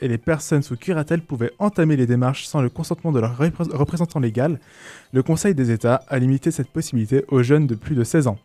et 0.00 0.08
les 0.08 0.18
personnes 0.18 0.62
sous 0.62 0.76
curatelle 0.76 1.22
pouvaient 1.22 1.52
entamer 1.58 1.96
les 1.96 2.06
démarches 2.06 2.46
sans 2.46 2.60
le 2.60 2.68
consentement 2.68 3.12
de 3.12 3.20
leur 3.20 3.36
représentant 3.36 4.20
légal, 4.20 4.58
le 5.12 5.22
Conseil 5.22 5.54
des 5.54 5.70
États 5.70 6.02
a 6.08 6.18
limité 6.18 6.50
cette 6.50 6.68
possibilité 6.68 7.24
aux 7.28 7.42
jeunes 7.42 7.66
de 7.66 7.74
plus 7.74 7.94
de 7.94 8.04
16 8.04 8.26
ans. 8.26 8.38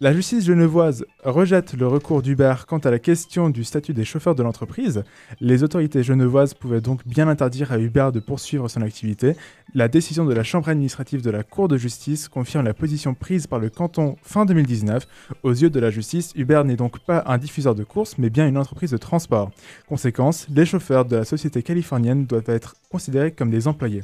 La 0.00 0.12
justice 0.12 0.44
genevoise 0.44 1.06
rejette 1.22 1.74
le 1.74 1.86
recours 1.86 2.20
d'Uber 2.20 2.54
quant 2.66 2.78
à 2.78 2.90
la 2.90 2.98
question 2.98 3.48
du 3.48 3.62
statut 3.62 3.94
des 3.94 4.04
chauffeurs 4.04 4.34
de 4.34 4.42
l'entreprise. 4.42 5.04
Les 5.40 5.62
autorités 5.62 6.02
genevoises 6.02 6.52
pouvaient 6.52 6.80
donc 6.80 7.06
bien 7.06 7.28
interdire 7.28 7.70
à 7.70 7.78
Uber 7.78 8.08
de 8.12 8.18
poursuivre 8.18 8.66
son 8.66 8.82
activité. 8.82 9.36
La 9.72 9.86
décision 9.86 10.24
de 10.24 10.34
la 10.34 10.42
Chambre 10.42 10.68
administrative 10.68 11.22
de 11.22 11.30
la 11.30 11.44
Cour 11.44 11.68
de 11.68 11.76
justice 11.76 12.28
confirme 12.28 12.64
la 12.64 12.74
position 12.74 13.14
prise 13.14 13.46
par 13.46 13.60
le 13.60 13.70
canton 13.70 14.16
fin 14.22 14.44
2019. 14.44 15.06
Aux 15.44 15.52
yeux 15.52 15.70
de 15.70 15.80
la 15.80 15.90
justice, 15.90 16.32
Uber 16.34 16.62
n'est 16.64 16.74
donc 16.74 16.98
pas 16.98 17.22
un 17.26 17.38
diffuseur 17.38 17.76
de 17.76 17.84
courses, 17.84 18.18
mais 18.18 18.30
bien 18.30 18.48
une 18.48 18.58
entreprise 18.58 18.90
de 18.90 18.96
transport. 18.96 19.52
Conséquence, 19.88 20.48
les 20.52 20.66
chauffeurs 20.66 21.04
de 21.04 21.14
la 21.14 21.24
société 21.24 21.62
californienne 21.62 22.26
doivent 22.26 22.42
être 22.48 22.74
considérés 22.90 23.30
comme 23.30 23.50
des 23.50 23.68
employés. 23.68 24.02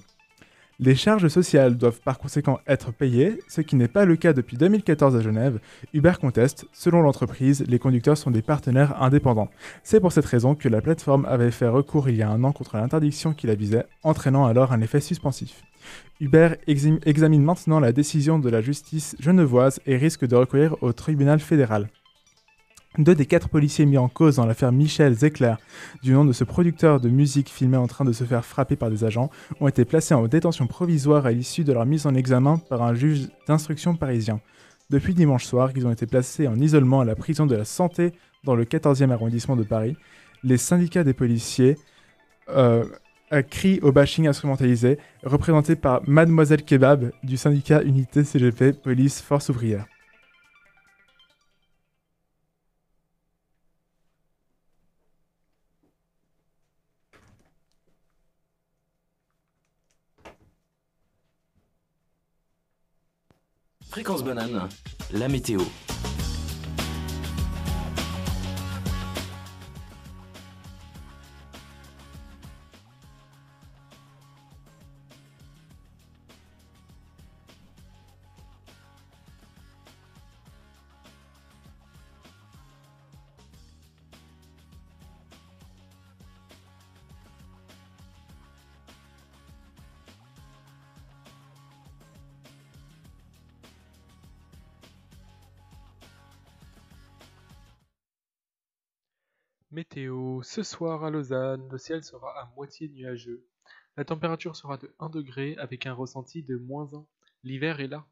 Les 0.82 0.94
charges 0.94 1.28
sociales 1.28 1.76
doivent 1.76 2.00
par 2.00 2.18
conséquent 2.18 2.58
être 2.66 2.90
payées, 2.90 3.38
ce 3.48 3.60
qui 3.60 3.76
n'est 3.76 3.86
pas 3.86 4.06
le 4.06 4.16
cas 4.16 4.32
depuis 4.32 4.56
2014 4.56 5.14
à 5.14 5.20
Genève. 5.20 5.60
Uber 5.92 6.14
conteste, 6.18 6.64
selon 6.72 7.02
l'entreprise, 7.02 7.62
les 7.68 7.78
conducteurs 7.78 8.16
sont 8.16 8.30
des 8.30 8.40
partenaires 8.40 9.02
indépendants. 9.02 9.50
C'est 9.82 10.00
pour 10.00 10.12
cette 10.12 10.24
raison 10.24 10.54
que 10.54 10.70
la 10.70 10.80
plateforme 10.80 11.26
avait 11.26 11.50
fait 11.50 11.68
recours 11.68 12.08
il 12.08 12.16
y 12.16 12.22
a 12.22 12.30
un 12.30 12.44
an 12.44 12.52
contre 12.52 12.78
l'interdiction 12.78 13.34
qui 13.34 13.46
la 13.46 13.56
visait, 13.56 13.84
entraînant 14.04 14.46
alors 14.46 14.72
un 14.72 14.80
effet 14.80 15.02
suspensif. 15.02 15.64
Uber 16.18 16.54
examine 16.66 17.42
maintenant 17.42 17.78
la 17.78 17.92
décision 17.92 18.38
de 18.38 18.48
la 18.48 18.62
justice 18.62 19.16
genevoise 19.20 19.80
et 19.84 19.98
risque 19.98 20.26
de 20.26 20.36
recourir 20.36 20.76
au 20.80 20.94
tribunal 20.94 21.40
fédéral. 21.40 21.88
Deux 22.98 23.14
des 23.14 23.26
quatre 23.26 23.48
policiers 23.48 23.86
mis 23.86 23.98
en 23.98 24.08
cause 24.08 24.36
dans 24.36 24.46
l'affaire 24.46 24.72
Michel 24.72 25.14
Zecler, 25.14 25.54
du 26.02 26.12
nom 26.12 26.24
de 26.24 26.32
ce 26.32 26.42
producteur 26.42 27.00
de 27.00 27.08
musique 27.08 27.48
filmé 27.48 27.76
en 27.76 27.86
train 27.86 28.04
de 28.04 28.12
se 28.12 28.24
faire 28.24 28.44
frapper 28.44 28.74
par 28.74 28.90
des 28.90 29.04
agents, 29.04 29.30
ont 29.60 29.68
été 29.68 29.84
placés 29.84 30.12
en 30.12 30.26
détention 30.26 30.66
provisoire 30.66 31.24
à 31.24 31.30
l'issue 31.30 31.62
de 31.62 31.73
leur 31.73 31.87
mise 31.87 32.06
en 32.06 32.16
examen 32.16 32.59
par 32.59 32.82
un 32.82 32.95
juge 32.95 33.28
d'instruction 33.46 33.95
parisien. 33.95 34.40
Depuis 34.90 35.15
dimanche 35.15 35.45
soir, 35.45 35.70
ils 35.76 35.87
ont 35.87 35.92
été 35.92 36.06
placés 36.06 36.48
en 36.48 36.59
isolement 36.59 37.00
à 37.00 37.04
la 37.04 37.15
prison 37.15 37.46
de 37.46 37.54
la 37.54 37.65
santé 37.65 38.12
dans 38.42 38.56
le 38.56 38.65
14e 38.65 39.12
arrondissement 39.12 39.54
de 39.54 39.62
Paris. 39.62 39.96
Les 40.43 40.56
syndicats 40.56 41.04
des 41.04 41.15
policiers 41.15 41.76
euh, 42.48 42.84
crient 43.50 43.78
au 43.82 43.93
bashing 43.93 44.26
instrumentalisé, 44.26 44.98
représenté 45.22 45.76
par 45.76 46.02
Mademoiselle 46.09 46.65
Kebab 46.65 47.12
du 47.22 47.37
syndicat 47.37 47.82
Unité 47.82 48.24
CGP 48.24 48.72
Police 48.72 49.22
Force 49.22 49.48
Ouvrière. 49.48 49.87
Fréquence 63.91 64.22
banane, 64.22 64.69
la 65.12 65.27
météo. 65.27 65.60
Ce 100.50 100.65
soir 100.65 101.05
à 101.05 101.11
Lausanne, 101.11 101.69
le 101.71 101.78
ciel 101.78 102.03
sera 102.03 102.37
à 102.37 102.50
moitié 102.56 102.88
nuageux. 102.88 103.47
La 103.97 104.05
température 104.05 104.56
sera 104.56 104.78
de 104.78 104.93
1 104.99 105.09
degré 105.09 105.55
avec 105.59 105.87
un 105.87 105.93
ressenti 105.93 106.43
de 106.43 106.56
moins 106.56 106.93
1. 106.93 107.06
L'hiver 107.44 107.78
est 107.78 107.87
là. 107.87 108.05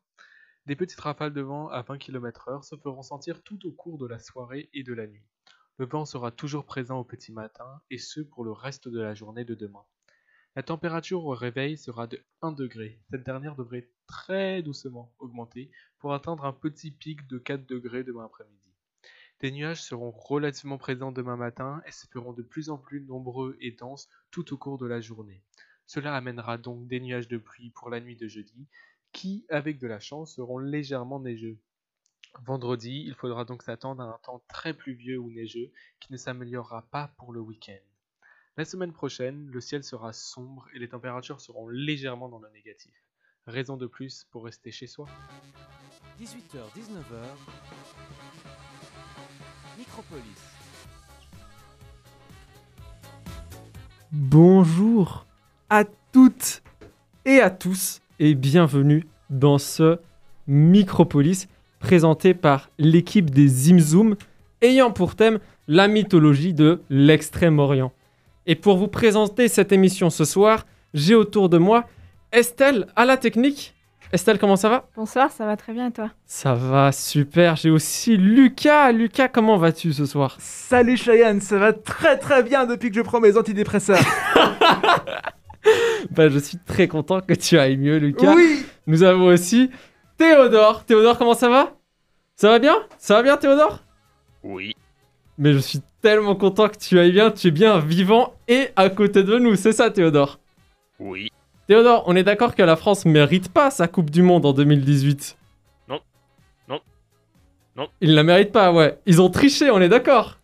Des 0.64 0.76
petites 0.76 1.00
rafales 1.00 1.34
de 1.34 1.40
vent 1.40 1.66
à 1.66 1.82
20 1.82 1.98
km/h 1.98 2.62
se 2.62 2.76
feront 2.76 3.02
sentir 3.02 3.42
tout 3.42 3.66
au 3.66 3.72
cours 3.72 3.98
de 3.98 4.06
la 4.06 4.20
soirée 4.20 4.70
et 4.72 4.84
de 4.84 4.94
la 4.94 5.08
nuit. 5.08 5.26
Le 5.78 5.86
vent 5.86 6.04
sera 6.04 6.30
toujours 6.30 6.64
présent 6.64 7.00
au 7.00 7.04
petit 7.04 7.32
matin 7.32 7.82
et 7.90 7.98
ce 7.98 8.20
pour 8.20 8.44
le 8.44 8.52
reste 8.52 8.86
de 8.86 9.00
la 9.00 9.14
journée 9.14 9.44
de 9.44 9.56
demain. 9.56 9.82
La 10.54 10.62
température 10.62 11.24
au 11.24 11.34
réveil 11.34 11.76
sera 11.76 12.06
de 12.06 12.22
1 12.42 12.52
degré. 12.52 13.00
Cette 13.10 13.26
dernière 13.26 13.56
devrait 13.56 13.90
très 14.06 14.62
doucement 14.62 15.12
augmenter 15.18 15.72
pour 15.98 16.14
atteindre 16.14 16.44
un 16.44 16.52
petit 16.52 16.92
pic 16.92 17.26
de 17.26 17.38
4 17.38 17.66
degrés 17.66 18.04
demain 18.04 18.26
après-midi. 18.26 18.67
Des 19.40 19.52
nuages 19.52 19.82
seront 19.82 20.10
relativement 20.10 20.78
présents 20.78 21.12
demain 21.12 21.36
matin 21.36 21.80
et 21.86 21.92
se 21.92 22.08
feront 22.08 22.32
de 22.32 22.42
plus 22.42 22.70
en 22.70 22.78
plus 22.78 23.00
nombreux 23.02 23.56
et 23.60 23.70
denses 23.70 24.08
tout 24.32 24.52
au 24.52 24.56
cours 24.56 24.78
de 24.78 24.86
la 24.86 25.00
journée. 25.00 25.44
Cela 25.86 26.16
amènera 26.16 26.58
donc 26.58 26.88
des 26.88 26.98
nuages 26.98 27.28
de 27.28 27.38
pluie 27.38 27.70
pour 27.70 27.88
la 27.88 28.00
nuit 28.00 28.16
de 28.16 28.26
jeudi, 28.26 28.66
qui, 29.12 29.46
avec 29.48 29.78
de 29.78 29.86
la 29.86 30.00
chance, 30.00 30.34
seront 30.34 30.58
légèrement 30.58 31.20
neigeux. 31.20 31.56
Vendredi, 32.44 33.04
il 33.06 33.14
faudra 33.14 33.44
donc 33.44 33.62
s'attendre 33.62 34.02
à 34.02 34.06
un 34.06 34.18
temps 34.24 34.42
très 34.48 34.74
pluvieux 34.74 35.18
ou 35.18 35.30
neigeux 35.30 35.72
qui 36.00 36.12
ne 36.12 36.18
s'améliorera 36.18 36.82
pas 36.90 37.14
pour 37.16 37.32
le 37.32 37.40
week-end. 37.40 37.78
La 38.56 38.64
semaine 38.64 38.92
prochaine, 38.92 39.46
le 39.46 39.60
ciel 39.60 39.84
sera 39.84 40.12
sombre 40.12 40.66
et 40.74 40.80
les 40.80 40.88
températures 40.88 41.40
seront 41.40 41.68
légèrement 41.68 42.28
dans 42.28 42.40
le 42.40 42.50
négatif. 42.50 42.92
Raison 43.46 43.76
de 43.76 43.86
plus 43.86 44.24
pour 44.24 44.44
rester 44.44 44.72
chez 44.72 44.88
soi. 44.88 45.06
18h-19h, 46.20 47.24
Bonjour 54.10 55.26
à 55.70 55.84
toutes 56.12 56.62
et 57.24 57.40
à 57.40 57.50
tous 57.50 58.00
et 58.18 58.34
bienvenue 58.34 59.06
dans 59.30 59.58
ce 59.58 59.98
Micropolis 60.46 61.48
présenté 61.78 62.34
par 62.34 62.70
l'équipe 62.78 63.30
des 63.30 63.46
Zimzoom 63.46 64.16
ayant 64.62 64.90
pour 64.90 65.14
thème 65.14 65.38
la 65.68 65.86
mythologie 65.86 66.54
de 66.54 66.82
l'Extrême-Orient. 66.90 67.92
Et 68.46 68.54
pour 68.54 68.78
vous 68.78 68.88
présenter 68.88 69.46
cette 69.48 69.72
émission 69.72 70.10
ce 70.10 70.24
soir, 70.24 70.66
j'ai 70.94 71.14
autour 71.14 71.48
de 71.48 71.58
moi 71.58 71.86
Estelle 72.32 72.86
à 72.96 73.04
la 73.04 73.16
technique 73.16 73.74
Estelle, 74.10 74.38
comment 74.38 74.56
ça 74.56 74.70
va? 74.70 74.88
Bonsoir, 74.96 75.30
ça 75.30 75.44
va 75.44 75.56
très 75.56 75.74
bien 75.74 75.88
et 75.88 75.92
toi? 75.92 76.10
Ça 76.24 76.54
va 76.54 76.92
super. 76.92 77.56
J'ai 77.56 77.68
aussi 77.68 78.16
Lucas. 78.16 78.90
Lucas, 78.90 79.28
comment 79.28 79.58
vas-tu 79.58 79.92
ce 79.92 80.06
soir? 80.06 80.36
Salut 80.40 80.96
Cheyenne, 80.96 81.42
ça 81.42 81.58
va 81.58 81.74
très 81.74 82.16
très 82.16 82.42
bien 82.42 82.64
depuis 82.64 82.88
que 82.88 82.96
je 82.96 83.02
prends 83.02 83.20
mes 83.20 83.36
antidépresseurs. 83.36 83.98
bah, 86.10 86.30
je 86.30 86.38
suis 86.38 86.56
très 86.58 86.88
content 86.88 87.20
que 87.20 87.34
tu 87.34 87.58
ailles 87.58 87.76
mieux, 87.76 87.98
Lucas. 87.98 88.34
Oui 88.34 88.64
Nous 88.86 89.02
avons 89.02 89.26
aussi 89.26 89.70
Théodore. 90.16 90.84
Théodore, 90.84 91.18
comment 91.18 91.34
ça 91.34 91.50
va? 91.50 91.76
Ça 92.34 92.48
va 92.48 92.58
bien? 92.58 92.76
Ça 92.98 93.14
va 93.14 93.22
bien, 93.22 93.36
Théodore? 93.36 93.80
Oui. 94.42 94.74
Mais 95.36 95.52
je 95.52 95.58
suis 95.58 95.80
tellement 96.00 96.34
content 96.34 96.68
que 96.68 96.78
tu 96.78 96.98
ailles 96.98 97.12
bien. 97.12 97.30
Tu 97.30 97.48
es 97.48 97.50
bien 97.50 97.78
vivant 97.78 98.32
et 98.48 98.68
à 98.74 98.88
côté 98.88 99.22
de 99.22 99.38
nous, 99.38 99.54
c'est 99.54 99.72
ça, 99.72 99.90
Théodore? 99.90 100.40
Oui. 100.98 101.27
Théodore, 101.68 102.04
on 102.06 102.16
est 102.16 102.22
d'accord 102.22 102.54
que 102.54 102.62
la 102.62 102.76
France 102.76 103.04
mérite 103.04 103.50
pas 103.50 103.70
sa 103.70 103.88
Coupe 103.88 104.08
du 104.08 104.22
Monde 104.22 104.46
en 104.46 104.54
2018 104.54 105.36
Non. 105.90 106.00
Non. 106.66 106.80
Non. 107.76 107.88
Ils 108.00 108.14
la 108.14 108.22
méritent 108.22 108.52
pas, 108.52 108.72
ouais. 108.72 108.98
Ils 109.04 109.20
ont 109.20 109.28
triché, 109.28 109.70
on 109.70 109.78
est 109.78 109.90
d'accord 109.90 110.38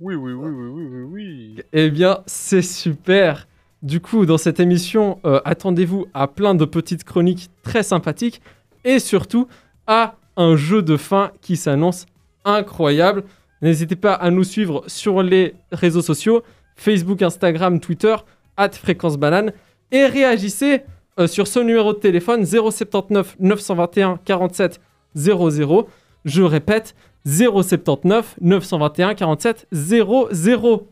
Oui, 0.00 0.14
oui, 0.14 0.34
oui, 0.34 0.50
oui, 0.50 0.66
oui, 0.68 0.86
oui, 0.90 1.02
oui. 1.04 1.62
Eh 1.72 1.90
bien, 1.90 2.18
c'est 2.26 2.60
super. 2.60 3.48
Du 3.82 4.00
coup, 4.00 4.26
dans 4.26 4.36
cette 4.36 4.60
émission, 4.60 5.20
euh, 5.24 5.40
attendez-vous 5.46 6.04
à 6.12 6.28
plein 6.28 6.54
de 6.54 6.66
petites 6.66 7.04
chroniques 7.04 7.48
très 7.62 7.82
sympathiques 7.82 8.42
et 8.84 8.98
surtout 8.98 9.48
à 9.86 10.16
un 10.36 10.54
jeu 10.54 10.82
de 10.82 10.98
fin 10.98 11.32
qui 11.40 11.56
s'annonce 11.56 12.04
incroyable. 12.44 13.24
N'hésitez 13.62 13.96
pas 13.96 14.12
à 14.12 14.30
nous 14.30 14.44
suivre 14.44 14.84
sur 14.86 15.22
les 15.22 15.54
réseaux 15.72 16.02
sociaux, 16.02 16.42
Facebook, 16.76 17.22
Instagram, 17.22 17.80
Twitter, 17.80 18.16
at 18.58 18.72
fréquence 18.72 19.16
banane 19.16 19.54
et 19.94 20.06
réagissez 20.06 20.82
euh, 21.20 21.28
sur 21.28 21.46
ce 21.46 21.60
numéro 21.60 21.92
de 21.92 21.98
téléphone 21.98 22.44
079 22.44 23.36
921 23.38 24.18
47 24.24 24.80
00. 25.14 25.88
Je 26.24 26.42
répète 26.42 26.96
079 27.24 28.36
921 28.40 29.14
47 29.14 29.68
00. 29.70 30.88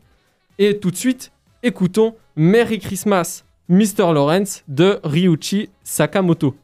Et 0.57 0.79
tout 0.79 0.89
de 0.89 0.95
suite, 0.95 1.33
écoutons 1.63 2.15
Merry 2.37 2.79
Christmas, 2.79 3.43
Mr. 3.67 4.13
Lawrence 4.13 4.63
de 4.69 5.01
Ryuichi 5.03 5.69
Sakamoto. 5.83 6.55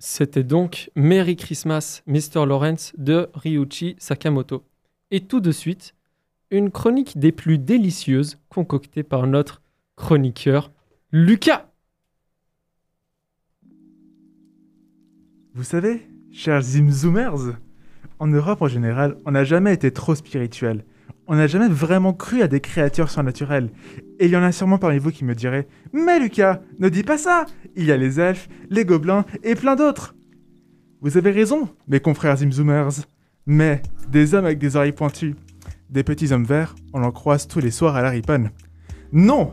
C'était 0.00 0.42
donc 0.42 0.90
Merry 0.96 1.36
Christmas, 1.36 2.02
Mr. 2.08 2.44
Lawrence 2.44 2.92
de 2.98 3.30
Ryuichi 3.34 3.94
Sakamoto. 3.98 4.64
Et 5.12 5.20
tout 5.20 5.38
de 5.38 5.52
suite, 5.52 5.94
une 6.50 6.70
chronique 6.70 7.18
des 7.18 7.32
plus 7.32 7.58
délicieuses 7.58 8.38
concoctée 8.48 9.02
par 9.02 9.26
notre 9.26 9.62
chroniqueur 9.96 10.72
Lucas. 11.10 11.70
Vous 15.54 15.64
savez, 15.64 16.06
chers 16.30 16.60
Zimzoomers, 16.60 17.56
en 18.18 18.26
Europe 18.26 18.62
en 18.62 18.68
général, 18.68 19.16
on 19.24 19.32
n'a 19.32 19.44
jamais 19.44 19.72
été 19.72 19.90
trop 19.90 20.14
spirituel. 20.14 20.84
On 21.26 21.34
n'a 21.34 21.48
jamais 21.48 21.68
vraiment 21.68 22.12
cru 22.12 22.42
à 22.42 22.48
des 22.48 22.60
créatures 22.60 23.10
surnaturelles. 23.10 23.70
Et 24.20 24.26
il 24.26 24.30
y 24.30 24.36
en 24.36 24.42
a 24.42 24.52
sûrement 24.52 24.78
parmi 24.78 24.98
vous 24.98 25.10
qui 25.10 25.24
me 25.24 25.34
diraient 25.34 25.66
Mais 25.92 26.20
Lucas, 26.20 26.60
ne 26.78 26.88
dis 26.88 27.02
pas 27.02 27.18
ça 27.18 27.46
Il 27.74 27.84
y 27.84 27.92
a 27.92 27.96
les 27.96 28.20
elfes, 28.20 28.48
les 28.70 28.84
gobelins 28.84 29.24
et 29.42 29.56
plein 29.56 29.74
d'autres 29.74 30.14
Vous 31.00 31.16
avez 31.16 31.32
raison, 31.32 31.68
mes 31.88 32.00
confrères 32.00 32.36
Zimzoomers. 32.36 33.06
Mais 33.46 33.82
des 34.08 34.34
hommes 34.34 34.44
avec 34.44 34.58
des 34.58 34.76
oreilles 34.76 34.92
pointues, 34.92 35.34
des 35.90 36.02
petits 36.02 36.32
hommes 36.32 36.44
verts, 36.44 36.74
on 36.92 37.02
en 37.02 37.12
croise 37.12 37.46
tous 37.46 37.60
les 37.60 37.70
soirs 37.70 37.96
à 37.96 38.02
la 38.02 38.10
Ripon. 38.10 38.50
Non 39.12 39.52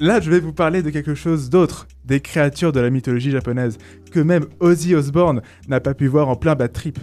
Là, 0.00 0.20
je 0.20 0.30
vais 0.30 0.40
vous 0.40 0.52
parler 0.52 0.82
de 0.82 0.90
quelque 0.90 1.14
chose 1.14 1.48
d'autre, 1.48 1.86
des 2.04 2.20
créatures 2.20 2.72
de 2.72 2.80
la 2.80 2.90
mythologie 2.90 3.30
japonaise, 3.30 3.78
que 4.10 4.18
même 4.18 4.46
Ozzy 4.58 4.96
Osbourne 4.96 5.42
n'a 5.68 5.80
pas 5.80 5.94
pu 5.94 6.08
voir 6.08 6.28
en 6.28 6.34
plein 6.34 6.56
bad 6.56 6.72
trip. 6.72 6.98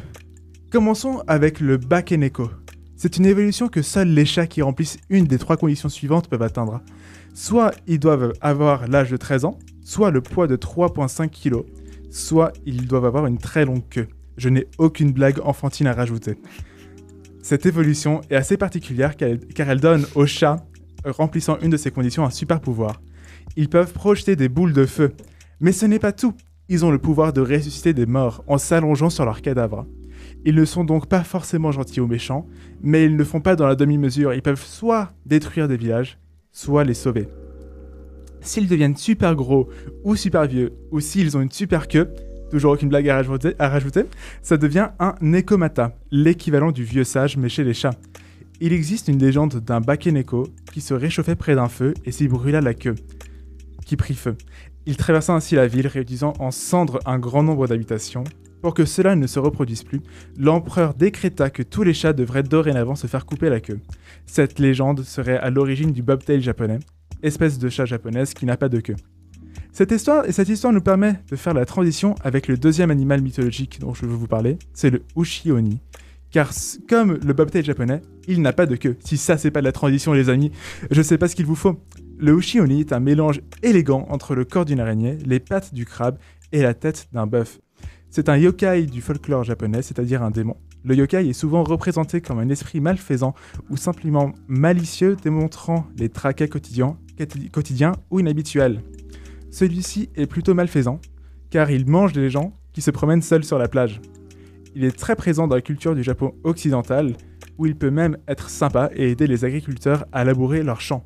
Commençons 0.69 1.23
avec 1.25 1.61
le 1.61 1.77
Bakeneko. 1.77 2.49
C'est 2.97 3.15
une 3.15 3.25
évolution 3.25 3.69
que 3.69 3.81
seuls 3.81 4.09
les 4.09 4.25
chats 4.25 4.47
qui 4.47 4.61
remplissent 4.61 4.97
une 5.09 5.25
des 5.25 5.37
trois 5.37 5.55
conditions 5.55 5.87
suivantes 5.87 6.27
peuvent 6.27 6.41
atteindre. 6.41 6.81
Soit 7.33 7.73
ils 7.87 7.99
doivent 7.99 8.33
avoir 8.41 8.85
l'âge 8.87 9.09
de 9.09 9.17
13 9.17 9.45
ans, 9.45 9.57
soit 9.81 10.11
le 10.11 10.19
poids 10.19 10.47
de 10.47 10.57
3,5 10.57 11.29
kg, 11.29 11.63
soit 12.09 12.51
ils 12.65 12.85
doivent 12.85 13.05
avoir 13.05 13.25
une 13.27 13.37
très 13.37 13.63
longue 13.63 13.87
queue. 13.89 14.09
Je 14.35 14.49
n'ai 14.49 14.67
aucune 14.77 15.13
blague 15.13 15.39
enfantine 15.43 15.87
à 15.87 15.93
rajouter. 15.93 16.37
Cette 17.49 17.65
évolution 17.65 18.21
est 18.29 18.35
assez 18.35 18.57
particulière 18.57 19.17
car 19.17 19.69
elle, 19.71 19.79
donne 19.79 20.05
aux 20.13 20.27
chats 20.27 20.57
remplissant 21.03 21.57
une 21.63 21.71
de 21.71 21.77
ces 21.77 21.89
conditions 21.89 22.23
un 22.23 22.29
super 22.29 22.61
pouvoir. 22.61 23.01
Ils 23.55 23.69
peuvent 23.69 23.91
projeter 23.91 24.35
des 24.35 24.49
boules 24.49 24.71
de 24.71 24.85
feu. 24.85 25.13
Mais 25.59 25.71
ce 25.71 25.87
n'est 25.87 25.97
pas 25.97 26.11
tout. 26.11 26.35
Ils 26.67 26.85
ont 26.85 26.91
le 26.91 26.99
pouvoir 26.99 27.33
de 27.33 27.41
ressusciter 27.41 27.91
des 27.91 28.05
morts 28.05 28.43
en 28.45 28.59
s'allongeant 28.59 29.09
sur 29.09 29.25
leurs 29.25 29.41
cadavres. 29.41 29.87
Ils 30.45 30.53
ne 30.53 30.63
sont 30.63 30.83
donc 30.83 31.07
pas 31.07 31.23
forcément 31.23 31.71
gentils 31.71 32.01
ou 32.01 32.05
méchants, 32.05 32.45
mais 32.83 33.03
ils 33.05 33.15
ne 33.15 33.23
font 33.23 33.41
pas 33.41 33.55
dans 33.55 33.65
la 33.65 33.75
demi-mesure. 33.75 34.35
Ils 34.35 34.43
peuvent 34.43 34.63
soit 34.63 35.11
détruire 35.25 35.67
des 35.67 35.77
villages, 35.77 36.19
soit 36.51 36.83
les 36.83 36.93
sauver. 36.93 37.29
S'ils 38.41 38.67
deviennent 38.67 38.95
super 38.95 39.35
gros 39.35 39.69
ou 40.03 40.15
super 40.15 40.45
vieux, 40.45 40.73
ou 40.91 40.99
s'ils 40.99 41.35
ont 41.35 41.41
une 41.41 41.49
super 41.49 41.87
queue, 41.87 42.13
toujours 42.49 42.73
aucune 42.73 42.89
blague 42.89 43.07
à 43.09 43.69
rajouter, 43.69 44.05
ça 44.41 44.57
devient 44.57 44.89
un 44.99 45.15
Nekomata, 45.21 45.95
l'équivalent 46.11 46.71
du 46.71 46.83
vieux 46.83 47.03
sage 47.03 47.37
mais 47.37 47.49
chez 47.49 47.63
les 47.63 47.73
chats. 47.73 47.95
Il 48.61 48.73
existe 48.73 49.07
une 49.07 49.19
légende 49.19 49.55
d'un 49.55 49.79
Bakeneko 49.79 50.47
qui 50.73 50.81
se 50.81 50.93
réchauffait 50.93 51.35
près 51.35 51.55
d'un 51.55 51.69
feu 51.69 51.93
et 52.03 52.11
s'y 52.11 52.27
brûla 52.27 52.59
la 52.59 52.73
queue, 52.73 52.95
qui 53.85 53.95
prit 53.95 54.15
feu. 54.15 54.35
Il 54.85 54.97
traversa 54.97 55.33
ainsi 55.33 55.55
la 55.55 55.67
ville, 55.67 55.87
réduisant 55.87 56.33
en 56.39 56.51
cendres 56.51 56.99
un 57.05 57.19
grand 57.19 57.43
nombre 57.43 57.67
d'habitations. 57.67 58.23
Pour 58.61 58.73
que 58.73 58.83
cela 58.83 59.15
ne 59.15 59.27
se 59.27 59.39
reproduise 59.39 59.83
plus, 59.83 60.01
l'empereur 60.37 60.93
décréta 60.93 61.49
que 61.49 61.63
tous 61.63 61.83
les 61.83 61.93
chats 61.93 62.11
devraient 62.11 62.43
dorénavant 62.43 62.95
se 62.95 63.07
faire 63.07 63.25
couper 63.25 63.49
la 63.49 63.61
queue. 63.61 63.79
Cette 64.25 64.59
légende 64.59 65.03
serait 65.03 65.37
à 65.37 65.49
l'origine 65.49 65.93
du 65.93 66.03
bobtail 66.03 66.41
japonais, 66.41 66.79
espèce 67.23 67.59
de 67.59 67.69
chat 67.69 67.85
japonaise 67.85 68.33
qui 68.33 68.45
n'a 68.45 68.57
pas 68.57 68.67
de 68.67 68.81
queue. 68.81 68.95
Cette 69.79 69.93
histoire, 69.93 70.25
et 70.27 70.33
cette 70.33 70.49
histoire 70.49 70.73
nous 70.73 70.81
permet 70.81 71.21
de 71.31 71.37
faire 71.37 71.53
la 71.53 71.63
transition 71.63 72.13
avec 72.21 72.49
le 72.49 72.57
deuxième 72.57 72.91
animal 72.91 73.21
mythologique 73.21 73.79
dont 73.79 73.93
je 73.93 74.05
veux 74.05 74.13
vous 74.13 74.27
parler, 74.27 74.57
c'est 74.73 74.89
le 74.89 75.03
Ushioni. 75.15 75.79
Car 76.31 76.51
comme 76.89 77.17
le 77.25 77.31
bobtail 77.31 77.63
japonais, 77.63 78.01
il 78.27 78.41
n'a 78.41 78.51
pas 78.51 78.65
de 78.65 78.75
queue. 78.75 78.97
Si 78.99 79.15
ça 79.15 79.37
c'est 79.37 79.51
pas 79.51 79.61
de 79.61 79.65
la 79.65 79.71
transition 79.71 80.11
les 80.11 80.27
amis, 80.27 80.51
je 80.91 81.01
sais 81.01 81.17
pas 81.17 81.29
ce 81.29 81.35
qu'il 81.37 81.45
vous 81.45 81.55
faut. 81.55 81.79
Le 82.17 82.37
Ushioni 82.37 82.81
est 82.81 82.91
un 82.91 82.99
mélange 82.99 83.39
élégant 83.63 84.05
entre 84.09 84.35
le 84.35 84.43
corps 84.43 84.65
d'une 84.65 84.81
araignée, 84.81 85.17
les 85.25 85.39
pattes 85.39 85.73
du 85.73 85.85
crabe 85.85 86.17
et 86.51 86.61
la 86.61 86.73
tête 86.73 87.07
d'un 87.13 87.25
bœuf. 87.25 87.61
C'est 88.09 88.27
un 88.27 88.35
yokai 88.35 88.85
du 88.85 88.99
folklore 88.99 89.45
japonais, 89.45 89.81
c'est-à-dire 89.81 90.23
un 90.23 90.31
démon. 90.31 90.57
Le 90.83 90.93
yokai 90.93 91.29
est 91.29 91.31
souvent 91.31 91.63
représenté 91.63 92.19
comme 92.19 92.39
un 92.39 92.49
esprit 92.49 92.81
malfaisant 92.81 93.33
ou 93.69 93.77
simplement 93.77 94.33
malicieux 94.49 95.15
démontrant 95.23 95.87
les 95.95 96.09
traquets 96.09 96.49
quotidiens 96.49 96.97
ou 98.11 98.19
inhabituels. 98.19 98.81
Celui-ci 99.51 100.09
est 100.15 100.27
plutôt 100.27 100.53
malfaisant, 100.53 100.99
car 101.49 101.71
il 101.71 101.87
mange 101.87 102.13
des 102.13 102.29
gens 102.29 102.53
qui 102.73 102.81
se 102.81 102.91
promènent 102.91 103.21
seuls 103.21 103.43
sur 103.43 103.57
la 103.57 103.67
plage. 103.67 103.99
Il 104.75 104.83
est 104.83 104.97
très 104.97 105.15
présent 105.15 105.47
dans 105.47 105.55
la 105.55 105.61
culture 105.61 105.95
du 105.95 106.03
Japon 106.03 106.35
occidental, 106.43 107.13
où 107.57 107.65
il 107.65 107.75
peut 107.75 107.89
même 107.89 108.17
être 108.27 108.49
sympa 108.49 108.89
et 108.95 109.09
aider 109.09 109.27
les 109.27 109.45
agriculteurs 109.45 110.05
à 110.11 110.23
labourer 110.23 110.63
leurs 110.63 110.81
champs. 110.81 111.03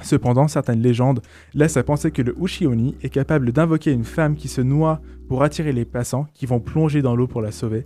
Cependant, 0.00 0.48
certaines 0.48 0.80
légendes 0.80 1.20
laissent 1.54 1.76
à 1.76 1.82
penser 1.82 2.12
que 2.12 2.22
le 2.22 2.34
Ushioni 2.40 2.96
est 3.02 3.08
capable 3.08 3.52
d'invoquer 3.52 3.92
une 3.92 4.04
femme 4.04 4.36
qui 4.36 4.48
se 4.48 4.60
noie 4.60 5.00
pour 5.28 5.42
attirer 5.42 5.72
les 5.72 5.84
passants 5.84 6.26
qui 6.34 6.46
vont 6.46 6.60
plonger 6.60 7.02
dans 7.02 7.16
l'eau 7.16 7.26
pour 7.26 7.42
la 7.42 7.50
sauver, 7.50 7.84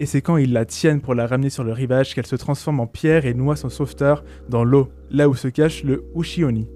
et 0.00 0.06
c'est 0.06 0.22
quand 0.22 0.38
ils 0.38 0.52
la 0.52 0.64
tiennent 0.64 1.02
pour 1.02 1.14
la 1.14 1.26
ramener 1.26 1.50
sur 1.50 1.62
le 1.62 1.72
rivage 1.72 2.14
qu'elle 2.14 2.26
se 2.26 2.36
transforme 2.36 2.80
en 2.80 2.86
pierre 2.86 3.26
et 3.26 3.34
noie 3.34 3.56
son 3.56 3.68
sauveteur 3.68 4.24
dans 4.48 4.64
l'eau, 4.64 4.88
là 5.10 5.28
où 5.28 5.34
se 5.34 5.48
cache 5.48 5.84
le 5.84 6.04
Ushioni. 6.16 6.66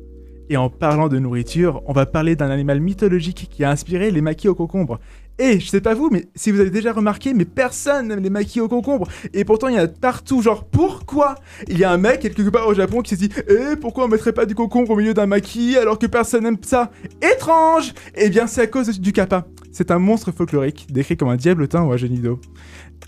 Et 0.51 0.57
en 0.57 0.69
parlant 0.69 1.09
de 1.09 1.19
nourriture, 1.19 1.83
on 1.87 1.93
va 1.93 2.07
parler 2.07 2.37
d'un 2.37 2.51
animal 2.51 2.81
mythologique 2.81 3.49
qui 3.51 3.65
a 3.65 3.71
inspiré 3.71 4.11
les 4.11 4.21
maquis 4.21 4.49
au 4.49 4.55
concombre. 4.55 5.01
Et 5.39 5.59
je 5.59 5.67
sais 5.69 5.81
pas 5.81 5.95
vous, 5.95 6.11
mais 6.13 6.27
si 6.37 6.53
vous 6.53 6.61
avez 6.61 6.71
déjà 6.71 6.93
remarqué, 6.93 7.35
mais 7.35 7.45
personne 7.45 8.07
n'aime 8.07 8.21
les 8.21 8.31
maquis 8.31 8.61
au 8.61 8.69
concombre. 8.69 9.09
Et 9.33 9.45
pourtant, 9.45 9.67
il 9.67 9.75
y 9.75 9.81
en 9.81 9.83
a 9.83 9.89
partout. 9.89 10.43
Genre, 10.43 10.65
pourquoi? 10.65 11.35
Il 11.67 11.77
y 11.77 11.83
a 11.83 11.91
un 11.91 11.97
mec 11.97 12.21
quelque 12.21 12.49
part 12.51 12.69
au 12.69 12.75
Japon 12.75 13.03
qui 13.03 13.17
s'est 13.17 13.29
dit 13.29 13.35
Eh, 13.49 13.75
pourquoi 13.81 14.05
on 14.05 14.09
mettrait 14.09 14.33
pas 14.33 14.47
du 14.47 14.55
concombre 14.55 14.91
au 14.91 14.97
milieu 14.97 15.13
d'un 15.13 15.27
maquis 15.27 15.77
alors 15.77 15.99
que 15.99 16.07
personne 16.07 16.45
n'aime 16.45 16.59
ça? 16.63 16.93
Étrange 17.21 17.95
Eh 18.15 18.31
bien, 18.31 18.47
c'est 18.47 18.61
à 18.61 18.67
cause 18.69 19.01
du 19.01 19.13
kappa. 19.13 19.47
C'est 19.73 19.91
un 19.91 19.99
monstre 19.99 20.31
folklorique, 20.31 20.87
décrit 20.93 21.17
comme 21.17 21.31
un 21.31 21.37
diablotin 21.37 21.83
ou 21.83 21.93
un 21.93 21.97
génido. 21.97 22.39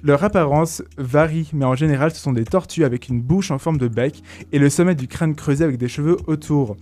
Leur 0.02 0.24
apparence 0.24 0.82
varie, 0.98 1.48
mais 1.52 1.64
en 1.64 1.76
général, 1.76 2.10
ce 2.10 2.20
sont 2.20 2.32
des 2.32 2.44
tortues 2.44 2.84
avec 2.84 3.08
une 3.08 3.20
bouche 3.20 3.52
en 3.52 3.58
forme 3.58 3.78
de 3.78 3.86
bec 3.86 4.22
et 4.50 4.58
le 4.58 4.68
sommet 4.68 4.96
du 4.96 5.06
crâne 5.06 5.36
creusé 5.36 5.62
avec 5.62 5.78
des 5.78 5.88
cheveux 5.88 6.16
autour. 6.26 6.76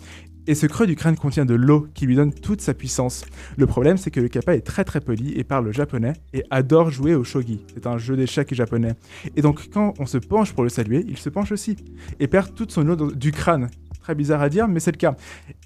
Et 0.46 0.54
ce 0.54 0.66
creux 0.66 0.86
du 0.86 0.94
crâne 0.94 1.16
contient 1.16 1.46
de 1.46 1.54
l'eau 1.54 1.88
qui 1.94 2.04
lui 2.04 2.16
donne 2.16 2.32
toute 2.32 2.60
sa 2.60 2.74
puissance. 2.74 3.24
Le 3.56 3.66
problème, 3.66 3.96
c'est 3.96 4.10
que 4.10 4.20
le 4.20 4.28
kappa 4.28 4.54
est 4.54 4.60
très 4.60 4.84
très 4.84 5.00
poli 5.00 5.32
et 5.38 5.42
parle 5.42 5.72
japonais 5.72 6.12
et 6.34 6.44
adore 6.50 6.90
jouer 6.90 7.14
au 7.14 7.24
shogi. 7.24 7.64
C'est 7.72 7.86
un 7.86 7.96
jeu 7.96 8.14
d'échecs 8.14 8.52
japonais. 8.52 8.92
Et 9.36 9.42
donc, 9.42 9.70
quand 9.72 9.94
on 9.98 10.04
se 10.04 10.18
penche 10.18 10.52
pour 10.52 10.62
le 10.62 10.68
saluer, 10.68 11.02
il 11.08 11.16
se 11.16 11.30
penche 11.30 11.50
aussi 11.50 11.76
et 12.20 12.26
perd 12.26 12.54
toute 12.54 12.72
son 12.72 12.86
eau 12.90 13.10
du 13.12 13.32
crâne. 13.32 13.70
Très 14.02 14.14
bizarre 14.14 14.42
à 14.42 14.50
dire, 14.50 14.68
mais 14.68 14.80
c'est 14.80 14.92
le 14.92 14.98
cas. 14.98 15.16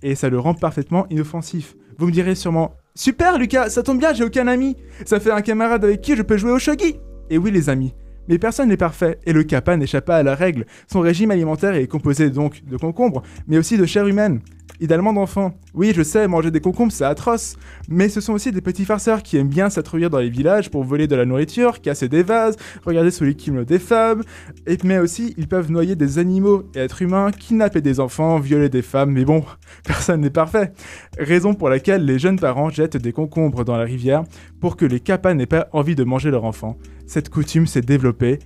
Et 0.05 0.15
ça 0.15 0.29
le 0.29 0.39
rend 0.39 0.55
parfaitement 0.55 1.09
inoffensif. 1.11 1.75
Vous 1.99 2.07
me 2.07 2.13
direz 2.13 2.37
sûrement 2.37 2.77
Super 2.95 3.37
Lucas, 3.37 3.71
ça 3.71 3.83
tombe 3.83 3.99
bien, 3.99 4.15
j'ai 4.15 4.23
aucun 4.23 4.47
ami. 4.47 4.77
Ça 5.05 5.19
fait 5.19 5.33
un 5.33 5.43
camarade 5.43 5.85
avec 5.85 6.03
qui 6.03 6.15
je 6.15 6.23
peux 6.23 6.37
jouer 6.37 6.53
au 6.53 6.61
shogi. 6.61 6.97
Et 7.31 7.39
oui, 7.39 7.51
les 7.51 7.69
amis. 7.69 7.95
Mais 8.29 8.39
personne 8.39 8.69
n'est 8.69 8.77
parfait, 8.77 9.19
et 9.25 9.33
le 9.33 9.43
kappa 9.43 9.77
n'échappe 9.77 10.05
pas 10.05 10.19
à 10.19 10.23
la 10.23 10.35
règle. 10.35 10.67
Son 10.87 11.01
régime 11.01 11.31
alimentaire 11.31 11.75
est 11.75 11.87
composé 11.87 12.31
donc 12.31 12.63
de 12.65 12.77
concombres, 12.77 13.23
mais 13.49 13.59
aussi 13.59 13.79
de 13.79 13.87
chair 13.87 14.07
humaine. 14.07 14.41
Idéalement 14.81 15.13
d'enfants. 15.13 15.55
Oui, 15.75 15.93
je 15.95 16.03
sais, 16.03 16.29
manger 16.29 16.51
des 16.51 16.61
concombres, 16.61 16.93
c'est 16.93 17.05
atroce. 17.05 17.57
Mais 17.89 18.09
ce 18.09 18.21
sont 18.21 18.33
aussi 18.33 18.53
des 18.53 18.61
petits 18.61 18.85
farceurs 18.85 19.23
qui 19.23 19.37
aiment 19.37 19.49
bien 19.49 19.71
s'introduire 19.71 20.09
dans 20.09 20.19
les 20.19 20.31
villages 20.31 20.71
pour 20.71 20.85
voler 20.85 21.09
de 21.09 21.17
la 21.17 21.25
nourriture, 21.25 21.81
casser 21.81 22.09
des 22.09 22.23
vases, 22.23 22.57
regarder 22.85 23.11
sous 23.11 23.25
les 23.25 23.35
kimos 23.35 23.65
des 23.65 23.81
femmes. 23.81 24.23
Et 24.67 24.79
mais 24.85 24.99
aussi, 24.99 25.35
ils 25.37 25.49
peuvent 25.49 25.71
noyer 25.71 25.97
des 25.97 26.19
animaux 26.19 26.65
et 26.75 26.79
êtres 26.79 27.03
humains, 27.03 27.33
kidnapper 27.33 27.81
des 27.81 27.99
enfants, 27.99 28.39
violer 28.39 28.69
des 28.69 28.83
femmes. 28.83 29.11
Mais 29.11 29.25
bon, 29.25 29.45
personne 29.85 30.21
n'est 30.21 30.31
parfait. 30.31 30.73
Raison 31.19 31.55
pour 31.55 31.69
laquelle 31.69 32.05
les 32.05 32.19
jeunes 32.19 32.39
parents 32.39 32.71
jettent 32.71 32.97
des 32.97 33.13
concombres 33.13 33.65
dans 33.65 33.77
la 33.77 33.85
rivière 33.85 34.23
pour 34.61 34.77
que 34.77 34.85
les 34.85 35.01
kappas 35.01 35.35
n'aient 35.35 35.47
pas 35.47 35.69
envie 35.73 35.97
de 35.97 36.05
manger 36.05 36.31
leur 36.31 36.45
enfant. 36.45 36.77
Cette 37.07 37.31
coutume 37.31 37.67
s'est 37.67 37.81
développée 37.81 38.39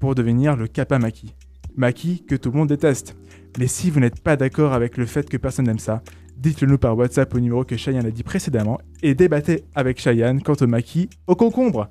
pour 0.00 0.14
devenir 0.14 0.56
le 0.56 0.66
kappa 0.66 0.98
maki. 0.98 1.34
Maki 1.76 2.24
que 2.24 2.36
tout 2.36 2.50
le 2.50 2.58
monde 2.58 2.68
déteste. 2.68 3.16
Mais 3.58 3.66
si 3.68 3.90
vous 3.90 4.00
n'êtes 4.00 4.20
pas 4.20 4.36
d'accord 4.36 4.72
avec 4.72 4.96
le 4.96 5.06
fait 5.06 5.28
que 5.28 5.36
personne 5.36 5.66
n'aime 5.66 5.78
ça, 5.78 6.02
dites-le 6.36 6.66
nous 6.66 6.78
par 6.78 6.96
WhatsApp 6.96 7.32
au 7.34 7.40
numéro 7.40 7.64
que 7.64 7.76
Cheyenne 7.76 8.06
a 8.06 8.10
dit 8.10 8.24
précédemment 8.24 8.78
et 9.02 9.14
débattez 9.14 9.64
avec 9.74 10.00
Cheyenne 10.00 10.42
quant 10.42 10.56
au 10.60 10.66
maki 10.66 11.08
au 11.26 11.36
concombre. 11.36 11.88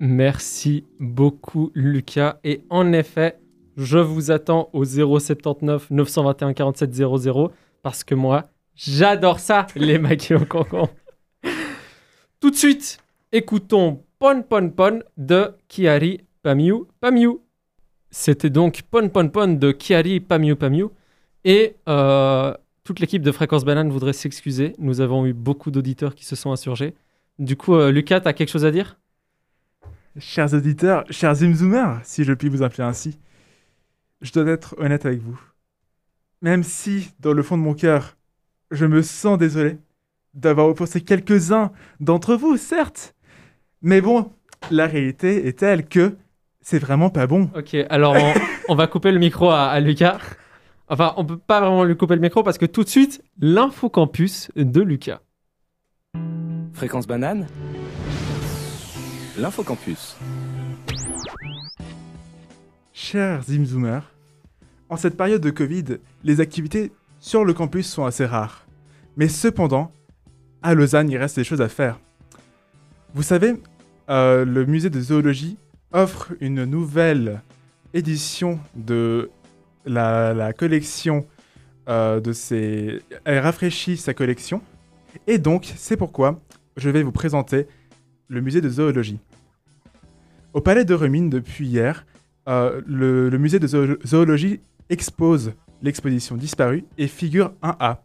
Merci 0.00 0.84
beaucoup, 1.00 1.72
Lucas. 1.74 2.38
Et 2.44 2.62
en 2.70 2.92
effet, 2.92 3.40
je 3.76 3.98
vous 3.98 4.30
attends 4.30 4.70
au 4.72 4.84
079 4.84 5.90
921 5.90 6.52
47 6.52 6.94
00 6.94 7.52
parce 7.82 8.04
que 8.04 8.14
moi, 8.14 8.48
j'adore 8.76 9.40
ça, 9.40 9.66
les 9.74 9.98
maquis 9.98 10.34
au 10.34 10.44
concombre. 10.44 10.90
Tout 12.40 12.50
de 12.50 12.56
suite, 12.56 12.98
écoutons 13.32 14.04
Pon 14.20 14.42
Pon 14.48 14.70
Pon 14.70 15.00
de 15.16 15.56
Kiari 15.66 16.20
Pamiu 16.42 16.84
Pamiu. 17.00 17.40
C'était 18.10 18.50
donc 18.50 18.82
Pon 18.90 19.08
Pon 19.08 19.28
Pon 19.28 19.48
de 19.48 19.72
Kiari 19.72 20.20
Pamiu 20.20 20.56
Pamiu. 20.56 20.86
Et 21.44 21.76
euh, 21.88 22.54
toute 22.84 23.00
l'équipe 23.00 23.22
de 23.22 23.32
Fréquence 23.32 23.64
Banane 23.64 23.90
voudrait 23.90 24.12
s'excuser. 24.12 24.74
Nous 24.78 25.00
avons 25.00 25.26
eu 25.26 25.32
beaucoup 25.32 25.70
d'auditeurs 25.70 26.14
qui 26.14 26.24
se 26.24 26.36
sont 26.36 26.52
insurgés. 26.52 26.94
Du 27.38 27.56
coup, 27.56 27.74
euh, 27.74 27.90
Lucas, 27.90 28.20
tu 28.20 28.28
as 28.28 28.32
quelque 28.32 28.50
chose 28.50 28.64
à 28.64 28.70
dire? 28.70 28.98
Chers 30.18 30.52
auditeurs, 30.54 31.04
chers 31.10 31.34
Zimzoomers, 31.36 32.00
si 32.02 32.24
je 32.24 32.32
puis 32.32 32.48
vous 32.48 32.62
appeler 32.62 32.82
ainsi, 32.82 33.18
je 34.20 34.32
dois 34.32 34.46
être 34.48 34.74
honnête 34.78 35.06
avec 35.06 35.20
vous. 35.20 35.40
Même 36.42 36.64
si, 36.64 37.10
dans 37.20 37.32
le 37.32 37.42
fond 37.42 37.56
de 37.56 37.62
mon 37.62 37.74
cœur, 37.74 38.16
je 38.70 38.86
me 38.86 39.02
sens 39.02 39.38
désolé 39.38 39.78
d'avoir 40.34 40.68
offensé 40.68 41.00
quelques-uns 41.00 41.72
d'entre 42.00 42.34
vous, 42.34 42.56
certes. 42.56 43.14
Mais 43.82 44.00
bon, 44.00 44.32
la 44.70 44.86
réalité 44.86 45.46
est 45.46 45.58
telle 45.58 45.86
que 45.86 46.16
c'est 46.68 46.78
vraiment 46.78 47.08
pas 47.08 47.26
bon. 47.26 47.48
Ok, 47.56 47.74
alors 47.88 48.14
on, 48.14 48.34
on 48.68 48.74
va 48.74 48.86
couper 48.88 49.10
le 49.10 49.18
micro 49.18 49.48
à, 49.48 49.68
à 49.68 49.80
Lucas. 49.80 50.18
Enfin, 50.86 51.14
on 51.16 51.24
peut 51.24 51.38
pas 51.38 51.60
vraiment 51.60 51.82
lui 51.82 51.96
couper 51.96 52.14
le 52.14 52.20
micro 52.20 52.42
parce 52.42 52.58
que 52.58 52.66
tout 52.66 52.84
de 52.84 52.90
suite, 52.90 53.24
l'info 53.40 53.88
campus 53.88 54.50
de 54.54 54.82
Lucas. 54.82 55.20
Fréquence 56.74 57.06
banane 57.06 57.46
L'infocampus. 59.38 60.18
Chers 62.92 63.44
Zimzoomers, 63.44 64.12
en 64.90 64.98
cette 64.98 65.16
période 65.16 65.40
de 65.40 65.48
Covid, 65.48 65.96
les 66.22 66.40
activités 66.42 66.92
sur 67.18 67.46
le 67.46 67.54
campus 67.54 67.86
sont 67.86 68.04
assez 68.04 68.26
rares. 68.26 68.66
Mais 69.16 69.28
cependant, 69.28 69.90
à 70.62 70.74
Lausanne, 70.74 71.08
il 71.08 71.16
reste 71.16 71.36
des 71.36 71.44
choses 71.44 71.62
à 71.62 71.70
faire. 71.70 71.98
Vous 73.14 73.22
savez, 73.22 73.54
euh, 74.10 74.44
le 74.44 74.66
musée 74.66 74.90
de 74.90 75.00
zoologie 75.00 75.56
offre 75.92 76.32
une 76.40 76.64
nouvelle 76.64 77.42
édition 77.94 78.60
de 78.76 79.30
la, 79.86 80.52
collection 80.52 81.26
euh, 81.88 82.20
de 82.20 82.32
ses... 82.32 83.00
Elle 83.24 83.38
rafraîchit 83.38 83.96
sa 83.96 84.14
collection. 84.14 84.60
Et 85.26 85.38
donc, 85.38 85.72
c'est 85.76 85.96
pourquoi 85.96 86.40
je 86.76 86.90
vais 86.90 87.02
vous 87.02 87.12
présenter 87.12 87.66
le 88.28 88.40
musée 88.40 88.60
de 88.60 88.68
zoologie. 88.68 89.18
Au 90.52 90.60
palais 90.60 90.84
de 90.84 90.94
Remine, 90.94 91.30
depuis 91.30 91.66
hier, 91.66 92.04
euh, 92.48 92.80
le, 92.86 93.28
le 93.30 93.38
musée 93.38 93.58
de 93.58 93.66
zoolo- 93.66 94.06
zoologie 94.06 94.60
expose 94.90 95.52
l'exposition 95.82 96.36
disparue 96.36 96.84
et 96.98 97.08
figure 97.08 97.52
1A. 97.62 97.98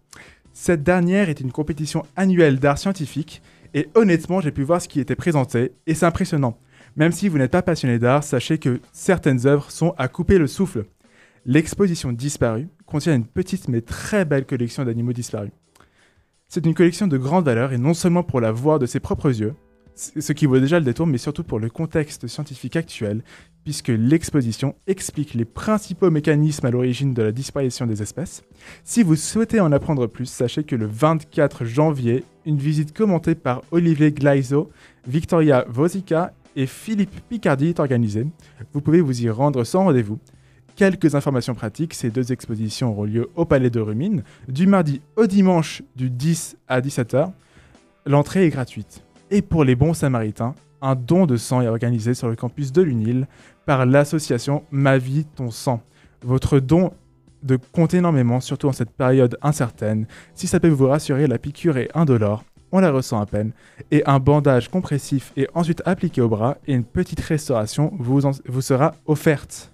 Cette 0.53 0.83
dernière 0.83 1.29
est 1.29 1.39
une 1.39 1.51
compétition 1.51 2.05
annuelle 2.15 2.59
d'art 2.59 2.77
scientifique 2.77 3.41
et 3.73 3.89
honnêtement, 3.95 4.39
j'ai 4.39 4.51
pu 4.51 4.63
voir 4.63 4.81
ce 4.81 4.87
qui 4.87 4.99
était 4.99 5.15
présenté 5.15 5.71
et 5.87 5.95
c'est 5.95 6.05
impressionnant. 6.05 6.57
Même 6.95 7.11
si 7.11 7.27
vous 7.27 7.37
n'êtes 7.37 7.51
pas 7.51 7.61
passionné 7.63 7.97
d'art, 7.97 8.23
sachez 8.23 8.59
que 8.59 8.79
certaines 8.91 9.47
œuvres 9.47 9.71
sont 9.71 9.95
à 9.97 10.07
couper 10.07 10.37
le 10.37 10.47
souffle. 10.47 10.85
L'exposition 11.45 12.11
disparue 12.11 12.67
contient 12.85 13.15
une 13.15 13.25
petite 13.25 13.67
mais 13.67 13.81
très 13.81 14.25
belle 14.25 14.45
collection 14.45 14.85
d'animaux 14.85 15.13
disparus. 15.13 15.51
C'est 16.47 16.65
une 16.65 16.75
collection 16.75 17.07
de 17.07 17.17
grande 17.17 17.45
valeur 17.45 17.73
et 17.73 17.79
non 17.79 17.95
seulement 17.95 18.23
pour 18.23 18.39
la 18.39 18.51
voir 18.51 18.77
de 18.77 18.85
ses 18.85 18.99
propres 18.99 19.39
yeux, 19.41 19.55
ce 19.95 20.33
qui 20.33 20.45
vaut 20.45 20.59
déjà 20.59 20.79
le 20.79 20.85
détour, 20.85 21.07
mais 21.07 21.17
surtout 21.17 21.43
pour 21.43 21.59
le 21.59 21.69
contexte 21.69 22.27
scientifique 22.27 22.75
actuel, 22.75 23.23
puisque 23.63 23.89
l'exposition 23.89 24.75
explique 24.87 25.33
les 25.33 25.45
principaux 25.45 26.11
mécanismes 26.11 26.65
à 26.65 26.71
l'origine 26.71 27.13
de 27.13 27.23
la 27.23 27.31
disparition 27.31 27.87
des 27.87 28.01
espèces. 28.01 28.43
Si 28.83 29.03
vous 29.03 29.15
souhaitez 29.15 29.59
en 29.59 29.71
apprendre 29.71 30.07
plus, 30.07 30.27
sachez 30.27 30.63
que 30.63 30.75
le 30.75 30.85
24 30.85 31.65
janvier, 31.65 32.23
une 32.45 32.57
visite 32.57 32.95
commentée 32.95 33.35
par 33.35 33.63
Olivier 33.71 34.11
Glaizo, 34.11 34.69
Victoria 35.07 35.65
Vosica 35.67 36.33
et 36.55 36.65
Philippe 36.65 37.21
Picardi 37.29 37.67
est 37.67 37.79
organisée. 37.79 38.27
Vous 38.73 38.81
pouvez 38.81 39.01
vous 39.01 39.23
y 39.23 39.29
rendre 39.29 39.63
sans 39.63 39.85
rendez-vous. 39.85 40.19
Quelques 40.75 41.13
informations 41.13 41.53
pratiques, 41.53 41.93
ces 41.93 42.09
deux 42.09 42.31
expositions 42.31 42.91
auront 42.91 43.03
lieu 43.03 43.29
au 43.35 43.45
Palais 43.45 43.69
de 43.69 43.79
Rumine, 43.79 44.23
du 44.47 44.65
mardi 44.65 45.01
au 45.15 45.27
dimanche 45.27 45.83
du 45.95 46.09
10 46.09 46.57
à 46.67 46.81
17h. 46.81 47.31
L'entrée 48.05 48.45
est 48.45 48.49
gratuite. 48.49 49.03
Et 49.29 49.41
pour 49.41 49.63
les 49.63 49.75
bons 49.75 49.93
samaritains, 49.93 50.55
un 50.81 50.95
don 50.95 51.25
de 51.25 51.37
sang 51.37 51.61
est 51.61 51.67
organisé 51.67 52.13
sur 52.13 52.27
le 52.27 52.35
campus 52.35 52.71
de 52.71 52.81
l'UNIL 52.81 53.27
par 53.65 53.85
l'association 53.85 54.63
Ma 54.71 54.97
vie, 54.97 55.25
ton 55.25 55.51
sang. 55.51 55.81
Votre 56.23 56.59
don 56.59 56.91
de 57.43 57.57
compte 57.57 57.93
énormément, 57.93 58.39
surtout 58.39 58.67
en 58.67 58.71
cette 58.71 58.91
période 58.91 59.37
incertaine. 59.41 60.07
Si 60.33 60.47
ça 60.47 60.59
peut 60.59 60.69
vous 60.69 60.87
rassurer, 60.87 61.27
la 61.27 61.37
piqûre 61.37 61.77
est 61.77 61.89
indolore, 61.93 62.43
on 62.73 62.79
la 62.79 62.91
ressent 62.91 63.21
à 63.21 63.25
peine, 63.27 63.51
et 63.91 64.03
un 64.05 64.19
bandage 64.19 64.67
compressif 64.67 65.31
est 65.37 65.47
ensuite 65.53 65.83
appliqué 65.85 66.21
au 66.21 66.27
bras 66.27 66.57
et 66.67 66.73
une 66.73 66.83
petite 66.83 67.21
restauration 67.21 67.93
vous, 67.99 68.21
sera 68.61 68.95
offerte. 69.05 69.71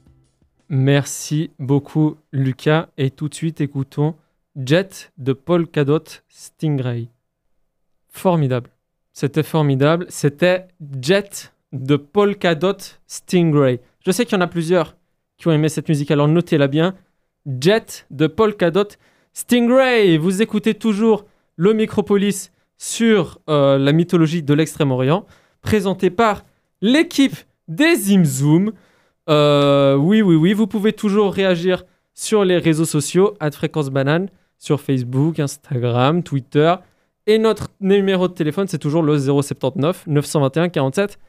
Merci 0.67 1.49
beaucoup, 1.57 2.17
Lucas. 2.33 2.89
Et 2.97 3.09
tout 3.09 3.29
de 3.29 3.33
suite, 3.33 3.61
écoutons 3.61 4.15
Jet 4.55 5.11
de 5.17 5.31
Paul 5.31 5.67
Cadot 5.67 6.03
Stingray. 6.27 7.07
Formidable. 8.09 8.69
C'était 9.13 9.43
formidable. 9.43 10.05
C'était 10.09 10.67
Jet 11.01 11.53
de 11.71 11.95
Paul 11.95 12.35
Cadot 12.35 12.77
Stingray. 13.07 13.79
Je 14.05 14.11
sais 14.11 14.25
qu'il 14.25 14.37
y 14.37 14.37
en 14.37 14.43
a 14.43 14.47
plusieurs 14.47 14.97
qui 15.37 15.47
ont 15.47 15.53
aimé 15.53 15.69
cette 15.69 15.87
musique, 15.87 16.11
alors 16.11 16.27
notez-la 16.27 16.67
bien. 16.67 16.95
Jet 17.61 18.05
de 18.11 18.27
Paul 18.27 18.57
Cadot 18.57 18.89
Stingray. 19.31 20.17
Vous 20.17 20.41
écoutez 20.41 20.73
toujours 20.73 21.25
le 21.55 21.73
Micropolis 21.73 22.51
sur 22.79 23.39
euh, 23.49 23.77
la 23.77 23.91
mythologie 23.91 24.41
de 24.41 24.53
l'Extrême-Orient, 24.55 25.25
présenté 25.61 26.09
par 26.09 26.45
l'équipe 26.81 27.35
des 27.67 27.95
Zimzoom. 27.95 28.71
Euh, 29.29 29.95
oui, 29.95 30.21
oui, 30.21 30.35
oui, 30.35 30.53
vous 30.53 30.65
pouvez 30.65 30.93
toujours 30.93 31.33
réagir 31.33 31.83
sur 32.13 32.45
les 32.45 32.57
réseaux 32.57 32.85
sociaux, 32.85 33.35
à 33.39 33.51
Fréquence 33.51 33.89
Banane, 33.89 34.29
sur 34.57 34.79
Facebook, 34.79 35.39
Instagram, 35.39 36.23
Twitter. 36.23 36.73
Et 37.27 37.37
notre 37.37 37.67
numéro 37.81 38.27
de 38.29 38.33
téléphone, 38.33 38.67
c'est 38.67 38.79
toujours 38.79 39.03
le 39.03 39.19
079 39.19 40.07
921 40.07 40.69
47 40.69 41.19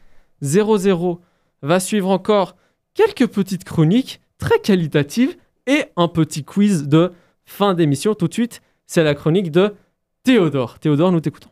00. 0.41 1.21
Va 1.63 1.81
suivre 1.81 2.11
encore 2.11 2.57
quelques 2.95 3.27
petites 3.27 3.65
chroniques 3.65 4.21
très 4.39 4.61
qualitatives 4.61 5.37
et 5.67 5.85
un 5.97 6.09
petit 6.09 6.45
quiz 6.45 6.89
de 6.89 7.13
fin 7.45 7.75
d'émission. 7.75 8.15
Tout 8.15 8.29
de 8.29 8.33
suite, 8.33 8.63
c'est 8.87 9.05
la 9.05 9.15
chronique 9.15 9.51
de 9.51 9.75
Théodore. 10.23 10.79
Théodore, 10.79 11.13
nous 11.13 11.21
t'écoutons. 11.21 11.51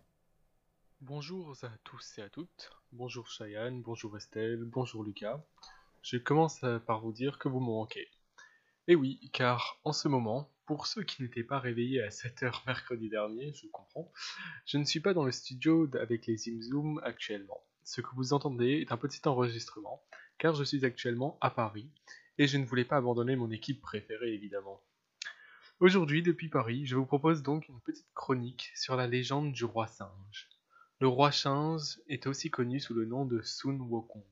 Bonjour 1.00 1.56
à 1.62 1.70
tous 1.84 2.18
et 2.18 2.22
à 2.22 2.28
toutes. 2.28 2.70
Bonjour 2.92 3.26
Cheyenne, 3.26 3.80
bonjour 3.80 4.14
Estelle, 4.18 4.62
bonjour 4.62 5.02
Lucas. 5.02 5.42
Je 6.02 6.18
commence 6.18 6.60
par 6.86 7.00
vous 7.00 7.12
dire 7.12 7.38
que 7.38 7.48
vous 7.48 7.60
me 7.60 7.66
manquez. 7.66 8.10
Et 8.86 8.94
oui, 8.94 9.30
car 9.32 9.80
en 9.84 9.94
ce 9.94 10.06
moment, 10.06 10.50
pour 10.66 10.86
ceux 10.86 11.02
qui 11.02 11.22
n'étaient 11.22 11.44
pas 11.44 11.58
réveillés 11.58 12.02
à 12.02 12.08
7h 12.08 12.60
mercredi 12.66 13.08
dernier, 13.08 13.54
je 13.54 13.66
comprends, 13.68 14.12
je 14.66 14.76
ne 14.76 14.84
suis 14.84 15.00
pas 15.00 15.14
dans 15.14 15.24
le 15.24 15.32
studio 15.32 15.88
avec 15.98 16.26
les 16.26 16.36
Zimzoom 16.36 17.00
actuellement. 17.04 17.64
Ce 17.84 18.02
que 18.02 18.14
vous 18.16 18.34
entendez 18.34 18.84
est 18.86 18.92
un 18.92 18.98
petit 18.98 19.26
enregistrement, 19.26 20.02
car 20.36 20.54
je 20.54 20.64
suis 20.64 20.84
actuellement 20.84 21.38
à 21.40 21.48
Paris, 21.48 21.88
et 22.36 22.46
je 22.46 22.58
ne 22.58 22.66
voulais 22.66 22.84
pas 22.84 22.98
abandonner 22.98 23.34
mon 23.34 23.50
équipe 23.50 23.80
préférée 23.80 24.34
évidemment. 24.34 24.82
Aujourd'hui, 25.80 26.24
depuis 26.24 26.48
Paris, 26.48 26.86
je 26.86 26.96
vous 26.96 27.06
propose 27.06 27.44
donc 27.44 27.68
une 27.68 27.80
petite 27.80 28.12
chronique 28.12 28.72
sur 28.74 28.96
la 28.96 29.06
légende 29.06 29.52
du 29.52 29.64
roi 29.64 29.86
singe. 29.86 30.48
Le 30.98 31.06
roi 31.06 31.30
singe 31.30 32.00
est 32.08 32.26
aussi 32.26 32.50
connu 32.50 32.80
sous 32.80 32.94
le 32.94 33.04
nom 33.04 33.24
de 33.24 33.40
Sun 33.42 33.80
Wukong. 33.80 34.24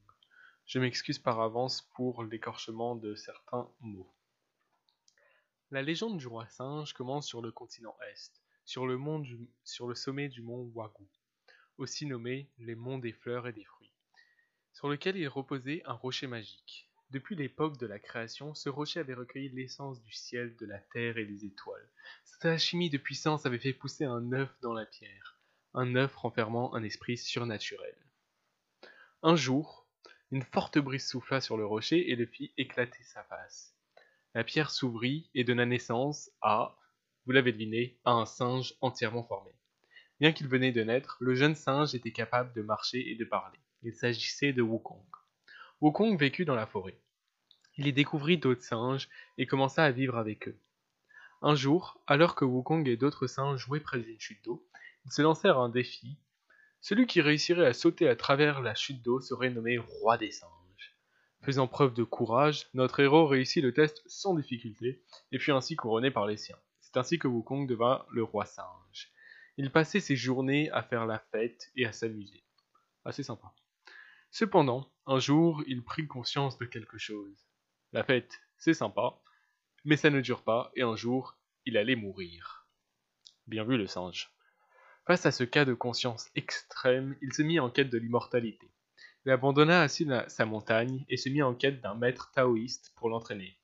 Je 0.65 0.81
m'excuse 0.81 1.21
par 1.21 1.41
avance 1.41 1.83
pour 1.95 2.25
l'écorchement 2.25 2.97
de 2.97 3.15
certains 3.15 3.71
mots. 3.79 4.13
La 5.71 5.83
légende 5.83 6.19
du 6.19 6.27
roi 6.27 6.49
singe 6.49 6.93
commence 6.95 7.29
sur 7.29 7.41
le 7.41 7.53
continent 7.53 7.97
Est, 8.11 8.43
sur 8.65 8.85
le 8.85 9.95
sommet 9.95 10.29
du 10.29 10.43
mont 10.43 10.69
Wagu, 10.75 11.07
aussi 11.79 12.07
nommé 12.07 12.51
les 12.59 12.75
monts 12.75 12.99
des 12.99 13.13
fleurs 13.13 13.47
et 13.47 13.53
des 13.53 13.65
fruits, 13.65 13.93
sur 14.73 14.89
lequel 14.89 15.17
il 15.17 15.29
reposait 15.29 15.83
un 15.85 15.93
rocher 15.93 16.27
magique. 16.27 16.91
Depuis 17.11 17.37
l'époque 17.37 17.79
de 17.79 17.87
la 17.87 18.01
création, 18.01 18.55
ce 18.55 18.69
rocher 18.69 18.99
avait 18.99 19.15
recueilli 19.15 19.49
l'essence 19.51 20.03
du 20.03 20.13
ciel, 20.13 20.57
de 20.57 20.67
la 20.67 20.79
terre 20.79 21.19
et 21.19 21.25
des 21.25 21.45
étoiles. 21.45 21.89
Cette 22.25 22.45
alchimie 22.45 22.91
de 22.91 22.99
puissance 22.99 23.47
avait 23.47 23.61
fait 23.61 23.73
pousser 23.73 24.05
un 24.05 24.33
œuf 24.33 24.51
dans 24.61 24.73
la 24.73 24.87
pierre, 24.87 25.39
un 25.75 25.95
œuf 25.95 26.17
renfermant 26.17 26.75
un 26.75 26.83
esprit 26.83 27.17
surnaturel. 27.17 27.95
Un 29.23 29.37
jour, 29.37 29.87
une 30.33 30.43
forte 30.43 30.79
brise 30.79 31.07
souffla 31.07 31.41
sur 31.41 31.57
le 31.57 31.65
rocher 31.65 32.11
et 32.11 32.17
le 32.17 32.27
fit 32.27 32.53
éclater 32.57 33.03
sa 33.05 33.23
face. 33.23 33.77
La 34.35 34.43
pierre 34.43 34.73
s'ouvrit 34.73 35.31
et 35.35 35.45
donna 35.45 35.65
naissance 35.65 36.31
à, 36.43 36.77
vous 37.25 37.33
l'avez 37.33 37.53
deviné, 37.53 38.01
à 38.05 38.11
un 38.11 38.27
singe 38.27 38.75
entièrement 38.81 39.23
formé. 39.23 39.53
Bien 40.19 40.33
qu'il 40.33 40.49
venait 40.49 40.73
de 40.73 40.83
naître, 40.83 41.19
le 41.21 41.37
jeune 41.37 41.55
singe 41.55 41.95
était 41.95 42.13
capable 42.13 42.53
de 42.53 42.63
marcher 42.63 43.11
et 43.11 43.15
de 43.15 43.25
parler. 43.25 43.59
Il 43.83 43.95
s'agissait 43.95 44.53
de 44.53 44.63
Wukong. 44.63 45.16
Wukong 45.83 46.17
vécut 46.19 46.47
dans 46.47 46.55
la 46.55 46.67
forêt. 46.67 46.99
Il 47.77 47.87
y 47.87 47.93
découvrit 47.93 48.39
d'autres 48.39 48.63
singes 48.63 49.11
et 49.37 49.47
commença 49.47 49.85
à 49.85 49.91
vivre 49.91 50.17
avec 50.17 50.49
eux. 50.49 50.59
Un 51.43 51.55
jour, 51.55 52.01
alors 52.07 52.35
que 52.35 52.47
Wukong 52.47 52.89
et 52.89 52.97
d'autres 52.97 53.27
singes 53.27 53.61
jouaient 53.61 53.81
près 53.81 54.01
d'une 54.01 54.19
chute 54.19 54.43
d'eau, 54.43 54.67
ils 55.05 55.13
se 55.13 55.21
lancèrent 55.21 55.59
un 55.59 55.69
défi. 55.69 56.17
Celui 56.81 57.07
qui 57.07 57.21
réussirait 57.21 57.67
à 57.67 57.75
sauter 57.75 58.09
à 58.09 58.17
travers 58.17 58.63
la 58.63 58.75
chute 58.75 59.03
d'eau 59.03 59.21
serait 59.21 59.51
nommé 59.51 59.77
roi 59.77 60.17
des 60.17 60.31
singes. 60.31 60.97
Faisant 61.43 61.69
preuve 61.69 61.93
de 61.93 62.05
courage, 62.05 62.69
notre 62.73 63.01
héros 63.01 63.27
réussit 63.27 63.63
le 63.63 63.75
test 63.75 64.03
sans 64.07 64.35
difficulté 64.35 65.03
et 65.31 65.39
fut 65.39 65.53
ainsi 65.53 65.77
couronné 65.77 66.11
par 66.11 66.27
les 66.27 66.39
siens. 66.39 66.59
C'est 66.81 66.97
ainsi 66.97 67.19
que 67.19 67.29
Wukong 67.29 67.67
devint 67.67 68.07
le 68.11 68.25
roi 68.25 68.47
singe. 68.47 69.13
Il 69.59 69.71
passait 69.71 70.01
ses 70.01 70.17
journées 70.17 70.71
à 70.71 70.83
faire 70.83 71.05
la 71.05 71.19
fête 71.19 71.71
et 71.77 71.85
à 71.85 71.93
s'amuser. 71.93 72.43
Assez 73.05 73.23
sympa. 73.23 73.53
Cependant, 74.31 74.91
un 75.07 75.19
jour, 75.19 75.63
il 75.67 75.83
prit 75.83 76.07
conscience 76.07 76.59
de 76.59 76.67
quelque 76.67 76.99
chose. 76.99 77.47
La 77.93 78.05
fête, 78.05 78.41
c'est 78.59 78.75
sympa, 78.75 79.21
mais 79.85 79.97
ça 79.97 80.11
ne 80.11 80.21
dure 80.21 80.43
pas, 80.43 80.71
et 80.75 80.83
un 80.83 80.97
jour, 80.97 81.39
il 81.65 81.77
allait 81.77 81.97
mourir. 81.97 82.67
Bien 83.47 83.65
vu 83.65 83.77
le 83.77 83.87
singe. 83.87 84.31
Face 85.07 85.27
à 85.27 85.31
ce 85.31 85.45
cas 85.45 85.65
de 85.65 85.75
conscience 85.75 86.29
extrême, 86.35 87.17
il 87.23 87.33
se 87.33 87.43
mit 87.43 87.61
en 87.61 87.71
quête 87.71 87.91
de 87.91 87.99
l'immortalité. 87.99 88.69
Il 89.25 89.31
abandonna 89.31 89.83
ainsi 89.83 90.07
sa 90.29 90.47
montagne 90.47 91.05
et 91.09 91.17
se 91.17 91.29
mit 91.29 91.43
en 91.43 91.55
quête 91.55 91.81
d'un 91.81 91.95
maître 91.95 92.31
taoïste 92.33 92.93
pour 92.97 93.09
l'entraîner. 93.09 93.59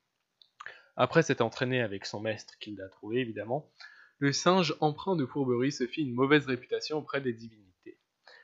Après 0.95 1.23
s'être 1.23 1.41
entraîné 1.41 1.81
avec 1.81 2.05
son 2.05 2.19
maître 2.19 2.57
qu'il 2.59 2.81
a 2.81 2.87
trouvé 2.87 3.19
évidemment, 3.19 3.71
le 4.19 4.31
singe 4.31 4.75
empreint 4.79 5.15
de 5.15 5.25
fourberie 5.25 5.71
se 5.71 5.87
fit 5.87 6.03
une 6.03 6.13
mauvaise 6.13 6.45
réputation 6.45 6.99
auprès 6.99 7.19
des 7.19 7.33
divinités. 7.33 7.99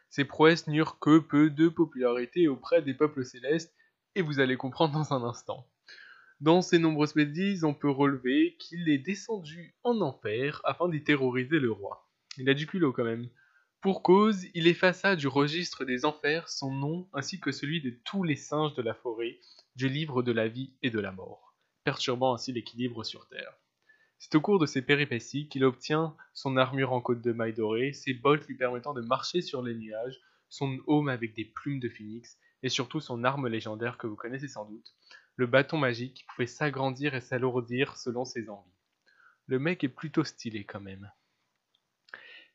Ses 0.10 0.26
prouesses 0.26 0.68
n'eurent 0.68 1.00
que 1.00 1.20
peu 1.20 1.50
de 1.50 1.70
popularité 1.70 2.48
auprès 2.48 2.82
des 2.82 2.94
peuples 2.94 3.24
célestes, 3.24 3.76
et 4.16 4.22
vous 4.22 4.40
allez 4.40 4.58
comprendre 4.58 4.94
dans 4.94 5.14
un 5.14 5.24
instant. 5.24 5.68
Dans 6.42 6.62
ses 6.62 6.80
nombreuses 6.80 7.14
bêtises, 7.14 7.64
on 7.64 7.74
peut 7.74 7.90
relever 7.90 8.56
qu'il 8.60 8.90
est 8.90 8.98
descendu 8.98 9.76
en 9.84 10.02
enfer 10.02 10.62
afin 10.64 10.88
d'y 10.90 11.04
terroriser 11.04 11.60
le 11.60 11.72
roi. 11.72 12.10
Il 12.38 12.50
a 12.50 12.54
du 12.54 12.66
culot 12.66 12.94
quand 12.94 13.04
même. 13.04 13.30
Pour 13.82 14.04
cause, 14.04 14.46
il 14.54 14.68
effaça 14.68 15.16
du 15.16 15.28
registre 15.28 15.86
des 15.86 16.06
enfers 16.06 16.50
son 16.50 16.72
nom 16.72 17.10
ainsi 17.14 17.40
que 17.40 17.52
celui 17.52 17.82
de 17.82 17.92
tous 18.04 18.24
les 18.24 18.36
singes 18.36 18.74
de 18.74 18.82
la 18.82 18.94
forêt 18.94 19.40
du 19.76 19.90
livre 19.90 20.24
de 20.24 20.32
la 20.32 20.48
vie 20.48 20.74
et 20.82 20.90
de 20.90 21.00
la 21.00 21.12
mort, 21.12 21.56
perturbant 21.84 22.34
ainsi 22.34 22.52
l'équilibre 22.52 23.04
sur 23.04 23.28
Terre. 23.28 23.54
C'est 24.20 24.36
au 24.36 24.42
cours 24.42 24.60
de 24.60 24.66
ces 24.66 24.82
péripéties 24.82 25.48
qu'il 25.48 25.64
obtient 25.64 26.16
son 26.34 26.58
armure 26.58 26.92
en 26.92 27.00
côte 27.00 27.22
de 27.22 27.32
maille 27.32 27.54
dorée, 27.54 27.94
ses 27.94 28.14
bottes 28.14 28.46
lui 28.48 28.56
permettant 28.56 28.94
de 28.94 29.02
marcher 29.02 29.42
sur 29.42 29.64
les 29.64 29.74
nuages, 29.74 30.20
son 30.50 30.78
aume 30.88 31.08
avec 31.08 31.34
des 31.34 31.46
plumes 31.46 31.80
de 31.80 31.88
phénix, 31.88 32.38
et 32.62 32.70
surtout 32.70 33.00
son 33.00 33.24
arme 33.24 33.48
légendaire 33.48 33.98
que 33.98 34.08
vous 34.08 34.18
connaissez 34.18 34.50
sans 34.50 34.66
doute, 34.66 34.94
le 35.38 35.48
bâton 35.48 35.78
magique 35.78 36.16
qui 36.16 36.24
pouvait 36.26 36.48
s'agrandir 36.48 37.16
et 37.16 37.22
s'alourdir 37.22 37.96
selon 37.96 38.26
ses 38.26 38.50
envies. 38.50 38.70
Le 39.48 39.58
mec 39.58 39.86
est 39.86 39.90
plutôt 39.90 40.26
stylé 40.26 40.66
quand 40.66 40.82
même. 40.82 41.10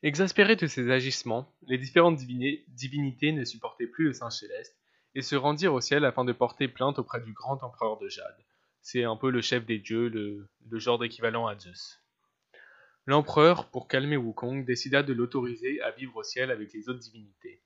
Exaspérés 0.03 0.55
de 0.55 0.67
ces 0.67 0.91
agissements, 0.91 1.51
les 1.63 1.79
différentes 1.79 2.17
divini- 2.17 2.63
divinités 2.67 3.31
ne 3.31 3.43
supportaient 3.43 3.87
plus 3.87 4.05
le 4.05 4.13
singe 4.13 4.33
céleste 4.33 4.77
et 5.15 5.23
se 5.23 5.35
rendirent 5.35 5.73
au 5.73 5.81
ciel 5.81 6.05
afin 6.05 6.25
de 6.25 6.31
porter 6.31 6.67
plainte 6.67 6.99
auprès 6.99 7.21
du 7.21 7.33
grand 7.33 7.63
empereur 7.63 7.97
de 7.97 8.07
Jade. 8.07 8.37
C'est 8.85 9.03
un 9.03 9.15
peu 9.15 9.31
le 9.31 9.41
chef 9.41 9.65
des 9.65 9.79
dieux, 9.79 10.09
le, 10.09 10.47
genre 10.77 10.99
d'équivalent 10.99 11.47
à 11.47 11.57
Zeus. 11.57 12.03
L'empereur, 13.07 13.71
pour 13.71 13.87
calmer 13.87 14.15
Wukong, 14.15 14.63
décida 14.63 15.01
de 15.01 15.11
l'autoriser 15.11 15.81
à 15.81 15.89
vivre 15.89 16.17
au 16.17 16.23
ciel 16.23 16.51
avec 16.51 16.71
les 16.71 16.87
autres 16.87 16.99
divinités. 16.99 17.63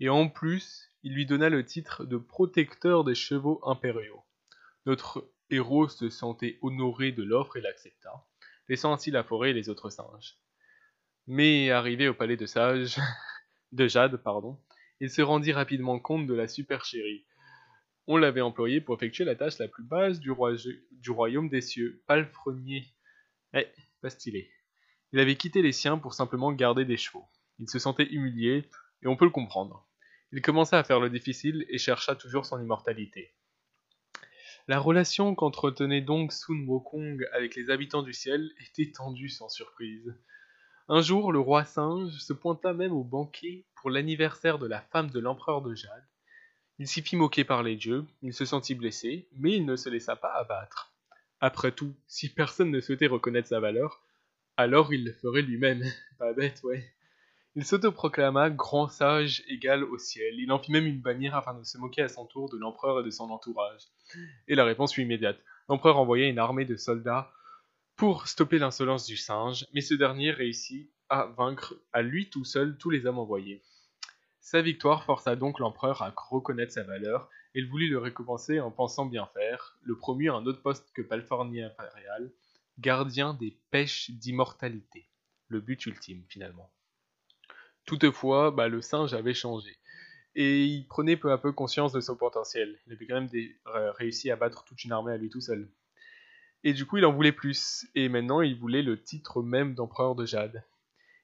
Et 0.00 0.08
en 0.08 0.30
plus, 0.30 0.90
il 1.02 1.12
lui 1.12 1.26
donna 1.26 1.50
le 1.50 1.66
titre 1.66 2.06
de 2.06 2.16
protecteur 2.16 3.04
des 3.04 3.14
chevaux 3.14 3.60
impériaux. 3.68 4.24
Notre 4.86 5.30
héros 5.50 5.88
se 5.88 6.08
sentait 6.08 6.58
honoré 6.62 7.12
de 7.12 7.24
l'offre 7.24 7.58
et 7.58 7.60
l'accepta, 7.60 8.24
laissant 8.70 8.94
ainsi 8.94 9.10
la 9.10 9.22
forêt 9.22 9.50
et 9.50 9.54
les 9.54 9.68
autres 9.68 9.90
singes. 9.90 10.38
Mais 11.26 11.70
arrivé 11.72 12.08
au 12.08 12.14
palais 12.14 12.38
de 12.38 12.46
de 13.72 13.86
Jade, 13.86 14.16
pardon, 14.16 14.58
il 15.00 15.10
se 15.10 15.20
rendit 15.20 15.52
rapidement 15.52 15.98
compte 15.98 16.26
de 16.26 16.34
la 16.34 16.48
supercherie. 16.48 17.26
On 18.06 18.18
l'avait 18.18 18.42
employé 18.42 18.80
pour 18.80 18.96
effectuer 18.96 19.24
la 19.24 19.34
tâche 19.34 19.58
la 19.58 19.68
plus 19.68 19.82
basse 19.82 20.20
du, 20.20 20.30
royaume 20.30 21.48
des 21.48 21.62
cieux, 21.62 22.02
palefrenier. 22.06 22.86
Eh, 23.54 23.66
pas 24.02 24.10
stylé. 24.10 24.50
Il 25.12 25.20
avait 25.20 25.36
quitté 25.36 25.62
les 25.62 25.72
siens 25.72 25.96
pour 25.96 26.12
simplement 26.12 26.52
garder 26.52 26.84
des 26.84 26.98
chevaux. 26.98 27.24
Il 27.58 27.70
se 27.70 27.78
sentait 27.78 28.08
humilié, 28.10 28.68
et 29.02 29.06
on 29.06 29.16
peut 29.16 29.24
le 29.24 29.30
comprendre. 29.30 29.88
Il 30.32 30.42
commença 30.42 30.78
à 30.78 30.84
faire 30.84 31.00
le 31.00 31.08
difficile 31.08 31.64
et 31.68 31.78
chercha 31.78 32.14
toujours 32.14 32.44
son 32.44 32.60
immortalité. 32.60 33.32
La 34.66 34.78
relation 34.78 35.34
qu'entretenait 35.34 36.00
donc 36.00 36.32
Sun 36.32 36.66
Wukong 36.66 37.26
avec 37.32 37.54
les 37.54 37.70
habitants 37.70 38.02
du 38.02 38.12
ciel 38.12 38.50
était 38.60 38.92
tendue 38.92 39.28
sans 39.28 39.48
surprise. 39.48 40.14
Un 40.88 41.00
jour, 41.00 41.32
le 41.32 41.38
roi 41.38 41.64
singe 41.64 42.12
se 42.18 42.32
pointa 42.32 42.72
même 42.74 42.92
au 42.92 43.04
banquet 43.04 43.66
pour 43.76 43.90
l'anniversaire 43.90 44.58
de 44.58 44.66
la 44.66 44.80
femme 44.80 45.10
de 45.10 45.20
l'empereur 45.20 45.62
de 45.62 45.74
Jade. 45.74 46.08
Il 46.78 46.88
s'y 46.88 47.02
fit 47.02 47.16
moquer 47.16 47.44
par 47.44 47.62
les 47.62 47.76
dieux, 47.76 48.04
il 48.22 48.34
se 48.34 48.44
sentit 48.44 48.74
blessé, 48.74 49.28
mais 49.36 49.52
il 49.52 49.64
ne 49.64 49.76
se 49.76 49.88
laissa 49.88 50.16
pas 50.16 50.32
abattre. 50.34 50.92
Après 51.40 51.70
tout, 51.70 51.94
si 52.08 52.28
personne 52.28 52.70
ne 52.70 52.80
souhaitait 52.80 53.06
reconnaître 53.06 53.48
sa 53.48 53.60
valeur, 53.60 54.02
alors 54.56 54.92
il 54.92 55.04
le 55.04 55.12
ferait 55.12 55.42
lui-même. 55.42 55.84
Pas 56.18 56.32
bête, 56.32 56.62
ouais. 56.64 56.84
Il 57.56 57.64
s'autoproclama 57.64 58.50
grand 58.50 58.88
sage 58.88 59.44
égal 59.46 59.84
au 59.84 59.98
ciel. 59.98 60.34
Il 60.38 60.50
en 60.50 60.58
fit 60.58 60.72
même 60.72 60.86
une 60.86 61.00
bannière 61.00 61.36
afin 61.36 61.54
de 61.54 61.62
se 61.62 61.78
moquer 61.78 62.02
à 62.02 62.08
son 62.08 62.26
tour 62.26 62.50
de 62.50 62.56
l'empereur 62.56 63.00
et 63.00 63.04
de 63.04 63.10
son 63.10 63.30
entourage. 63.30 63.82
Et 64.48 64.56
la 64.56 64.64
réponse 64.64 64.92
fut 64.92 65.02
immédiate. 65.02 65.38
L'empereur 65.68 65.98
envoya 65.98 66.26
une 66.26 66.38
armée 66.38 66.64
de 66.64 66.76
soldats 66.76 67.30
pour 67.96 68.26
stopper 68.26 68.58
l'insolence 68.58 69.06
du 69.06 69.16
singe, 69.16 69.66
mais 69.72 69.80
ce 69.80 69.94
dernier 69.94 70.32
réussit 70.32 70.90
à 71.08 71.26
vaincre 71.26 71.76
à 71.92 72.02
lui 72.02 72.28
tout 72.28 72.44
seul 72.44 72.76
tous 72.76 72.90
les 72.90 73.06
hommes 73.06 73.18
envoyés. 73.18 73.62
Sa 74.44 74.60
victoire 74.60 75.04
força 75.04 75.36
donc 75.36 75.58
l'empereur 75.58 76.02
à 76.02 76.12
reconnaître 76.14 76.70
sa 76.70 76.82
valeur, 76.82 77.30
et 77.54 77.60
il 77.60 77.66
voulut 77.66 77.88
le 77.88 77.96
récompenser 77.96 78.60
en 78.60 78.70
pensant 78.70 79.06
bien 79.06 79.24
faire, 79.32 79.78
le 79.80 79.96
promut 79.96 80.28
à 80.28 80.34
un 80.34 80.44
autre 80.44 80.60
poste 80.60 80.92
que 80.92 81.00
Palfornier 81.00 81.62
impérial, 81.62 82.30
gardien 82.78 83.32
des 83.32 83.56
pêches 83.70 84.10
d'immortalité. 84.10 85.08
Le 85.48 85.62
but 85.62 85.86
ultime, 85.86 86.22
finalement. 86.28 86.70
Toutefois, 87.86 88.50
bah, 88.50 88.68
le 88.68 88.82
singe 88.82 89.14
avait 89.14 89.32
changé. 89.32 89.78
Et 90.34 90.66
il 90.66 90.86
prenait 90.88 91.16
peu 91.16 91.32
à 91.32 91.38
peu 91.38 91.52
conscience 91.52 91.92
de 91.94 92.02
son 92.02 92.14
potentiel. 92.14 92.78
Il 92.86 92.92
avait 92.92 93.06
quand 93.06 93.18
même 93.18 93.30
réussi 93.96 94.30
à 94.30 94.36
battre 94.36 94.64
toute 94.64 94.84
une 94.84 94.92
armée 94.92 95.14
à 95.14 95.16
lui 95.16 95.30
tout 95.30 95.40
seul. 95.40 95.70
Et 96.64 96.74
du 96.74 96.84
coup, 96.84 96.98
il 96.98 97.06
en 97.06 97.14
voulait 97.14 97.32
plus. 97.32 97.86
Et 97.94 98.10
maintenant, 98.10 98.42
il 98.42 98.58
voulait 98.58 98.82
le 98.82 99.02
titre 99.02 99.42
même 99.42 99.74
d'empereur 99.74 100.14
de 100.14 100.26
Jade. 100.26 100.62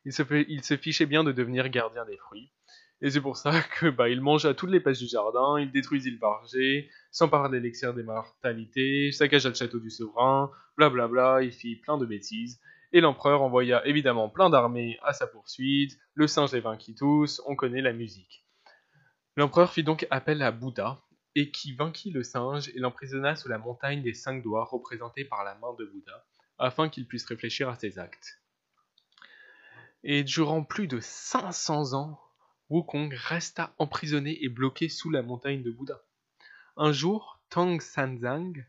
Il 0.07 0.15
se 0.15 0.77
fichait 0.79 1.05
bien 1.05 1.23
de 1.23 1.33
devenir 1.33 1.69
gardien 1.69 2.07
des 2.07 2.17
fruits. 2.17 2.51
Et 3.03 3.11
c'est 3.11 3.21
pour 3.21 3.37
ça 3.37 3.63
que 3.81 3.89
bah, 3.89 4.09
il 4.09 4.21
mangea 4.21 4.55
toutes 4.55 4.71
les 4.71 4.81
pêches 4.81 4.99
du 4.99 5.09
jardin, 5.09 5.59
il 5.59 5.71
détruisit 5.71 6.11
le 6.11 6.19
barger, 6.19 6.91
s'empara 7.11 7.49
de 7.49 7.57
l'élixir 7.57 7.95
d'immortalité, 7.95 9.11
saccagea 9.13 9.49
le 9.49 9.55
château 9.55 9.79
du 9.79 9.91
souverain, 9.91 10.51
blablabla, 10.77 11.43
il 11.43 11.53
fit 11.53 11.77
plein 11.77 11.99
de 11.99 12.07
bêtises. 12.07 12.61
Et 12.93 13.01
l'empereur 13.01 13.43
envoya 13.43 13.87
évidemment 13.87 14.29
plein 14.29 14.51
d'armées 14.51 14.99
à 15.03 15.13
sa 15.13 15.27
poursuite, 15.27 15.99
le 16.15 16.27
singe 16.27 16.53
les 16.53 16.61
vainquit 16.61 16.95
tous, 16.95 17.41
on 17.47 17.55
connaît 17.55 17.83
la 17.83 17.93
musique. 17.93 18.45
L'empereur 19.37 19.73
fit 19.73 19.85
donc 19.85 20.07
appel 20.11 20.43
à 20.43 20.51
Bouddha, 20.51 21.01
et 21.37 21.51
qui 21.51 21.73
vainquit 21.75 22.11
le 22.11 22.23
singe 22.23 22.69
et 22.71 22.79
l'emprisonna 22.79 23.37
sous 23.37 23.49
la 23.49 23.59
montagne 23.59 24.03
des 24.03 24.15
cinq 24.15 24.43
doigts 24.43 24.65
représentée 24.65 25.25
par 25.25 25.45
la 25.45 25.55
main 25.55 25.73
de 25.79 25.85
Bouddha, 25.85 26.27
afin 26.59 26.89
qu'il 26.89 27.07
puisse 27.07 27.25
réfléchir 27.25 27.69
à 27.69 27.77
ses 27.77 27.99
actes. 27.99 28.41
Et 30.03 30.25
durant 30.25 30.65
plus 30.65 30.89
de 30.89 30.99
500 31.01 31.95
ans, 31.95 32.21
Wukong 32.71 33.13
resta 33.13 33.75
emprisonné 33.79 34.45
et 34.45 34.49
bloqué 34.49 34.89
sous 34.89 35.11
la 35.11 35.23
montagne 35.23 35.65
de 35.65 35.73
Bouddha. 35.73 36.01
Un 36.77 36.93
jour, 36.93 37.41
Tang 37.49 37.81
Sanzang, 37.81 38.65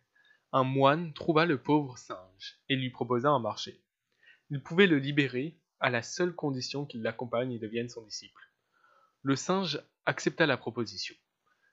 un 0.52 0.64
moine, 0.64 1.14
trouva 1.14 1.46
le 1.46 1.62
pauvre 1.62 2.00
singe 2.00 2.58
et 2.68 2.76
lui 2.76 2.90
proposa 2.90 3.30
un 3.30 3.38
marché. 3.38 3.80
Il 4.50 4.64
pouvait 4.64 4.88
le 4.88 4.98
libérer 4.98 5.56
à 5.80 5.92
la 5.92 6.02
seule 6.02 6.34
condition 6.34 6.88
qu'il 6.88 7.04
l'accompagne 7.04 7.52
et 7.52 7.60
devienne 7.60 7.90
son 7.90 8.02
disciple. 8.02 8.42
Le 9.22 9.36
singe 9.36 9.80
accepta 10.08 10.48
la 10.48 10.58
proposition. 10.58 11.16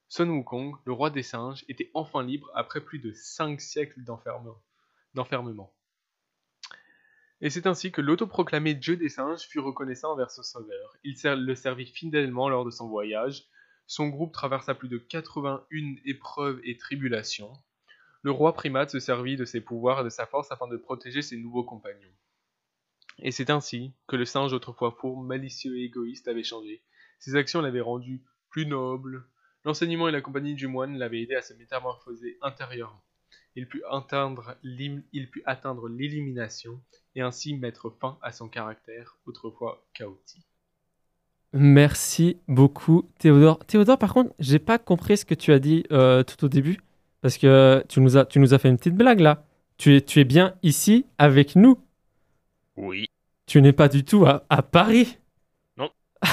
Sun 0.09 0.29
Wukong, 0.29 0.77
le 0.85 0.93
roi 0.93 1.09
des 1.09 1.23
singes, 1.23 1.65
était 1.69 1.91
enfin 1.95 2.23
libre 2.23 2.51
après 2.55 2.83
plus 2.83 2.99
de 2.99 3.13
cinq 3.13 3.63
siècles 3.63 4.05
d'enfermement. 4.05 5.73
Et 7.41 7.51
c'est 7.51 7.67
ainsi 7.67 7.93
que 7.93 8.01
l'autoproclamé 8.01 8.75
dieu 8.75 8.97
des 8.97 9.09
singes 9.09 9.43
fut 9.43 9.61
reconnaissant 9.61 10.13
envers 10.13 10.31
son 10.31 10.43
sauveur. 10.43 10.97
Il 11.05 11.15
le 11.23 11.55
servit 11.55 11.87
fidèlement 11.87 12.49
lors 12.49 12.65
de 12.65 12.71
son 12.71 12.89
voyage. 12.89 13.45
Son 13.87 14.09
groupe 14.09 14.33
traversa 14.33 14.75
plus 14.75 14.89
de 14.89 14.99
81 14.99 15.95
épreuves 16.05 16.61
et 16.65 16.77
tribulations. 16.77 17.53
Le 18.23 18.33
roi 18.33 18.53
primate 18.53 18.91
se 18.91 18.99
servit 18.99 19.37
de 19.37 19.45
ses 19.45 19.61
pouvoirs 19.61 20.01
et 20.01 20.05
de 20.05 20.09
sa 20.09 20.27
force 20.27 20.51
afin 20.51 20.67
de 20.67 20.77
protéger 20.77 21.23
ses 21.23 21.37
nouveaux 21.37 21.65
compagnons. 21.65 22.13
Et 23.21 23.31
c'est 23.31 23.51
ainsi 23.51 23.95
que 24.09 24.17
le 24.17 24.25
singe 24.25 24.53
autrefois 24.53 24.91
fourbe, 24.91 25.27
malicieux 25.27 25.79
et 25.79 25.85
égoïste 25.85 26.29
avait 26.29 26.43
changé. 26.43 26.83
Ses 27.21 27.37
actions 27.37 27.61
l'avaient 27.61 27.81
rendu 27.81 28.23
plus 28.51 28.67
noble. 28.67 29.29
L'enseignement 29.65 30.09
et 30.09 30.13
la 30.13 30.21
compagnie 30.21 30.55
du 30.55 30.67
moine 30.67 30.99
l'avaient 30.99 31.23
aidé 31.23 31.35
à 31.35 31.43
se 31.43 31.55
métamorphoser 31.55 32.39
intérieurement. 32.43 33.03
Il 33.59 33.67
put 33.67 33.83
atteindre 33.91 34.55
l'im- 34.63 35.03
il 35.13 35.29
put 35.29 35.43
atteindre 35.45 35.89
l'élimination 35.89 36.81
et 37.17 37.23
ainsi 37.23 37.57
mettre 37.57 37.91
fin 37.91 38.17
à 38.23 38.31
son 38.31 38.47
caractère 38.49 39.17
autrefois 39.27 39.85
chaotique. 39.95 40.47
Merci 41.53 42.39
beaucoup, 42.47 43.11
Théodore. 43.19 43.59
Théodore, 43.67 43.99
par 43.99 44.15
contre, 44.15 44.33
j'ai 44.39 44.61
pas 44.61 44.79
compris 44.79 45.17
ce 45.17 45.25
que 45.25 45.35
tu 45.35 45.53
as 45.53 45.59
dit 45.59 45.83
euh, 45.91 46.23
tout 46.23 46.45
au 46.45 46.49
début. 46.49 46.79
Parce 47.21 47.37
que 47.37 47.85
tu 47.89 48.01
nous 48.01 48.17
as, 48.17 48.27
tu 48.27 48.39
nous 48.39 48.55
as 48.55 48.59
fait 48.61 48.69
une 48.69 48.77
petite 48.77 48.95
blague 48.95 49.19
là. 49.19 49.45
Tu 49.77 49.97
es, 49.97 50.03
tu 50.03 50.21
es 50.21 50.25
bien 50.25 50.55
ici 50.63 51.07
avec 51.19 51.57
nous. 51.57 51.81
Oui. 52.77 53.07
Tu 53.47 53.61
n'es 53.61 53.73
pas 53.73 53.89
du 53.89 54.05
tout 54.05 54.25
à, 54.25 54.45
à 54.51 54.63
Paris. 54.63 55.19
Non. 55.77 55.91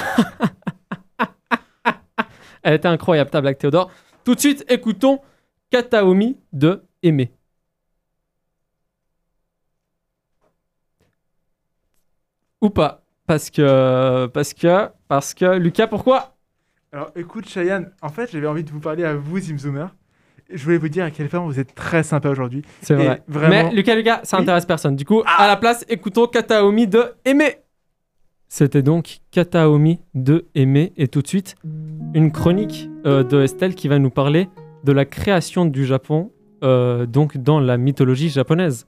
Elle 2.61 2.75
était 2.75 2.88
incroyable, 2.88 3.31
ta 3.31 3.41
blague, 3.41 3.57
Théodore. 3.57 3.89
Tout 4.23 4.35
de 4.35 4.39
suite, 4.39 4.63
écoutons 4.69 5.21
Kataomi 5.71 6.38
de 6.53 6.83
Aimer. 7.05 7.31
Ou 12.61 12.69
pas. 12.69 13.03
Parce 13.27 13.49
que. 13.49 14.27
Parce 14.27 14.53
que. 14.53 14.89
Parce 15.07 15.33
que. 15.33 15.57
Lucas, 15.57 15.87
pourquoi? 15.87 16.35
Alors 16.91 17.11
écoute, 17.15 17.47
Cheyenne, 17.49 17.91
en 18.01 18.09
fait, 18.09 18.31
j'avais 18.31 18.47
envie 18.47 18.63
de 18.63 18.71
vous 18.71 18.79
parler 18.79 19.03
à 19.03 19.15
vous, 19.15 19.37
Zimzoomer. 19.39 19.93
Je 20.49 20.63
voulais 20.63 20.77
vous 20.77 20.89
dire 20.89 21.03
à 21.03 21.11
quel 21.11 21.27
point 21.27 21.39
vous 21.39 21.59
êtes 21.59 21.73
très 21.73 22.03
sympa 22.03 22.29
aujourd'hui. 22.29 22.61
C'est 22.81 22.93
vrai. 22.93 23.21
vraiment- 23.27 23.69
Mais 23.69 23.75
Lucas, 23.75 23.95
Lucas, 23.95 24.21
ça 24.23 24.37
Oui. 24.37 24.43
intéresse 24.43 24.65
personne. 24.65 24.95
Du 24.95 25.03
coup, 25.03 25.23
à 25.25 25.47
la 25.47 25.57
place, 25.57 25.83
écoutons 25.89 26.27
Kataomi 26.27 26.87
de 26.87 27.15
Aimer. 27.25 27.57
C'était 28.47 28.83
donc 28.83 29.19
Kataomi 29.31 29.99
de 30.13 30.45
Aimer. 30.53 30.93
Et 30.97 31.07
tout 31.07 31.23
de 31.23 31.27
suite, 31.27 31.55
une 32.13 32.31
chronique 32.31 32.89
euh, 33.07 33.23
de 33.23 33.41
Estelle 33.41 33.73
qui 33.73 33.87
va 33.87 33.97
nous 33.97 34.11
parler 34.11 34.47
de 34.83 34.91
la 34.91 35.03
création 35.03 35.65
du 35.65 35.83
Japon, 35.83 36.31
euh, 36.65 37.06
donc 37.06 37.38
dans 37.38 37.60
la 37.60 37.78
mythologie 37.78 38.30
japonaise. 38.30 38.88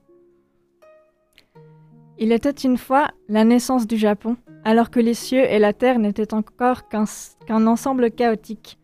Il 2.18 2.32
était 2.32 2.50
une 2.50 2.76
fois 2.76 3.08
la 3.28 3.44
naissance 3.44 3.86
du 3.86 3.96
Japon, 3.96 4.36
alors 4.64 4.90
que 4.90 4.98
les 4.98 5.14
cieux 5.14 5.44
et 5.44 5.60
la 5.60 5.72
terre 5.72 6.00
n'étaient 6.00 6.34
encore 6.34 6.88
qu'un 6.88 7.66
ensemble 7.66 8.10
chaotique. 8.10 8.78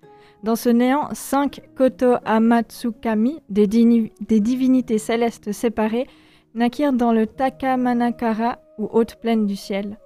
Dans 0.44 0.56
ce 0.56 0.68
néant, 0.68 1.08
cinq 1.12 1.62
Koto 1.74 2.14
Amatsukami, 2.24 3.40
des, 3.48 3.66
divinités 3.66 4.98
célestes 4.98 5.52
séparées, 5.52 6.06
naquirent 6.54 6.92
dans 6.92 7.12
le 7.12 7.26
Takamanakara, 7.26 8.58
ou 8.78 8.88
haute 8.92 9.16
plaine 9.16 9.46
du 9.46 9.56
ciel. 9.56 9.98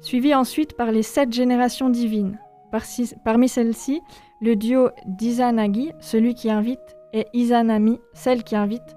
Suivis 0.00 0.34
ensuite 0.34 0.76
par 0.76 0.90
les 0.90 1.02
sept 1.02 1.32
générations 1.32 1.90
divines. 1.90 2.38
Parmi 3.24 3.48
celles-ci, 3.48 4.00
le 4.40 4.56
duo 4.56 4.88
d'Izanagi, 5.06 5.92
celui 6.00 6.34
qui 6.34 6.50
invite, 6.50 6.96
et 7.12 7.26
Izanami, 7.32 8.00
celle 8.12 8.44
qui 8.44 8.56
invite, 8.56 8.96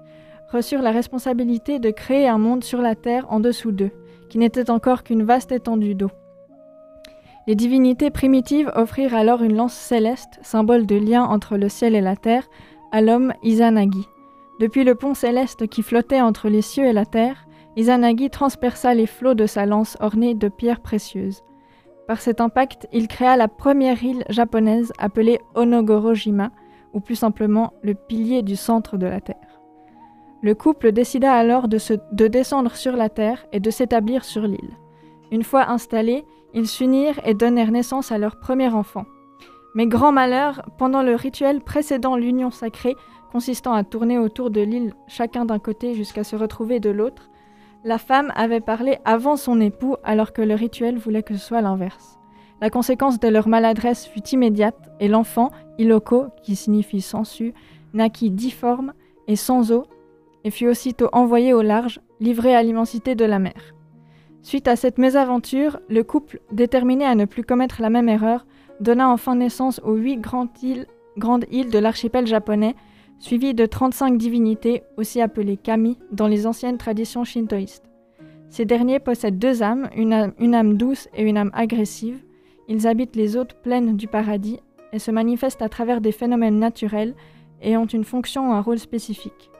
reçurent 0.50 0.82
la 0.82 0.92
responsabilité 0.92 1.78
de 1.78 1.90
créer 1.90 2.28
un 2.28 2.38
monde 2.38 2.64
sur 2.64 2.80
la 2.80 2.94
terre 2.94 3.26
en 3.30 3.40
dessous 3.40 3.72
d'eux, 3.72 3.90
qui 4.28 4.38
n'était 4.38 4.70
encore 4.70 5.02
qu'une 5.02 5.24
vaste 5.24 5.52
étendue 5.52 5.94
d'eau. 5.94 6.10
Les 7.46 7.54
divinités 7.54 8.10
primitives 8.10 8.72
offrirent 8.74 9.14
alors 9.14 9.42
une 9.42 9.56
lance 9.56 9.74
céleste, 9.74 10.38
symbole 10.42 10.86
de 10.86 10.96
lien 10.96 11.24
entre 11.24 11.56
le 11.56 11.68
ciel 11.68 11.94
et 11.94 12.00
la 12.00 12.16
terre, 12.16 12.48
à 12.90 13.00
l'homme 13.00 13.32
Izanagi. 13.42 14.04
Depuis 14.58 14.84
le 14.84 14.94
pont 14.94 15.14
céleste 15.14 15.68
qui 15.68 15.82
flottait 15.82 16.20
entre 16.20 16.48
les 16.48 16.62
cieux 16.62 16.86
et 16.86 16.92
la 16.92 17.04
terre, 17.04 17.46
Izanagi 17.76 18.30
transperça 18.30 18.94
les 18.94 19.06
flots 19.06 19.34
de 19.34 19.46
sa 19.46 19.66
lance 19.66 19.96
ornée 20.00 20.34
de 20.34 20.48
pierres 20.48 20.80
précieuses. 20.80 21.42
Par 22.08 22.20
cet 22.20 22.40
impact, 22.40 22.88
il 22.92 23.06
créa 23.06 23.36
la 23.36 23.48
première 23.48 24.02
île 24.02 24.24
japonaise 24.28 24.92
appelée 24.98 25.38
Onogoro-jima, 25.54 26.50
ou 26.92 27.00
plus 27.00 27.16
simplement 27.16 27.72
le 27.82 27.94
pilier 27.94 28.42
du 28.42 28.56
centre 28.56 28.96
de 28.96 29.06
la 29.06 29.20
terre. 29.20 29.36
Le 30.42 30.54
couple 30.54 30.92
décida 30.92 31.32
alors 31.32 31.66
de, 31.66 32.26
descendre 32.28 32.76
sur 32.76 32.96
la 32.96 33.08
terre 33.08 33.46
et 33.52 33.60
de 33.60 33.70
s'établir 33.70 34.24
sur 34.24 34.42
l'île. 34.42 34.76
Une 35.32 35.42
fois 35.42 35.70
installés, 35.70 36.24
ils 36.54 36.68
s'unirent 36.68 37.20
et 37.24 37.34
donnèrent 37.34 37.72
naissance 37.72 38.12
à 38.12 38.18
leur 38.18 38.38
premier 38.38 38.68
enfant. 38.68 39.04
Mais 39.74 39.86
grand 39.86 40.12
malheur, 40.12 40.62
pendant 40.78 41.02
le 41.02 41.14
rituel 41.14 41.60
précédant 41.60 42.16
l'union 42.16 42.50
sacrée, 42.50 42.94
consistant 43.32 43.72
à 43.72 43.84
tourner 43.84 44.18
autour 44.18 44.50
de 44.50 44.60
l'île 44.60 44.94
chacun 45.08 45.44
d'un 45.44 45.58
côté 45.58 45.94
jusqu'à 45.94 46.24
se 46.24 46.36
retrouver 46.36 46.80
de 46.80 46.90
l'autre, 46.90 47.28
la 47.84 47.98
femme 47.98 48.32
avait 48.36 48.60
parlé 48.60 48.98
avant 49.04 49.36
son 49.36 49.60
époux 49.60 49.96
alors 50.04 50.32
que 50.32 50.42
le 50.42 50.54
rituel 50.54 50.98
voulait 50.98 51.22
que 51.22 51.34
ce 51.34 51.44
soit 51.44 51.60
l'inverse. 51.60 52.18
La 52.60 52.70
conséquence 52.70 53.20
de 53.20 53.28
leur 53.28 53.48
maladresse 53.48 54.06
fut 54.06 54.26
immédiate 54.28 54.90
et 54.98 55.08
l'enfant, 55.08 55.50
Iloko, 55.78 56.26
qui 56.42 56.56
signifie 56.56 57.02
sensu, 57.02 57.52
naquit 57.92 58.30
difforme 58.30 58.94
et 59.28 59.36
sans 59.36 59.72
eau 59.72 59.84
et 60.44 60.50
fut 60.50 60.68
aussitôt 60.68 61.08
envoyé 61.12 61.52
au 61.52 61.60
large, 61.60 62.00
livré 62.20 62.54
à 62.54 62.62
l'immensité 62.62 63.14
de 63.14 63.24
la 63.24 63.38
mer. 63.38 63.74
Suite 64.42 64.68
à 64.68 64.76
cette 64.76 64.98
mésaventure, 64.98 65.80
le 65.88 66.04
couple, 66.04 66.40
déterminé 66.52 67.04
à 67.04 67.16
ne 67.16 67.24
plus 67.24 67.42
commettre 67.42 67.82
la 67.82 67.90
même 67.90 68.08
erreur, 68.08 68.46
donna 68.80 69.10
enfin 69.10 69.34
naissance 69.34 69.80
aux 69.84 69.94
huit 69.94 70.18
grandes 70.18 70.48
îles, 70.62 70.86
de 71.70 71.78
l'archipel 71.78 72.26
japonais, 72.26 72.76
suivies 73.18 73.54
de 73.54 73.66
35 73.66 74.16
divinités, 74.16 74.84
aussi 74.96 75.20
appelées 75.20 75.56
kami, 75.56 75.98
dans 76.12 76.28
les 76.28 76.46
anciennes 76.46 76.78
traditions 76.78 77.24
shintoïstes. 77.24 77.90
Ces 78.48 78.64
derniers 78.64 79.00
possèdent 79.00 79.38
deux 79.38 79.62
âmes, 79.62 79.88
une 79.96 80.12
âme, 80.12 80.32
une 80.38 80.54
âme 80.54 80.76
douce 80.76 81.08
et 81.14 81.22
une 81.22 81.38
âme 81.38 81.50
agressive. 81.52 82.22
Ils 82.68 82.86
habitent 82.86 83.16
les 83.16 83.36
hautes 83.36 83.54
plaines 83.62 83.96
du 83.96 84.08
paradis 84.08 84.60
et 84.92 84.98
se 84.98 85.10
manifestent 85.10 85.62
à 85.62 85.68
travers 85.68 86.00
des 86.00 86.12
phénomènes 86.12 86.58
naturels 86.58 87.14
et 87.62 87.76
ont 87.76 87.86
une 87.86 88.04
fonction 88.04 88.50
ou 88.50 88.52
un 88.52 88.60
rôle 88.60 88.78
spécifique. 88.78 89.50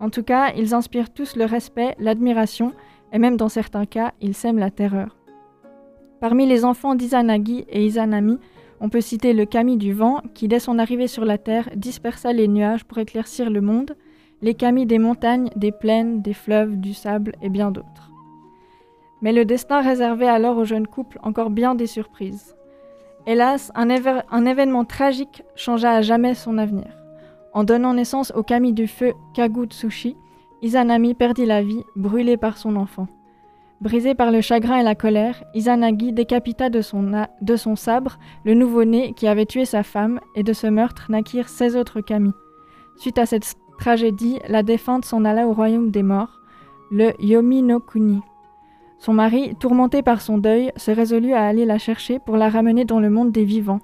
En 0.00 0.10
tout 0.10 0.22
cas, 0.22 0.52
ils 0.54 0.74
inspirent 0.74 1.12
tous 1.12 1.36
le 1.36 1.44
respect, 1.44 1.94
l'admiration, 1.98 2.72
et 3.12 3.18
même 3.18 3.36
dans 3.36 3.48
certains 3.48 3.86
cas, 3.86 4.12
ils 4.20 4.34
sèment 4.34 4.58
la 4.58 4.70
terreur. 4.70 5.16
Parmi 6.20 6.46
les 6.46 6.64
enfants 6.64 6.94
d'Izanagi 6.94 7.64
et 7.68 7.84
Izanami, 7.84 8.38
on 8.80 8.88
peut 8.88 9.00
citer 9.00 9.32
le 9.32 9.46
kami 9.46 9.76
du 9.76 9.92
vent, 9.92 10.20
qui 10.34 10.48
dès 10.48 10.58
son 10.58 10.78
arrivée 10.78 11.06
sur 11.06 11.24
la 11.24 11.38
terre 11.38 11.70
dispersa 11.76 12.32
les 12.32 12.48
nuages 12.48 12.84
pour 12.84 12.98
éclaircir 12.98 13.50
le 13.50 13.60
monde, 13.60 13.96
les 14.42 14.54
kami 14.54 14.84
des 14.84 14.98
montagnes, 14.98 15.50
des 15.56 15.72
plaines, 15.72 16.22
des 16.22 16.34
fleuves, 16.34 16.76
du 16.76 16.92
sable 16.92 17.32
et 17.40 17.48
bien 17.48 17.70
d'autres. 17.70 18.13
Mais 19.22 19.32
le 19.32 19.44
destin 19.44 19.80
réservait 19.80 20.28
alors 20.28 20.56
au 20.58 20.64
jeune 20.64 20.86
couple 20.86 21.18
encore 21.22 21.50
bien 21.50 21.74
des 21.74 21.86
surprises. 21.86 22.54
Hélas, 23.26 23.72
un, 23.74 23.88
événement 23.88 24.84
tragique 24.84 25.44
changea 25.56 25.90
à 25.90 26.02
jamais 26.02 26.34
son 26.34 26.58
avenir. 26.58 26.92
En 27.54 27.64
donnant 27.64 27.94
naissance 27.94 28.32
au 28.36 28.42
kami 28.42 28.74
du 28.74 28.86
feu 28.86 29.14
Kagutsushi, 29.34 30.16
Izanami 30.60 31.14
perdit 31.14 31.46
la 31.46 31.62
vie, 31.62 31.84
brûlé 31.96 32.36
par 32.36 32.58
son 32.58 32.76
enfant. 32.76 33.06
Brisé 33.80 34.14
par 34.14 34.30
le 34.30 34.40
chagrin 34.40 34.78
et 34.78 34.82
la 34.82 34.94
colère, 34.94 35.42
Izanagi 35.54 36.12
décapita 36.12 36.68
de 36.68 36.80
son, 36.80 37.76
sabre 37.76 38.18
le 38.44 38.54
nouveau-né 38.54 39.14
qui 39.14 39.26
avait 39.26 39.46
tué 39.46 39.64
sa 39.64 39.82
femme, 39.82 40.20
et 40.34 40.42
de 40.42 40.52
ce 40.52 40.66
meurtre 40.66 41.06
naquirent 41.10 41.48
16 41.48 41.76
autres 41.76 42.00
kami. 42.00 42.32
Suite 42.96 43.18
à 43.18 43.26
cette 43.26 43.54
tragédie, 43.78 44.38
la 44.48 44.62
défunte 44.62 45.04
s'en 45.04 45.24
alla 45.24 45.46
au 45.46 45.52
royaume 45.52 45.90
des 45.90 46.02
morts, 46.02 46.40
le 46.90 47.12
Yomi 47.18 47.62
no 47.62 47.80
Kuni. 47.80 48.20
Son 48.98 49.12
mari, 49.12 49.54
tourmenté 49.60 50.02
par 50.02 50.20
son 50.20 50.38
deuil, 50.38 50.72
se 50.76 50.90
résolut 50.90 51.34
à 51.34 51.44
aller 51.44 51.64
la 51.64 51.78
chercher 51.78 52.18
pour 52.18 52.36
la 52.36 52.48
ramener 52.48 52.84
dans 52.84 53.00
le 53.00 53.10
monde 53.10 53.32
des 53.32 53.44
vivants. 53.44 53.80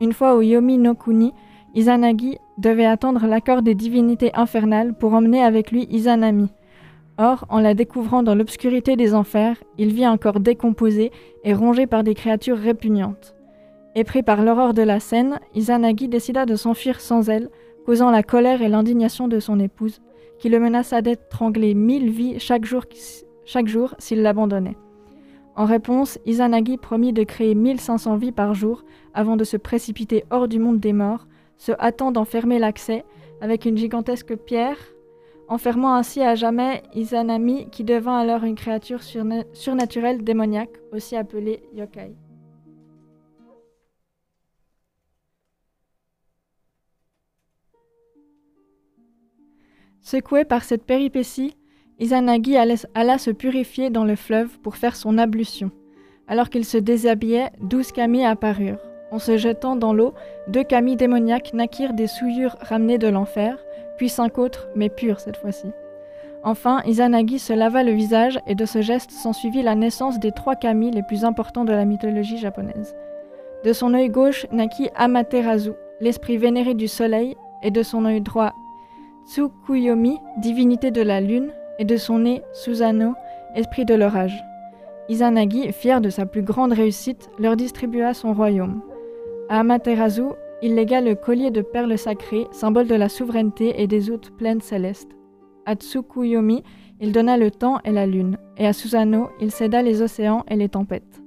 Une 0.00 0.12
fois 0.12 0.34
au 0.34 0.42
Yomi 0.42 0.78
no 0.78 0.94
Kuni, 0.94 1.32
Izanagi 1.74 2.38
devait 2.58 2.86
attendre 2.86 3.26
l'accord 3.26 3.62
des 3.62 3.74
divinités 3.74 4.32
infernales 4.34 4.94
pour 4.94 5.14
emmener 5.14 5.42
avec 5.42 5.70
lui 5.70 5.86
Izanami. 5.90 6.48
Or, 7.16 7.44
en 7.48 7.60
la 7.60 7.74
découvrant 7.74 8.22
dans 8.22 8.34
l'obscurité 8.34 8.96
des 8.96 9.14
enfers, 9.14 9.56
il 9.78 9.92
vit 9.92 10.04
un 10.04 10.16
corps 10.16 10.40
décomposé 10.40 11.12
et 11.44 11.54
rongé 11.54 11.86
par 11.86 12.02
des 12.02 12.14
créatures 12.14 12.58
répugnantes. 12.58 13.36
Épris 13.94 14.22
par 14.22 14.42
l'horreur 14.42 14.72
de 14.72 14.82
la 14.82 15.00
scène, 15.00 15.38
Izanagi 15.54 16.08
décida 16.08 16.46
de 16.46 16.56
s'enfuir 16.56 17.00
sans 17.00 17.28
elle, 17.28 17.50
causant 17.86 18.10
la 18.10 18.22
colère 18.22 18.62
et 18.62 18.68
l'indignation 18.68 19.28
de 19.28 19.38
son 19.38 19.60
épouse, 19.60 20.00
qui 20.38 20.48
le 20.48 20.60
menaça 20.60 21.02
d'étrangler 21.02 21.74
mille 21.74 22.10
vies 22.10 22.38
chaque 22.38 22.64
jour, 22.64 22.84
chaque 23.50 23.66
jour 23.66 23.96
s'il 23.98 24.22
l'abandonnait. 24.22 24.76
En 25.56 25.64
réponse, 25.64 26.20
Izanagi 26.24 26.76
promit 26.76 27.12
de 27.12 27.24
créer 27.24 27.56
1500 27.56 28.16
vies 28.16 28.30
par 28.30 28.54
jour 28.54 28.84
avant 29.12 29.36
de 29.36 29.42
se 29.42 29.56
précipiter 29.56 30.24
hors 30.30 30.46
du 30.46 30.60
monde 30.60 30.78
des 30.78 30.92
morts, 30.92 31.26
se 31.56 31.72
hâtant 31.72 32.12
d'en 32.12 32.24
fermer 32.24 32.60
l'accès 32.60 33.04
avec 33.40 33.64
une 33.64 33.76
gigantesque 33.76 34.36
pierre, 34.36 34.78
enfermant 35.48 35.96
ainsi 35.96 36.22
à 36.22 36.36
jamais 36.36 36.84
Izanami 36.94 37.68
qui 37.70 37.82
devint 37.82 38.18
alors 38.18 38.44
une 38.44 38.54
créature 38.54 39.00
surna- 39.00 39.44
surnaturelle 39.52 40.22
démoniaque, 40.22 40.78
aussi 40.92 41.16
appelée 41.16 41.64
yokai. 41.74 42.14
Secoué 50.02 50.44
par 50.44 50.62
cette 50.62 50.84
péripétie, 50.84 51.56
Izanagi 52.00 52.56
alla, 52.56 53.18
se 53.18 53.30
purifier 53.30 53.90
dans 53.90 54.04
le 54.04 54.16
fleuve 54.16 54.58
pour 54.60 54.76
faire 54.76 54.96
son 54.96 55.18
ablution. 55.18 55.70
Alors 56.28 56.48
qu'il 56.48 56.64
se 56.64 56.78
déshabillait, 56.78 57.50
douze 57.60 57.92
kami 57.92 58.24
apparurent. 58.24 58.80
En 59.10 59.18
se 59.18 59.36
jetant 59.36 59.76
dans 59.76 59.92
l'eau, 59.92 60.14
deux 60.48 60.64
kami 60.64 60.96
démoniaques 60.96 61.52
naquirent 61.52 61.92
des 61.92 62.06
souillures 62.06 62.56
ramenées 62.60 62.96
de 62.96 63.08
l'enfer, 63.08 63.58
puis 63.98 64.08
cinq 64.08 64.38
autres, 64.38 64.68
mais 64.74 64.88
pures 64.88 65.20
cette 65.20 65.36
fois-ci. 65.36 65.66
Enfin, 66.42 66.80
Izanagi 66.86 67.38
se 67.38 67.52
lava 67.52 67.82
le 67.82 67.92
visage 67.92 68.40
et 68.46 68.54
de 68.54 68.64
ce 68.64 68.80
geste 68.80 69.10
s'ensuivit 69.10 69.62
la 69.62 69.74
naissance 69.74 70.18
des 70.18 70.32
trois 70.32 70.56
kami 70.56 70.90
les 70.90 71.02
plus 71.02 71.24
importants 71.24 71.66
de 71.66 71.72
la 71.72 71.84
mythologie 71.84 72.38
japonaise. 72.38 72.96
De 73.62 73.74
son 73.74 73.92
œil 73.92 74.08
gauche 74.08 74.46
naquit 74.50 74.88
Amaterasu, 74.96 75.72
l'esprit 76.00 76.38
vénéré 76.38 76.72
du 76.72 76.88
soleil, 76.88 77.36
et 77.62 77.70
de 77.70 77.82
son 77.82 78.06
œil 78.06 78.22
droit 78.22 78.54
Tsukuyomi, 79.26 80.18
divinité 80.38 80.90
de 80.90 81.02
la 81.02 81.20
lune, 81.20 81.52
et 81.80 81.84
de 81.84 81.96
son 81.96 82.20
nez 82.20 82.42
Susano, 82.52 83.14
esprit 83.56 83.84
de 83.84 83.94
l'orage. 83.94 84.44
Izanagi, 85.08 85.72
fier 85.72 86.00
de 86.00 86.10
sa 86.10 86.26
plus 86.26 86.42
grande 86.42 86.72
réussite, 86.72 87.30
leur 87.38 87.56
distribua 87.56 88.14
son 88.14 88.34
royaume. 88.34 88.82
À 89.48 89.60
Amaterasu, 89.60 90.34
il 90.62 90.74
légua 90.74 91.00
le 91.00 91.14
collier 91.14 91.50
de 91.50 91.62
perles 91.62 91.98
sacrées, 91.98 92.46
symbole 92.52 92.86
de 92.86 92.94
la 92.94 93.08
souveraineté 93.08 93.82
et 93.82 93.86
des 93.86 94.10
hautes 94.10 94.30
plaines 94.36 94.60
célestes. 94.60 95.16
À 95.64 95.74
Tsukuyomi, 95.74 96.62
il 97.00 97.12
donna 97.12 97.38
le 97.38 97.50
temps 97.50 97.80
et 97.84 97.92
la 97.92 98.06
lune, 98.06 98.36
et 98.58 98.66
à 98.66 98.74
Susano, 98.74 99.30
il 99.40 99.50
céda 99.50 99.82
les 99.82 100.02
océans 100.02 100.44
et 100.48 100.56
les 100.56 100.68
tempêtes. 100.68 101.22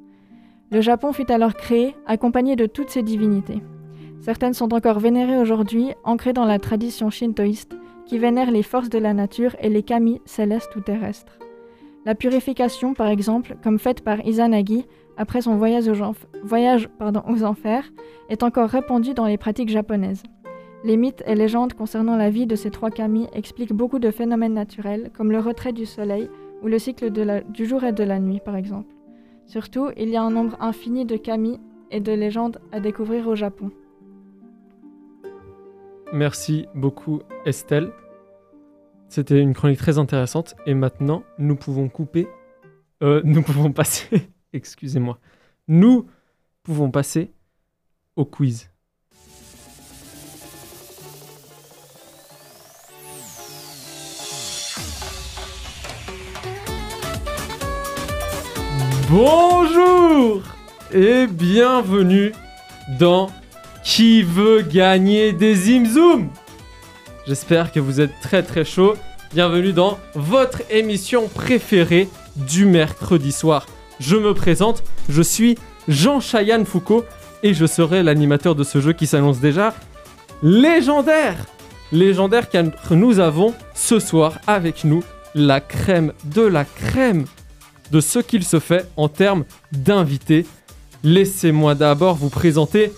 Le 0.71 0.81
Japon 0.81 1.13
fut 1.13 1.31
alors 1.31 1.55
créé, 1.55 1.95
accompagné 2.05 2.55
de 2.55 2.67
toutes 2.67 2.91
ses 2.91 3.03
divinités. 3.03 3.61
Certaines 4.21 4.53
sont 4.53 4.73
encore 4.73 4.99
vénérées 4.99 5.37
aujourd'hui, 5.37 5.93
ancrées 6.03 6.33
dans 6.33 6.45
la 6.45 6.59
tradition 6.59 7.09
shintoïste, 7.09 7.75
qui 8.05 8.17
vénère 8.17 8.51
les 8.51 8.63
forces 8.63 8.89
de 8.89 8.99
la 8.99 9.13
nature 9.13 9.55
et 9.59 9.69
les 9.69 9.83
kami 9.83 10.21
célestes 10.25 10.75
ou 10.75 10.81
terrestres. 10.81 11.37
La 12.05 12.15
purification, 12.15 12.93
par 12.93 13.07
exemple, 13.07 13.55
comme 13.63 13.79
faite 13.79 14.01
par 14.01 14.25
Izanagi 14.25 14.85
après 15.15 15.41
son 15.41 15.55
voyage, 15.55 15.87
aux, 15.89 17.43
enfers, 17.43 17.85
est 18.29 18.43
encore 18.43 18.69
répandue 18.69 19.13
dans 19.13 19.25
les 19.25 19.37
pratiques 19.37 19.69
japonaises. 19.69 20.23
Les 20.83 20.97
mythes 20.97 21.23
et 21.25 21.35
légendes 21.35 21.73
concernant 21.73 22.17
la 22.17 22.29
vie 22.29 22.47
de 22.47 22.55
ces 22.55 22.71
trois 22.71 22.89
kami 22.89 23.27
expliquent 23.33 23.73
beaucoup 23.73 23.99
de 23.99 24.11
phénomènes 24.11 24.53
naturels, 24.53 25.11
comme 25.15 25.31
le 25.31 25.39
retrait 25.39 25.71
du 25.71 25.85
soleil 25.85 26.29
ou 26.61 26.67
le 26.67 26.79
cycle 26.79 27.09
du 27.09 27.65
jour 27.65 27.83
et 27.83 27.93
de 27.93 28.03
la 28.03 28.19
nuit, 28.19 28.41
par 28.43 28.55
exemple. 28.55 28.93
Surtout, 29.45 29.89
il 29.97 30.09
y 30.09 30.17
a 30.17 30.23
un 30.23 30.31
nombre 30.31 30.57
infini 30.59 31.05
de 31.05 31.15
kami 31.15 31.59
et 31.91 31.99
de 31.99 32.11
légendes 32.11 32.59
à 32.71 32.79
découvrir 32.79 33.27
au 33.27 33.35
Japon. 33.35 33.71
Merci 36.13 36.67
beaucoup 36.75 37.23
Estelle. 37.43 37.91
C'était 39.09 39.39
une 39.39 39.55
chronique 39.55 39.79
très 39.79 39.97
intéressante 39.97 40.53
et 40.67 40.75
maintenant 40.75 41.23
nous 41.39 41.55
pouvons 41.55 41.89
couper, 41.89 42.27
euh, 43.01 43.21
nous 43.25 43.41
pouvons 43.41 43.71
passer, 43.71 44.29
excusez-moi, 44.53 45.17
nous 45.67 46.05
pouvons 46.61 46.91
passer 46.91 47.31
au 48.15 48.25
quiz. 48.25 48.69
Bonjour 59.09 60.43
et 60.91 61.25
bienvenue 61.25 62.33
dans 62.99 63.31
Qui 63.83 64.23
veut 64.23 64.61
gagner 64.61 65.33
des 65.33 65.55
Zimzoom 65.55 66.29
J'espère 67.27 67.71
que 67.71 67.81
vous 67.81 67.99
êtes 67.99 68.13
très 68.21 68.41
très 68.41 68.63
chaud. 68.63 68.95
Bienvenue 69.33 69.73
dans 69.73 69.99
votre 70.15 70.61
émission 70.69 71.27
préférée 71.27 72.07
du 72.37 72.65
mercredi 72.65 73.33
soir. 73.33 73.65
Je 73.99 74.15
me 74.15 74.33
présente, 74.33 74.83
je 75.09 75.21
suis 75.21 75.57
Jean 75.89 76.21
Chayanne 76.21 76.65
Foucault 76.65 77.03
et 77.43 77.53
je 77.53 77.65
serai 77.65 78.03
l'animateur 78.03 78.55
de 78.55 78.63
ce 78.63 78.79
jeu 78.79 78.93
qui 78.93 79.05
s'annonce 79.05 79.41
déjà 79.41 79.73
légendaire. 80.41 81.45
Légendaire 81.91 82.49
car 82.49 82.63
nous 82.91 83.19
avons 83.19 83.53
ce 83.75 83.99
soir 83.99 84.39
avec 84.47 84.85
nous 84.85 85.03
la 85.35 85.59
crème 85.59 86.13
de 86.23 86.41
la 86.41 86.63
crème 86.63 87.25
de 87.91 87.99
ce 87.99 88.19
qu'il 88.19 88.45
se 88.45 88.61
fait 88.61 88.87
en 88.95 89.09
termes 89.09 89.43
d'invités. 89.73 90.45
Laissez-moi 91.03 91.75
d'abord 91.75 92.15
vous 92.15 92.29
présenter 92.29 92.93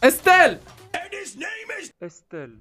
Estelle 0.00 0.60
Estelle. 2.00 2.58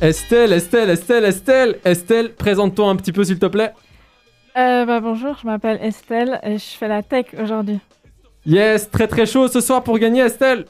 Estelle, 0.00 0.52
Estelle, 0.52 0.90
Estelle, 0.90 1.24
Estelle, 1.24 1.78
Estelle, 1.84 2.34
présente-toi 2.34 2.88
un 2.88 2.96
petit 2.96 3.12
peu 3.12 3.24
s'il 3.24 3.38
te 3.38 3.46
plaît. 3.46 3.72
Euh, 4.56 4.84
bah, 4.84 5.00
bonjour, 5.00 5.38
je 5.40 5.46
m'appelle 5.46 5.78
Estelle 5.80 6.38
et 6.42 6.58
je 6.58 6.76
fais 6.78 6.88
la 6.88 7.02
tech 7.02 7.26
aujourd'hui. 7.40 7.78
Yes, 8.44 8.90
très 8.90 9.06
très 9.08 9.24
chaud 9.24 9.48
ce 9.48 9.60
soir 9.60 9.82
pour 9.82 9.98
gagner 9.98 10.20
Estelle. 10.20 10.66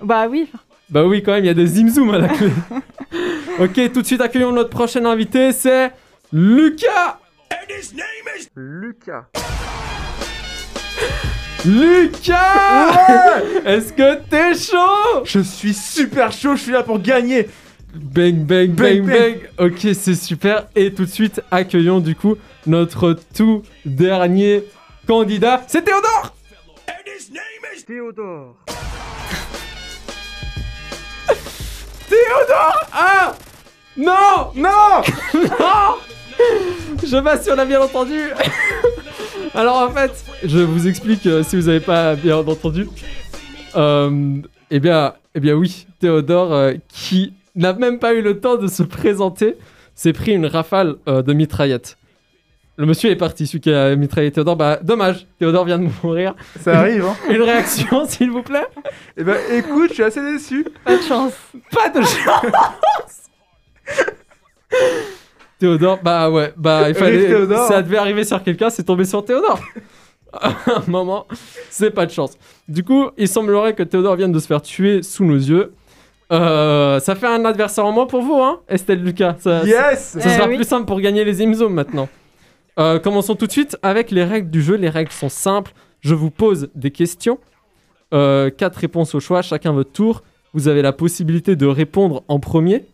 Bah 0.00 0.26
oui, 0.28 0.50
Bah 0.88 1.04
oui 1.04 1.22
quand 1.22 1.32
même, 1.32 1.44
il 1.44 1.48
y 1.48 1.50
a 1.50 1.54
des 1.54 1.66
zimzoom 1.66 2.14
à 2.14 2.18
la 2.18 2.28
clé. 2.28 2.50
ok, 3.58 3.92
tout 3.92 4.00
de 4.00 4.06
suite 4.06 4.22
accueillons 4.22 4.52
notre 4.52 4.70
prochain 4.70 5.04
invité, 5.04 5.52
c'est 5.52 5.92
Lucas. 6.32 7.18
Lucas. 8.56 9.26
Lucas 11.64 13.42
Est-ce 13.66 13.92
que 13.92 14.14
t'es 14.28 14.54
chaud 14.54 15.24
Je 15.24 15.40
suis 15.40 15.74
super 15.74 16.32
chaud, 16.32 16.56
je 16.56 16.62
suis 16.62 16.72
là 16.72 16.82
pour 16.82 16.98
gagner. 16.98 17.48
Bang, 17.94 18.44
bang, 18.44 18.68
bang, 18.70 19.02
Bang, 19.02 19.06
bang. 19.06 19.38
Ok, 19.58 19.88
c'est 19.94 20.14
super. 20.14 20.66
Et 20.76 20.94
tout 20.94 21.04
de 21.04 21.10
suite, 21.10 21.42
accueillons 21.50 22.00
du 22.00 22.14
coup 22.14 22.36
notre 22.66 23.16
tout 23.34 23.62
dernier 23.84 24.64
candidat. 25.06 25.62
C'est 25.66 25.82
Théodore 25.82 26.34
Théodore. 27.86 28.54
Théodore 32.08 32.80
Ah 32.92 33.34
Non 33.96 34.52
Non 34.54 35.02
Non 35.34 35.96
Je 37.04 37.16
m'assure, 37.16 37.54
on 37.56 37.58
a 37.58 37.64
bien 37.64 37.80
entendu 37.80 38.20
Alors 39.54 39.78
en 39.78 39.90
fait, 39.90 40.10
je 40.44 40.58
vous 40.58 40.86
explique 40.88 41.26
euh, 41.26 41.42
si 41.42 41.56
vous 41.56 41.66
n'avez 41.66 41.80
pas 41.80 42.14
bien 42.14 42.36
entendu. 42.38 42.86
Euh, 43.76 44.36
eh 44.70 44.80
bien, 44.80 45.14
eh 45.34 45.40
bien 45.40 45.54
oui, 45.54 45.86
Théodore, 46.00 46.52
euh, 46.52 46.74
qui 46.88 47.32
n'a 47.54 47.72
même 47.72 47.98
pas 47.98 48.14
eu 48.14 48.22
le 48.22 48.40
temps 48.40 48.56
de 48.56 48.66
se 48.66 48.82
présenter, 48.82 49.56
s'est 49.94 50.12
pris 50.12 50.32
une 50.32 50.46
rafale 50.46 50.96
euh, 51.08 51.22
de 51.22 51.32
mitraillettes. 51.32 51.96
Le 52.76 52.86
monsieur 52.86 53.10
est 53.10 53.16
parti, 53.16 53.46
celui 53.46 53.60
qui 53.60 53.72
a 53.72 53.94
mitraillé 53.94 54.30
Théodore. 54.30 54.56
Bah, 54.56 54.78
dommage, 54.82 55.26
Théodore 55.38 55.66
vient 55.66 55.78
de 55.78 55.88
mourir. 56.02 56.34
Ça 56.60 56.78
arrive, 56.78 57.04
hein. 57.04 57.16
Une 57.28 57.42
réaction, 57.42 58.06
s'il 58.08 58.30
vous 58.30 58.42
plaît 58.42 58.66
Eh 59.18 59.24
ben, 59.24 59.36
écoute, 59.52 59.88
je 59.90 59.94
suis 59.94 60.02
assez 60.02 60.22
déçu. 60.22 60.64
pas 60.84 60.96
de 60.96 61.02
chance. 61.02 61.32
Pas 61.70 61.90
de 61.90 62.00
chance 62.00 62.46
Théodore, 65.60 65.98
bah 66.02 66.28
ouais, 66.30 66.52
bah 66.56 66.88
il 66.88 66.94
fallait. 66.96 67.46
Ça 67.68 67.82
devait 67.82 67.98
arriver 67.98 68.24
sur 68.24 68.42
quelqu'un, 68.42 68.70
c'est 68.70 68.82
tombé 68.82 69.04
sur 69.04 69.24
Théodore. 69.24 69.60
À 70.32 70.52
un 70.76 70.82
moment, 70.86 71.26
c'est 71.70 71.90
pas 71.90 72.06
de 72.06 72.12
chance. 72.12 72.34
Du 72.68 72.84
coup, 72.84 73.10
il 73.18 73.26
semblerait 73.26 73.74
que 73.74 73.82
Théodore 73.82 74.14
vienne 74.14 74.30
de 74.30 74.38
se 74.38 74.46
faire 74.46 74.62
tuer 74.62 75.02
sous 75.02 75.24
nos 75.24 75.34
yeux. 75.34 75.72
Euh, 76.30 77.00
ça 77.00 77.16
fait 77.16 77.26
un 77.26 77.44
adversaire 77.44 77.84
en 77.84 77.90
moins 77.90 78.06
pour 78.06 78.22
vous, 78.22 78.40
hein, 78.40 78.60
Estelle 78.68 79.02
Lucas. 79.02 79.34
Ça, 79.40 79.64
Yes 79.64 80.12
ce 80.12 80.20
sera 80.20 80.44
Eh 80.44 80.48
oui. 80.50 80.54
plus 80.56 80.64
simple 80.68 80.86
pour 80.86 81.00
gagner 81.00 81.24
les 81.24 81.42
Imzoom 81.42 81.74
maintenant. 81.74 82.08
Euh, 82.78 83.00
commençons 83.00 83.34
tout 83.34 83.48
de 83.48 83.52
suite 83.52 83.76
avec 83.82 84.12
les 84.12 84.22
règles 84.22 84.50
du 84.50 84.62
jeu. 84.62 84.76
Les 84.76 84.88
règles 84.88 85.10
sont 85.10 85.28
simples. 85.28 85.72
Je 86.00 86.14
vous 86.14 86.30
pose 86.30 86.68
des 86.76 86.92
questions. 86.92 87.38
Euh, 88.14 88.50
quatre 88.50 88.76
réponses 88.76 89.16
au 89.16 89.20
choix, 89.20 89.42
chacun 89.42 89.72
votre 89.72 89.90
tour. 89.90 90.22
Vous 90.54 90.68
avez 90.68 90.82
la 90.82 90.92
possibilité 90.92 91.56
de 91.56 91.66
répondre 91.66 92.22
en 92.28 92.38
premier. 92.38 92.84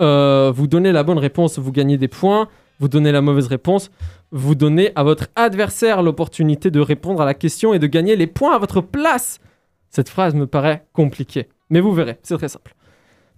Euh, 0.00 0.52
vous 0.54 0.66
donnez 0.66 0.92
la 0.92 1.02
bonne 1.02 1.18
réponse, 1.18 1.58
vous 1.58 1.72
gagnez 1.72 1.96
des 1.98 2.08
points. 2.08 2.48
Vous 2.80 2.88
donnez 2.88 3.10
la 3.10 3.20
mauvaise 3.20 3.48
réponse, 3.48 3.90
vous 4.30 4.54
donnez 4.54 4.92
à 4.94 5.02
votre 5.02 5.26
adversaire 5.34 6.00
l'opportunité 6.00 6.70
de 6.70 6.78
répondre 6.78 7.20
à 7.20 7.24
la 7.24 7.34
question 7.34 7.74
et 7.74 7.80
de 7.80 7.88
gagner 7.88 8.14
les 8.14 8.28
points 8.28 8.54
à 8.54 8.58
votre 8.58 8.80
place. 8.80 9.40
Cette 9.90 10.08
phrase 10.08 10.34
me 10.34 10.46
paraît 10.46 10.86
compliquée, 10.92 11.48
mais 11.70 11.80
vous 11.80 11.92
verrez, 11.92 12.18
c'est 12.22 12.36
très 12.36 12.48
simple. 12.48 12.74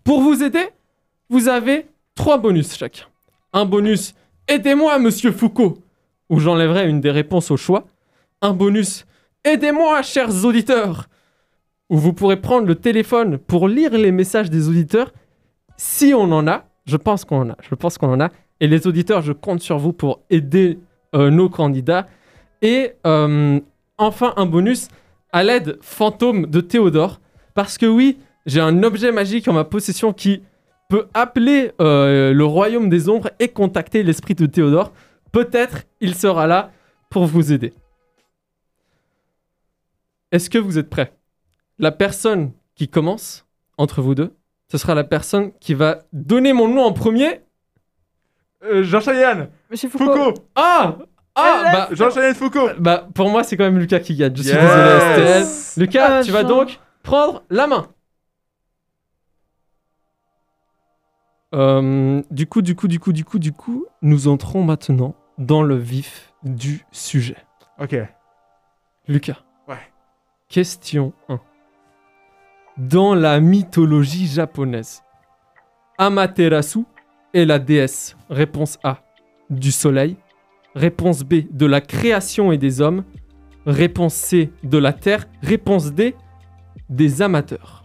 Pour 0.05 0.20
vous 0.20 0.42
aider, 0.42 0.68
vous 1.31 1.49
avez 1.49 1.87
trois 2.14 2.37
bonus 2.37 2.77
chacun. 2.77 3.05
Un 3.55 3.64
bonus 3.64 4.14
Aidez-moi, 4.46 4.99
monsieur 4.99 5.33
Foucault, 5.33 5.79
où 6.29 6.38
j'enlèverai 6.38 6.88
une 6.88 7.01
des 7.01 7.11
réponses 7.11 7.51
au 7.51 7.57
choix. 7.57 7.87
Un 8.42 8.53
bonus 8.53 9.07
Aidez-moi, 9.44 10.03
chers 10.03 10.44
auditeurs, 10.44 11.09
où 11.88 11.96
vous 11.96 12.12
pourrez 12.12 12.40
prendre 12.40 12.66
le 12.66 12.75
téléphone 12.75 13.38
pour 13.38 13.68
lire 13.68 13.92
les 13.92 14.12
messages 14.12 14.51
des 14.51 14.68
auditeurs. 14.68 15.12
Si 15.82 16.12
on 16.12 16.30
en 16.30 16.46
a, 16.46 16.66
je 16.84 16.98
pense 16.98 17.24
qu'on 17.24 17.40
en 17.40 17.48
a, 17.48 17.56
je 17.62 17.74
pense 17.74 17.96
qu'on 17.96 18.12
en 18.12 18.20
a. 18.20 18.28
Et 18.60 18.66
les 18.66 18.86
auditeurs, 18.86 19.22
je 19.22 19.32
compte 19.32 19.62
sur 19.62 19.78
vous 19.78 19.94
pour 19.94 20.20
aider 20.28 20.78
euh, 21.14 21.30
nos 21.30 21.48
candidats. 21.48 22.06
Et 22.60 22.92
euh, 23.06 23.58
enfin, 23.96 24.34
un 24.36 24.44
bonus 24.44 24.88
à 25.32 25.42
l'aide 25.42 25.78
fantôme 25.80 26.44
de 26.44 26.60
Théodore. 26.60 27.22
Parce 27.54 27.78
que 27.78 27.86
oui, 27.86 28.18
j'ai 28.44 28.60
un 28.60 28.82
objet 28.82 29.10
magique 29.10 29.48
en 29.48 29.54
ma 29.54 29.64
possession 29.64 30.12
qui 30.12 30.42
peut 30.90 31.08
appeler 31.14 31.72
euh, 31.80 32.34
le 32.34 32.44
royaume 32.44 32.90
des 32.90 33.08
ombres 33.08 33.30
et 33.38 33.48
contacter 33.48 34.02
l'esprit 34.02 34.34
de 34.34 34.44
Théodore. 34.44 34.92
Peut-être 35.32 35.84
il 36.02 36.14
sera 36.14 36.46
là 36.46 36.72
pour 37.08 37.24
vous 37.24 37.54
aider. 37.54 37.72
Est-ce 40.30 40.50
que 40.50 40.58
vous 40.58 40.76
êtes 40.76 40.90
prêts? 40.90 41.14
La 41.78 41.90
personne 41.90 42.52
qui 42.74 42.86
commence 42.86 43.46
entre 43.78 44.02
vous 44.02 44.14
deux, 44.14 44.34
ce 44.70 44.78
sera 44.78 44.94
la 44.94 45.04
personne 45.04 45.52
qui 45.61 45.74
va 45.74 45.98
donner 46.12 46.52
mon 46.52 46.68
nom 46.68 46.85
en 46.85 46.92
premier. 46.92 47.42
Euh, 48.62 48.83
Jean 48.83 49.00
Cheyenne 49.00 49.48
Monsieur 49.70 49.88
Foucault. 49.88 50.04
Foucault 50.06 50.35
Ah 50.54 50.96
Ah 51.35 51.70
bah, 51.72 51.88
Jean 51.92 52.11
Cheyenne 52.11 52.35
Foucault 52.35 52.68
bah 52.78 53.09
pour 53.14 53.30
moi 53.30 53.42
c'est 53.42 53.56
quand 53.56 53.64
même 53.64 53.78
Lucas 53.78 54.00
qui 54.00 54.14
gagne. 54.16 54.37
Je 54.37 54.42
suis 54.42 54.52
Yes. 54.52 55.74
désolé. 55.76 55.87
Lucas, 55.87 56.06
Ah, 56.18 56.22
tu 56.22 56.30
vas 56.30 56.44
donc 56.44 56.78
prendre 57.02 57.42
la 57.50 57.66
main. 57.66 57.88
Euh, 61.54 62.22
du 62.30 62.46
coup, 62.46 62.62
du 62.62 62.76
coup, 62.76 62.87
du 62.87 63.00
coup, 63.00 63.12
du 63.12 63.24
coup, 63.24 63.38
du 63.38 63.52
coup, 63.52 63.87
nous 64.02 64.28
entrons 64.28 64.62
maintenant 64.62 65.14
dans 65.38 65.62
le 65.62 65.74
vif 65.76 66.33
du 66.44 66.85
sujet. 66.92 67.37
Ok. 67.80 67.96
Lucas. 69.09 69.38
Ouais. 69.66 69.76
Question 70.48 71.12
1. 71.28 71.40
Dans 72.88 73.14
la 73.14 73.40
mythologie 73.40 74.26
japonaise, 74.26 75.02
Amaterasu 75.98 76.86
est 77.34 77.44
la 77.44 77.58
déesse. 77.58 78.16
Réponse 78.30 78.78
A. 78.82 79.02
Du 79.50 79.70
soleil. 79.70 80.16
Réponse 80.74 81.22
B. 81.22 81.42
De 81.50 81.66
la 81.66 81.82
création 81.82 82.52
et 82.52 82.56
des 82.56 82.80
hommes. 82.80 83.04
Réponse 83.66 84.14
C. 84.14 84.50
De 84.64 84.78
la 84.78 84.94
terre. 84.94 85.26
Réponse 85.42 85.92
D. 85.92 86.14
Des 86.88 87.20
amateurs. 87.20 87.82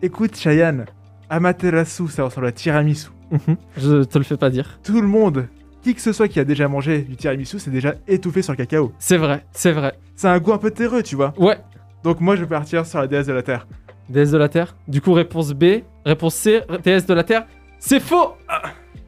Écoute, 0.00 0.36
Cheyenne, 0.36 0.84
Amaterasu, 1.28 2.06
ça 2.06 2.22
ressemble 2.22 2.46
à 2.46 2.52
tiramisu. 2.52 3.08
Mhm. 3.32 3.56
Je 3.78 4.04
te 4.04 4.18
le 4.18 4.22
fais 4.22 4.36
pas 4.36 4.50
dire. 4.50 4.78
Tout 4.84 5.00
le 5.00 5.08
monde, 5.08 5.48
qui 5.82 5.92
que 5.92 6.00
ce 6.00 6.12
soit 6.12 6.28
qui 6.28 6.38
a 6.38 6.44
déjà 6.44 6.68
mangé 6.68 7.00
du 7.02 7.16
tiramisu, 7.16 7.58
c'est 7.58 7.72
déjà 7.72 7.96
étouffé 8.06 8.42
sur 8.42 8.52
le 8.52 8.58
cacao. 8.58 8.92
C'est 9.00 9.16
vrai, 9.16 9.44
c'est 9.50 9.72
vrai. 9.72 9.98
C'est 10.14 10.28
un 10.28 10.38
goût 10.38 10.52
un 10.52 10.58
peu 10.58 10.70
terreux, 10.70 11.02
tu 11.02 11.16
vois. 11.16 11.34
Ouais. 11.36 11.58
Donc 12.02 12.20
moi, 12.20 12.36
je 12.36 12.42
vais 12.42 12.48
partir 12.48 12.86
sur 12.86 13.00
la 13.00 13.06
déesse 13.06 13.26
de 13.26 13.32
la 13.32 13.42
terre. 13.42 13.66
Déesse 14.08 14.30
de 14.30 14.38
la 14.38 14.48
Terre. 14.48 14.76
Du 14.86 15.00
coup, 15.00 15.12
réponse 15.12 15.52
B. 15.52 15.82
Réponse 16.04 16.34
C. 16.34 16.62
Déesse 16.84 17.06
de 17.06 17.14
la 17.14 17.24
Terre. 17.24 17.46
C'est 17.78 18.00
faux 18.00 18.34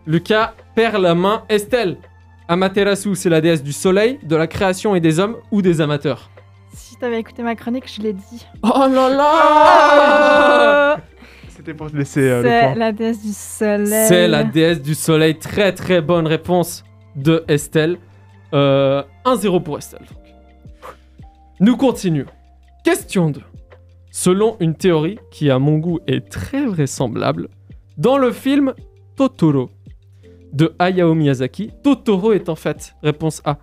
Lucas 0.07 0.55
perd 0.75 1.01
la 1.01 1.15
main. 1.15 1.45
Estelle. 1.49 1.99
Amaterasu, 2.49 3.15
c'est 3.15 3.29
la 3.29 3.41
déesse 3.41 3.63
du 3.63 3.73
soleil, 3.73 4.19
de 4.23 4.35
la 4.35 4.47
création 4.47 4.95
et 4.95 5.01
des 5.01 5.19
hommes 5.19 5.37
ou 5.51 5.61
des 5.61 5.81
amateurs. 5.83 6.31
Si 6.73 6.97
t'avais 6.97 7.21
écouté 7.21 7.43
ma 7.43 7.55
chronique, 7.55 7.85
je 7.95 8.01
l'ai 8.01 8.15
dit. 8.15 8.47
Oh 8.63 8.87
là 8.91 9.09
là 9.11 10.97
C'était 11.49 11.75
pour 11.75 11.91
te 11.91 11.97
laisser 11.97 12.23
euh, 12.23 12.43
le 12.43 12.49
C'est 12.49 12.75
la 12.75 12.93
déesse 12.93 13.23
du 13.23 13.33
soleil. 13.33 14.07
C'est 14.09 14.29
la 14.29 14.45
déesse 14.45 14.81
du 14.81 14.95
soleil. 14.95 15.39
Très 15.39 15.73
très 15.73 16.01
bonne 16.01 16.27
réponse 16.27 16.85
de 17.17 17.45
Estelle. 17.49 17.99
Euh, 18.55 19.03
1-0 19.27 19.63
pour 19.63 19.77
Estelle. 19.77 20.07
Nous 21.61 21.77
continuons. 21.77 22.25
Question 22.89 23.29
2. 23.29 23.43
Selon 24.11 24.57
une 24.61 24.75
théorie 24.75 25.19
qui, 25.31 25.51
à 25.51 25.59
mon 25.59 25.77
goût, 25.77 25.99
est 26.07 26.27
très 26.31 26.65
vraisemblable, 26.65 27.51
dans 27.99 28.17
le 28.17 28.33
film 28.33 28.73
Totoro 29.15 29.69
de 30.55 30.75
Hayao 30.79 31.13
Miyazaki, 31.13 31.71
Totoro 31.85 32.33
est 32.33 32.49
en 32.49 32.55
fait, 32.55 32.95
réponse 33.03 33.43
A, 33.45 33.59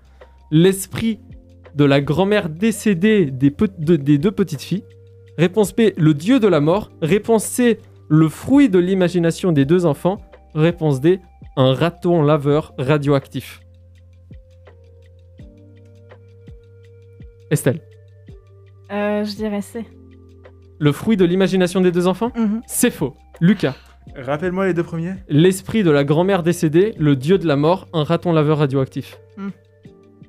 l'esprit 0.51 1.21
de 1.73 1.85
la 1.85 2.01
grand-mère 2.01 2.49
décédée 2.49 3.31
des, 3.31 3.49
des 3.79 4.17
deux 4.19 4.29
petites 4.29 4.61
filles. 4.61 4.83
Réponse 5.39 5.75
B, 5.75 5.89
le 5.97 6.13
dieu 6.13 6.39
de 6.39 6.47
la 6.47 6.59
mort. 6.59 6.91
Réponse 7.01 7.45
C, 7.45 7.79
le 8.07 8.29
fruit 8.29 8.69
de 8.69 8.77
l'imagination 8.77 9.51
des 9.51 9.65
deux 9.65 9.87
enfants. 9.87 10.19
Réponse 10.53 11.01
D, 11.01 11.19
un 11.57 11.73
raton 11.73 12.21
laveur 12.21 12.75
radioactif. 12.77 13.59
Estelle, 17.49 17.81
Euh, 18.91 19.23
je 19.23 19.35
dirais 19.35 19.61
C. 19.61 19.85
le 20.79 20.91
fruit 20.91 21.17
de 21.17 21.25
l'imagination 21.25 21.81
des 21.81 21.91
deux 21.91 22.07
enfants 22.07 22.31
Mhm. 22.35 22.61
C'est 22.67 22.91
faux. 22.91 23.15
Lucas, 23.41 23.75
Rappelle-moi 24.15 24.67
les 24.67 24.73
deux 24.73 24.83
premiers. 24.83 25.15
l'esprit 25.27 25.83
de 25.83 25.89
la 25.91 26.03
grand-mère 26.03 26.43
décédée, 26.43 26.93
le 26.99 27.15
dieu 27.15 27.37
de 27.37 27.47
la 27.47 27.55
mort, 27.55 27.87
un 27.93 28.03
raton 28.03 28.31
laveur 28.31 28.59
radioactif. 28.59 29.17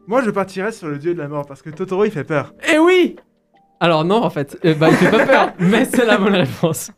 Moi, 0.09 0.23
je 0.23 0.31
partirais 0.31 0.71
sur 0.73 0.87
le 0.89 0.99
dieu 0.99 1.15
de 1.15 1.19
la 1.19 1.27
mort 1.29 1.47
parce 1.47 1.63
que 1.63 1.71
Totoro, 1.71 2.05
il 2.05 2.13
fait 2.13 2.23
peur. 2.25 2.55
Eh 2.73 2.79
oui 2.79 3.17
Alors 3.81 4.05
non, 4.05 4.23
en 4.23 4.31
fait, 4.31 4.57
eh 4.63 4.75
ben, 4.75 4.89
il 4.89 4.95
fait 4.95 5.11
pas 5.11 5.27
peur, 5.27 5.53
mais 5.59 5.85
c'est 5.85 6.07
la 6.07 6.17
bonne 6.17 6.35
réponse. 6.37 6.93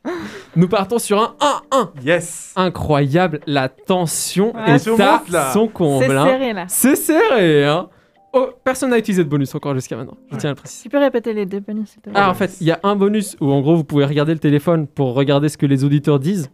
Nous 0.57 0.69
partons 0.69 0.99
sur 0.99 1.19
un 1.19 1.35
1-1. 1.73 1.91
Yes 2.05 2.53
Incroyable, 2.55 3.41
la 3.47 3.69
tension 3.71 4.55
Ouais, 4.55 4.75
est 4.75 4.79
ça 4.79 4.91
à 5.15 5.19
monte, 5.19 5.31
là. 5.31 5.51
son 5.53 5.67
C'est 5.69 5.73
comble. 5.73 6.17
hein. 6.17 6.27
serré 6.27 6.53
là. 6.53 6.65
C'est 6.69 6.97
serré, 6.97 7.65
hein 7.65 7.89
Oh, 8.35 8.51
personne 8.63 8.91
n'a 8.91 8.99
utilisé 8.99 9.25
de 9.25 9.29
bonus 9.29 9.55
encore 9.55 9.75
jusqu'à 9.75 9.97
maintenant, 9.97 10.19
je 10.31 10.37
tiens 10.37 10.51
à 10.51 10.53
le 10.53 10.57
préciser. 10.57 10.83
Tu 10.83 10.89
peux 10.91 10.99
répéter 10.99 11.33
les 11.33 11.47
deux 11.47 11.61
bonus 11.61 11.89
s'il 11.91 12.03
te 12.03 12.11
plaît 12.11 12.19
Ah, 12.21 12.31
en 12.31 12.35
fait, 12.35 12.59
il 12.61 12.67
y 12.67 12.71
a 12.71 12.79
un 12.83 12.95
bonus 12.95 13.37
où 13.41 13.51
en 13.51 13.61
gros 13.61 13.75
vous 13.75 13.85
pouvez 13.85 14.05
regarder 14.05 14.35
le 14.35 14.39
téléphone 14.39 14.87
pour 14.87 15.15
regarder 15.15 15.49
ce 15.49 15.57
que 15.57 15.65
les 15.67 15.83
auditeurs 15.85 16.21
disent. 16.21 16.51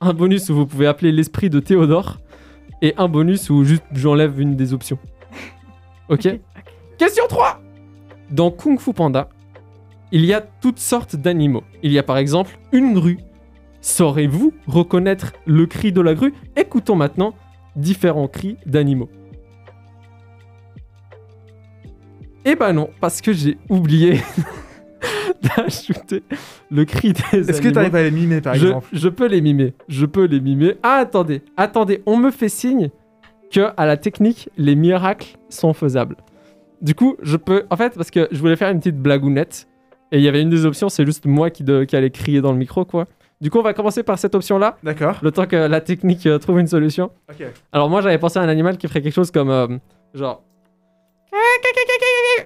Un 0.00 0.14
bonus 0.14 0.48
où 0.48 0.54
vous 0.54 0.66
pouvez 0.66 0.86
appeler 0.86 1.12
l'esprit 1.12 1.50
de 1.50 1.60
Théodore. 1.60 2.18
Et 2.80 2.94
un 2.96 3.08
bonus 3.08 3.50
où 3.50 3.64
juste 3.64 3.82
j'enlève 3.92 4.40
une 4.40 4.56
des 4.56 4.72
options. 4.72 4.98
Ok 6.08 6.26
Ok, 6.26 6.26
ok. 6.26 6.40
Question 6.96 7.24
3 7.28 7.60
Dans 8.30 8.50
Kung 8.50 8.78
Fu 8.80 8.94
Panda, 8.94 9.28
il 10.10 10.24
y 10.24 10.32
a 10.32 10.40
toutes 10.40 10.78
sortes 10.78 11.16
d'animaux. 11.16 11.62
Il 11.82 11.92
y 11.92 11.98
a 11.98 12.02
par 12.02 12.16
exemple 12.16 12.58
une 12.72 12.94
grue. 12.94 13.18
Saurez-vous 13.82 14.54
reconnaître 14.66 15.32
le 15.44 15.66
cri 15.66 15.92
de 15.92 16.00
la 16.00 16.14
grue? 16.14 16.32
Écoutons 16.56 16.96
maintenant 16.96 17.34
différents 17.76 18.28
cris 18.28 18.56
d'animaux. 18.64 19.10
Eh 22.50 22.54
ben 22.56 22.72
non, 22.72 22.88
parce 23.00 23.20
que 23.20 23.32
j'ai 23.32 23.58
oublié 23.68 24.20
d'ajouter 25.42 26.22
le 26.70 26.84
cri 26.84 27.12
des 27.12 27.22
animaux. 27.32 27.48
Est-ce 27.48 27.60
que 27.62 27.68
t'arrives 27.68 27.94
à 27.94 28.02
les 28.02 28.10
mimer, 28.10 28.40
par 28.40 28.54
je, 28.54 28.66
exemple? 28.68 28.86
je 28.92 29.08
peux 29.08 29.26
les 29.26 29.40
mimer. 29.40 29.74
Je 29.88 30.06
peux 30.06 30.24
les 30.24 30.40
mimer. 30.40 30.76
Ah, 30.82 30.96
attendez, 30.96 31.42
attendez, 31.56 32.02
on 32.06 32.16
me 32.16 32.30
fait 32.30 32.48
signe 32.48 32.90
que 33.52 33.68
à 33.76 33.86
la 33.86 33.96
technique, 33.96 34.48
les 34.56 34.74
miracles 34.76 35.36
sont 35.48 35.72
faisables. 35.72 36.16
Du 36.80 36.94
coup, 36.94 37.16
je 37.22 37.36
peux. 37.36 37.64
En 37.70 37.76
fait, 37.76 37.94
parce 37.94 38.10
que 38.10 38.28
je 38.30 38.38
voulais 38.38 38.56
faire 38.56 38.70
une 38.70 38.78
petite 38.78 38.98
blagounette. 38.98 39.68
Et 40.10 40.16
il 40.18 40.22
y 40.24 40.28
avait 40.28 40.40
une 40.40 40.48
des 40.48 40.64
options, 40.64 40.88
c'est 40.88 41.04
juste 41.04 41.26
moi 41.26 41.50
qui, 41.50 41.64
de- 41.64 41.84
qui 41.84 41.94
allait 41.94 42.08
crier 42.10 42.40
dans 42.40 42.52
le 42.52 42.56
micro, 42.58 42.86
quoi. 42.86 43.04
Du 43.42 43.50
coup, 43.50 43.58
on 43.58 43.62
va 43.62 43.74
commencer 43.74 44.02
par 44.02 44.18
cette 44.18 44.34
option-là, 44.34 44.78
D'accord. 44.82 45.18
le 45.22 45.30
temps 45.30 45.46
que 45.46 45.54
la 45.54 45.80
technique 45.82 46.26
euh, 46.26 46.38
trouve 46.38 46.58
une 46.60 46.66
solution. 46.66 47.10
Ok. 47.30 47.46
Alors, 47.72 47.90
moi, 47.90 48.00
j'avais 48.00 48.16
pensé 48.18 48.38
à 48.38 48.42
un 48.42 48.48
animal 48.48 48.78
qui 48.78 48.88
ferait 48.88 49.02
quelque 49.02 49.12
chose 49.14 49.30
comme. 49.30 49.50
euh, 49.50 49.66
genre. 50.14 50.42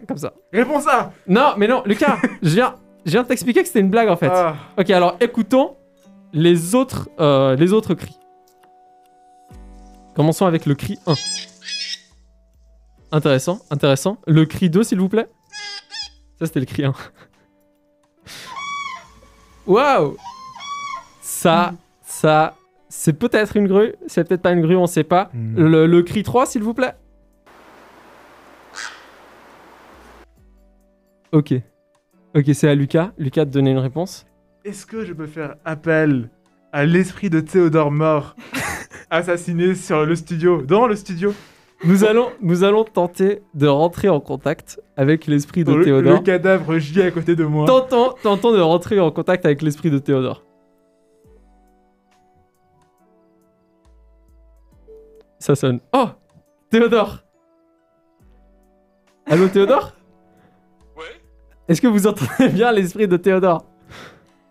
Comme 0.08 0.18
ça. 0.18 0.32
Réponse 0.52 0.86
A 0.86 1.12
Non, 1.26 1.54
mais 1.56 1.68
non, 1.68 1.82
Lucas, 1.86 2.18
je 2.42 2.48
viens, 2.48 2.74
je 3.04 3.12
viens 3.12 3.22
de 3.22 3.28
t'expliquer 3.28 3.62
que 3.62 3.66
c'était 3.66 3.80
une 3.80 3.90
blague 3.90 4.08
en 4.08 4.16
fait. 4.16 4.30
Ah. 4.32 4.56
Ok, 4.78 4.90
alors 4.90 5.16
écoutons 5.20 5.76
les 6.32 6.74
autres, 6.74 7.08
euh, 7.20 7.56
les 7.56 7.72
autres 7.72 7.94
cris. 7.94 8.18
Commençons 10.14 10.46
avec 10.46 10.66
le 10.66 10.74
cri 10.74 10.98
1. 11.06 11.14
Intéressant, 13.12 13.60
intéressant. 13.70 14.18
Le 14.26 14.44
cri 14.46 14.70
2, 14.70 14.82
s'il 14.82 15.00
vous 15.00 15.08
plaît. 15.08 15.28
Ça, 16.38 16.46
c'était 16.46 16.60
le 16.60 16.66
cri 16.66 16.84
1. 16.84 16.92
Waouh 19.66 20.16
Ça, 21.20 21.74
ça, 22.02 22.56
c'est 22.88 23.12
peut-être 23.12 23.56
une 23.56 23.68
grue, 23.68 23.94
c'est 24.06 24.26
peut-être 24.26 24.42
pas 24.42 24.52
une 24.52 24.62
grue, 24.62 24.76
on 24.76 24.86
sait 24.86 25.04
pas. 25.04 25.30
Hmm. 25.32 25.56
Le, 25.56 25.86
le 25.86 26.02
cri 26.02 26.22
3, 26.22 26.46
s'il 26.46 26.62
vous 26.62 26.74
plaît. 26.74 26.94
Ok. 31.32 31.54
Ok, 32.34 32.44
c'est 32.54 32.68
à 32.68 32.74
Lucas. 32.74 33.12
Lucas 33.18 33.44
de 33.44 33.50
donner 33.50 33.70
une 33.70 33.78
réponse. 33.78 34.26
Est-ce 34.64 34.86
que 34.86 35.04
je 35.04 35.12
peux 35.12 35.26
faire 35.26 35.56
appel 35.64 36.30
à 36.72 36.84
l'esprit 36.86 37.30
de 37.30 37.40
Théodore 37.40 37.90
mort 37.90 38.36
assassiné 39.10 39.74
sur 39.74 40.06
le 40.06 40.14
studio, 40.14 40.62
dans 40.62 40.86
le 40.86 40.96
studio, 40.96 41.34
Nous 41.84 42.04
allons, 42.04 42.30
nous 42.40 42.64
allons 42.64 42.84
tenter 42.84 43.42
de 43.54 43.66
rentrer 43.66 44.08
en 44.08 44.20
contact 44.20 44.80
avec 44.96 45.26
l'esprit 45.26 45.64
de 45.64 45.72
le, 45.72 45.78
le 45.78 45.84
Théodore. 45.84 46.22
cadavre 46.22 46.78
gît 46.78 47.02
à 47.02 47.10
côté 47.10 47.34
de 47.36 47.44
moi. 47.44 47.66
Tentons, 47.66 48.14
tentons 48.22 48.52
de 48.52 48.60
rentrer 48.60 49.00
en 49.00 49.10
contact 49.10 49.44
avec 49.44 49.60
l'esprit 49.62 49.90
de 49.90 49.98
Théodore. 49.98 50.44
Ça 55.38 55.54
sonne. 55.56 55.80
Oh 55.92 56.06
Théodore 56.70 57.18
Allô 59.26 59.48
Théodore? 59.48 59.92
Est-ce 61.68 61.80
que 61.80 61.86
vous 61.86 62.06
entendez 62.06 62.48
bien 62.52 62.72
l'esprit 62.72 63.08
de 63.08 63.16
Théodore? 63.16 63.64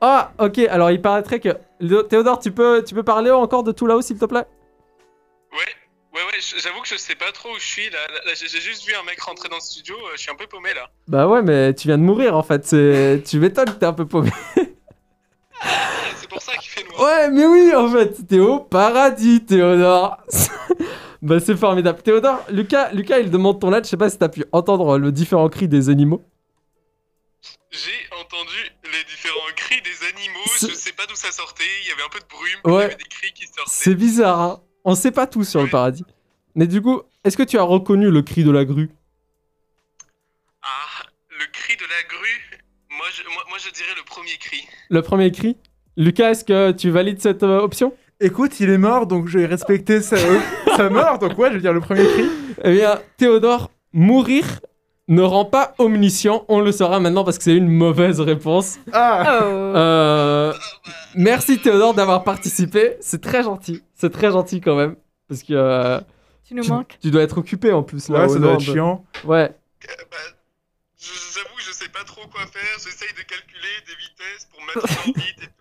Ah, 0.02 0.32
ok, 0.40 0.58
alors 0.70 0.90
il 0.92 1.02
paraîtrait 1.02 1.40
que... 1.40 1.50
le- 1.80 2.02
Théodore, 2.04 2.40
tu 2.40 2.52
peux, 2.52 2.84
tu 2.84 2.96
peux 2.96 3.04
parler 3.04 3.30
encore 3.32 3.64
de 3.64 3.72
tout 3.72 3.86
là-haut, 3.86 4.02
s'il 4.02 4.18
te 4.18 4.26
plaît? 4.26 4.46
Ouais. 5.52 5.58
Ouais, 6.14 6.22
ouais, 6.22 6.40
j'avoue 6.58 6.82
que 6.82 6.88
je 6.90 6.98
sais 6.98 7.16
pas 7.16 7.32
trop 7.32 7.50
où 7.50 7.56
je 7.60 7.66
suis 7.66 7.90
là. 7.90 8.00
J'ai 8.36 8.60
juste 8.60 8.86
vu 8.86 8.94
un 8.96 9.04
mec 9.06 9.20
rentrer 9.22 9.48
dans 9.48 9.56
le 9.58 9.62
studio, 9.62 9.96
euh, 9.96 10.10
je 10.16 10.22
suis 10.22 10.32
un 10.32 10.36
peu 10.36 10.46
paumé 10.48 10.74
là. 10.74 10.90
Bah 11.08 11.28
ouais, 11.28 11.42
mais 11.42 11.74
tu 11.74 11.88
viens 11.88 11.98
de 11.98 12.04
mourir 12.04 12.36
en 12.36 12.44
fait, 12.44 12.62
tu 13.26 13.40
m'étonnes 13.40 13.66
que 13.66 13.72
t'es 13.80 13.86
un 13.86 13.94
peu 13.94 14.06
paumé. 14.06 14.30
C'est 16.18 16.30
pour 16.30 16.42
ça 16.42 16.54
qu'il 16.58 16.70
fait 16.70 16.84
noir. 16.90 17.02
Ouais, 17.04 17.30
mais 17.30 17.46
oui, 17.46 17.74
en 17.76 17.88
fait, 17.90 18.28
t'es 18.28 18.40
au 18.40 18.60
paradis, 18.60 19.44
Théodore. 19.46 20.18
bah, 21.22 21.40
c'est 21.40 21.56
formidable. 21.56 22.02
Théodore, 22.02 22.44
Lucas, 22.50 22.92
Lucas, 22.94 23.20
il 23.20 23.30
demande 23.32 23.60
ton 23.62 23.74
aide. 23.74 23.86
Je 23.86 23.90
sais 23.90 23.98
pas 23.98 24.10
si 24.10 24.18
t'as 24.18 24.30
pu 24.30 24.44
entendre 24.52 24.98
le 24.98 25.12
différent 25.12 25.48
cri 25.50 25.68
des 25.68 25.90
animaux. 25.90 26.24
J'ai 27.72 28.16
entendu 28.20 28.58
les 28.84 29.04
différents 29.06 29.54
cris 29.56 29.82
des 29.82 30.06
animaux, 30.08 30.46
je 30.62 30.74
sais 30.76 30.92
pas 30.94 31.06
d'où 31.08 31.16
ça 31.16 31.32
sortait, 31.32 31.64
il 31.84 31.90
y 31.90 31.92
avait 31.92 32.04
un 32.04 32.10
peu 32.10 32.20
de 32.20 32.26
brume, 32.26 32.42
puis 32.44 32.62
il 32.66 32.72
Ouais. 32.72 32.82
y 32.82 32.86
avait 32.86 32.96
des 32.96 33.04
cris 33.06 33.34
qui 33.34 33.46
sortaient. 33.48 33.64
C'est 33.68 33.96
bizarre, 33.96 34.40
hein. 34.42 34.62
On 34.84 34.96
sait 34.96 35.12
pas 35.12 35.26
tout 35.28 35.44
sur 35.44 35.62
le 35.64 35.70
paradis. 35.70 36.04
Mais 36.56 36.68
du 36.68 36.82
coup, 36.82 37.02
est-ce 37.24 37.38
que 37.38 37.44
tu 37.44 37.58
as 37.58 37.64
reconnu 37.64 38.10
le 38.12 38.22
cri 38.24 38.44
de 38.44 38.52
la 38.52 38.66
grue? 38.66 38.90
Ah, 40.64 41.04
le 41.30 41.46
cri 41.52 41.76
de 41.78 41.84
la 41.84 42.04
grue 42.08 42.62
moi 42.98 43.06
je, 43.16 43.24
moi, 43.24 43.44
moi, 43.50 43.58
je 43.58 43.70
dirais 43.72 43.94
le 43.96 44.04
premier 44.04 44.38
cri. 44.38 44.68
Le 44.90 45.02
premier 45.02 45.32
cri? 45.32 45.56
Lucas, 45.96 46.32
est-ce 46.32 46.44
que 46.44 46.72
tu 46.72 46.90
valides 46.90 47.22
cette 47.22 47.42
euh, 47.44 47.60
option? 47.60 47.96
Écoute, 48.20 48.60
il 48.60 48.70
est 48.70 48.78
mort, 48.78 49.08
donc 49.08 49.28
je 49.30 49.40
vais 49.40 49.46
respecter 49.46 50.02
sa, 50.02 50.18
sa 50.78 50.90
mort, 50.90 51.18
donc 51.18 51.38
ouais, 51.38 51.50
je 51.50 51.56
vais 51.56 51.62
dire 51.62 51.74
le 51.74 51.80
premier 51.80 52.06
cri. 52.06 52.26
Eh 52.66 52.74
bien, 52.74 53.02
Théodore, 53.18 53.72
mourir 53.94 54.60
ne 55.12 55.22
rend 55.22 55.46
pas 55.46 55.76
omniscient. 55.78 56.46
On 56.48 56.60
le 56.60 56.72
saura 56.72 57.00
maintenant 57.00 57.24
parce 57.24 57.38
que 57.38 57.44
c'est 57.44 57.56
une 57.56 57.68
mauvaise 57.70 58.20
réponse. 58.20 58.80
Ah 58.94 59.40
Oh. 59.42 59.44
Euh, 59.46 60.54
merci 61.16 61.60
Théodore 61.60 61.94
d'avoir 61.94 62.24
participé. 62.24 62.98
C'est 63.02 63.22
très 63.22 63.44
gentil. 63.44 63.84
C'est 63.94 64.12
très 64.12 64.32
gentil 64.32 64.60
quand 64.62 64.76
même. 64.76 64.96
Parce 65.28 65.44
que 65.44 65.54
euh, 65.54 66.00
Tu 66.48 66.56
nous 66.56 66.64
tu, 66.64 66.70
manques. 66.72 66.98
tu 67.02 67.12
dois 67.12 67.22
être 67.24 67.38
occupé 67.38 67.72
en 67.72 67.84
plus. 67.84 68.10
Là, 68.10 68.22
Ouais, 68.24 68.30
ça 68.30 68.40
doit 68.40 68.54
être 68.54 68.62
chiant. 68.62 69.06
Ouais. 69.26 69.52
Euh, 69.90 70.04
bah, 70.10 70.18
je- 71.00 71.06
J'avoue 71.36 71.56
que 71.56 71.64
je 71.64 71.72
sais 71.72 71.90
pas 71.90 72.04
trop 72.06 72.22
quoi 72.28 72.42
faire. 72.48 72.78
J'essaye 72.84 73.14
de 73.14 73.22
calculer 73.24 73.76
des 73.88 73.96
vitesses 73.96 74.48
pour 74.52 74.60
mettre 74.66 75.00
en 75.00 75.12
vite 75.12 75.42
et 75.42 75.46
tout, 75.48 75.61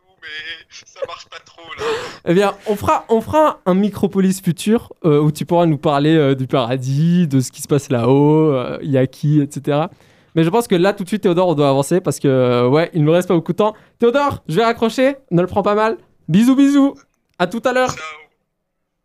ça 0.70 1.00
marche 1.06 1.26
pas 1.28 1.38
trop 1.44 1.62
là. 1.78 1.84
Eh 2.24 2.34
bien, 2.34 2.54
on 2.66 2.76
fera, 2.76 3.04
on 3.08 3.20
fera 3.20 3.60
un 3.66 3.74
Micropolis 3.74 4.40
futur 4.40 4.92
euh, 5.04 5.20
où 5.20 5.32
tu 5.32 5.46
pourras 5.46 5.66
nous 5.66 5.78
parler 5.78 6.16
euh, 6.16 6.34
du 6.34 6.46
paradis, 6.46 7.26
de 7.26 7.40
ce 7.40 7.50
qui 7.50 7.62
se 7.62 7.68
passe 7.68 7.90
là-haut, 7.90 8.52
euh, 8.52 8.78
il 8.82 8.90
y 8.90 8.98
a 8.98 9.06
qui, 9.06 9.40
etc. 9.40 9.86
Mais 10.34 10.44
je 10.44 10.50
pense 10.50 10.68
que 10.68 10.74
là, 10.74 10.92
tout 10.92 11.04
de 11.04 11.08
suite, 11.08 11.22
Théodore, 11.22 11.48
on 11.48 11.54
doit 11.54 11.68
avancer 11.68 12.00
parce 12.00 12.18
que, 12.20 12.68
ouais, 12.68 12.90
il 12.94 13.00
ne 13.00 13.06
nous 13.06 13.12
reste 13.12 13.28
pas 13.28 13.34
beaucoup 13.34 13.52
de 13.52 13.56
temps. 13.58 13.74
Théodore, 13.98 14.42
je 14.48 14.56
vais 14.56 14.64
raccrocher, 14.64 15.16
ne 15.30 15.40
le 15.40 15.46
prends 15.46 15.62
pas 15.62 15.74
mal. 15.74 15.96
Bisous, 16.28 16.54
bisous. 16.54 16.94
À 17.38 17.46
tout 17.46 17.62
à 17.64 17.72
l'heure. 17.72 17.90
Ciao. 17.90 18.04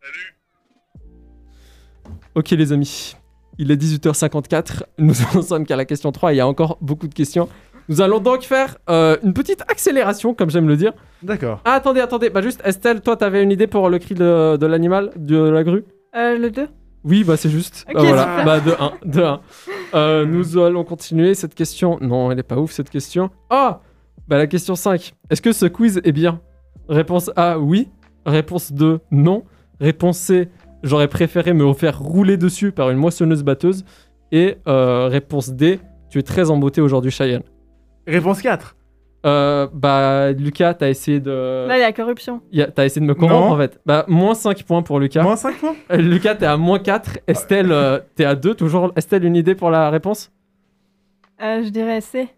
Salut. 0.02 0.36
Ok, 2.34 2.50
les 2.50 2.72
amis. 2.72 3.16
Il 3.58 3.70
est 3.70 3.82
18h54. 3.82 4.82
Nous 4.98 5.14
en 5.34 5.42
sommes 5.42 5.66
qu'à 5.66 5.76
la 5.76 5.84
question 5.84 6.12
3. 6.12 6.34
Il 6.34 6.36
y 6.36 6.40
a 6.40 6.46
encore 6.46 6.78
beaucoup 6.80 7.08
de 7.08 7.14
questions. 7.14 7.48
Nous 7.88 8.00
allons 8.00 8.18
donc 8.18 8.42
faire 8.42 8.76
euh, 8.90 9.16
une 9.22 9.32
petite 9.32 9.62
accélération, 9.62 10.34
comme 10.34 10.50
j'aime 10.50 10.66
le 10.68 10.76
dire. 10.76 10.92
D'accord. 11.22 11.60
Ah, 11.64 11.72
attendez, 11.74 12.00
attendez. 12.00 12.30
Bah, 12.30 12.42
juste, 12.42 12.60
Estelle, 12.64 13.00
toi, 13.00 13.16
t'avais 13.16 13.42
une 13.42 13.52
idée 13.52 13.66
pour 13.66 13.88
le 13.88 13.98
cri 13.98 14.14
de, 14.14 14.56
de 14.56 14.66
l'animal, 14.66 15.12
de 15.16 15.36
la 15.38 15.62
grue? 15.62 15.84
Euh, 16.16 16.36
le 16.38 16.50
2 16.50 16.68
Oui, 17.04 17.22
bah 17.24 17.36
c'est 17.36 17.48
juste. 17.50 17.84
Ok, 17.88 17.94
Bah, 17.94 18.02
voilà, 18.02 18.22
super. 18.22 18.44
bah 18.44 18.60
de 18.60 18.72
1, 18.72 18.92
de 19.10 19.22
1. 19.22 19.40
Euh, 19.94 20.26
nous 20.26 20.58
allons 20.58 20.82
continuer 20.84 21.34
cette 21.34 21.54
question. 21.54 21.98
Non, 22.00 22.30
elle 22.32 22.38
est 22.38 22.42
pas 22.42 22.56
ouf 22.56 22.72
cette 22.72 22.90
question. 22.90 23.30
Ah 23.50 23.80
Bah 24.26 24.36
la 24.38 24.46
question 24.48 24.74
5. 24.74 25.14
Est-ce 25.30 25.40
que 25.42 25.52
ce 25.52 25.66
quiz 25.66 26.00
est 26.04 26.12
bien? 26.12 26.40
Réponse 26.88 27.30
A, 27.36 27.58
oui. 27.58 27.88
Réponse 28.24 28.72
2, 28.72 28.98
non. 29.12 29.44
Réponse 29.80 30.18
C, 30.18 30.48
j'aurais 30.82 31.06
préféré 31.08 31.52
me 31.52 31.72
faire 31.74 32.00
rouler 32.00 32.36
dessus 32.36 32.72
par 32.72 32.90
une 32.90 32.98
moissonneuse 32.98 33.44
batteuse. 33.44 33.84
Et 34.32 34.56
euh, 34.66 35.06
réponse 35.06 35.50
D, 35.50 35.78
tu 36.10 36.18
es 36.18 36.22
très 36.22 36.50
emboté 36.50 36.80
aujourd'hui, 36.80 37.12
Cheyenne. 37.12 37.42
Réponse 38.06 38.42
4. 38.42 38.76
Euh, 39.24 39.66
bah 39.72 40.30
Lucas, 40.32 40.74
t'as 40.74 40.88
essayé 40.88 41.18
de... 41.18 41.66
Là, 41.66 41.76
il 41.78 41.80
y 41.80 41.84
a 41.84 41.92
corruption. 41.92 42.42
y 42.52 42.62
a- 42.62 42.70
T'as 42.70 42.84
essayé 42.84 43.00
de 43.00 43.06
me 43.06 43.14
corrompre 43.14 43.48
Non. 43.48 43.54
en 43.54 43.58
fait. 43.58 43.80
Bah 43.84 44.04
moins 44.06 44.34
5 44.34 44.62
points 44.62 44.82
pour 44.82 45.00
Lucas. 45.00 45.22
Moins 45.22 45.34
5 45.36 45.56
points 45.56 45.74
Euh, 45.90 45.96
Lucas, 45.96 46.36
t'es 46.36 46.46
à 46.46 46.56
moins 46.56 46.78
4. 46.78 47.18
Estelle, 47.26 47.72
euh, 47.72 47.98
t'es 48.14 48.24
à 48.24 48.36
2. 48.36 48.54
Toujours. 48.54 48.92
Estelle, 48.94 49.24
une 49.24 49.34
idée 49.34 49.56
pour 49.56 49.70
la 49.70 49.90
réponse? 49.90 50.30
Euh, 51.42 51.62
je 51.64 51.70
dirais 51.70 52.00
C. 52.00 52.28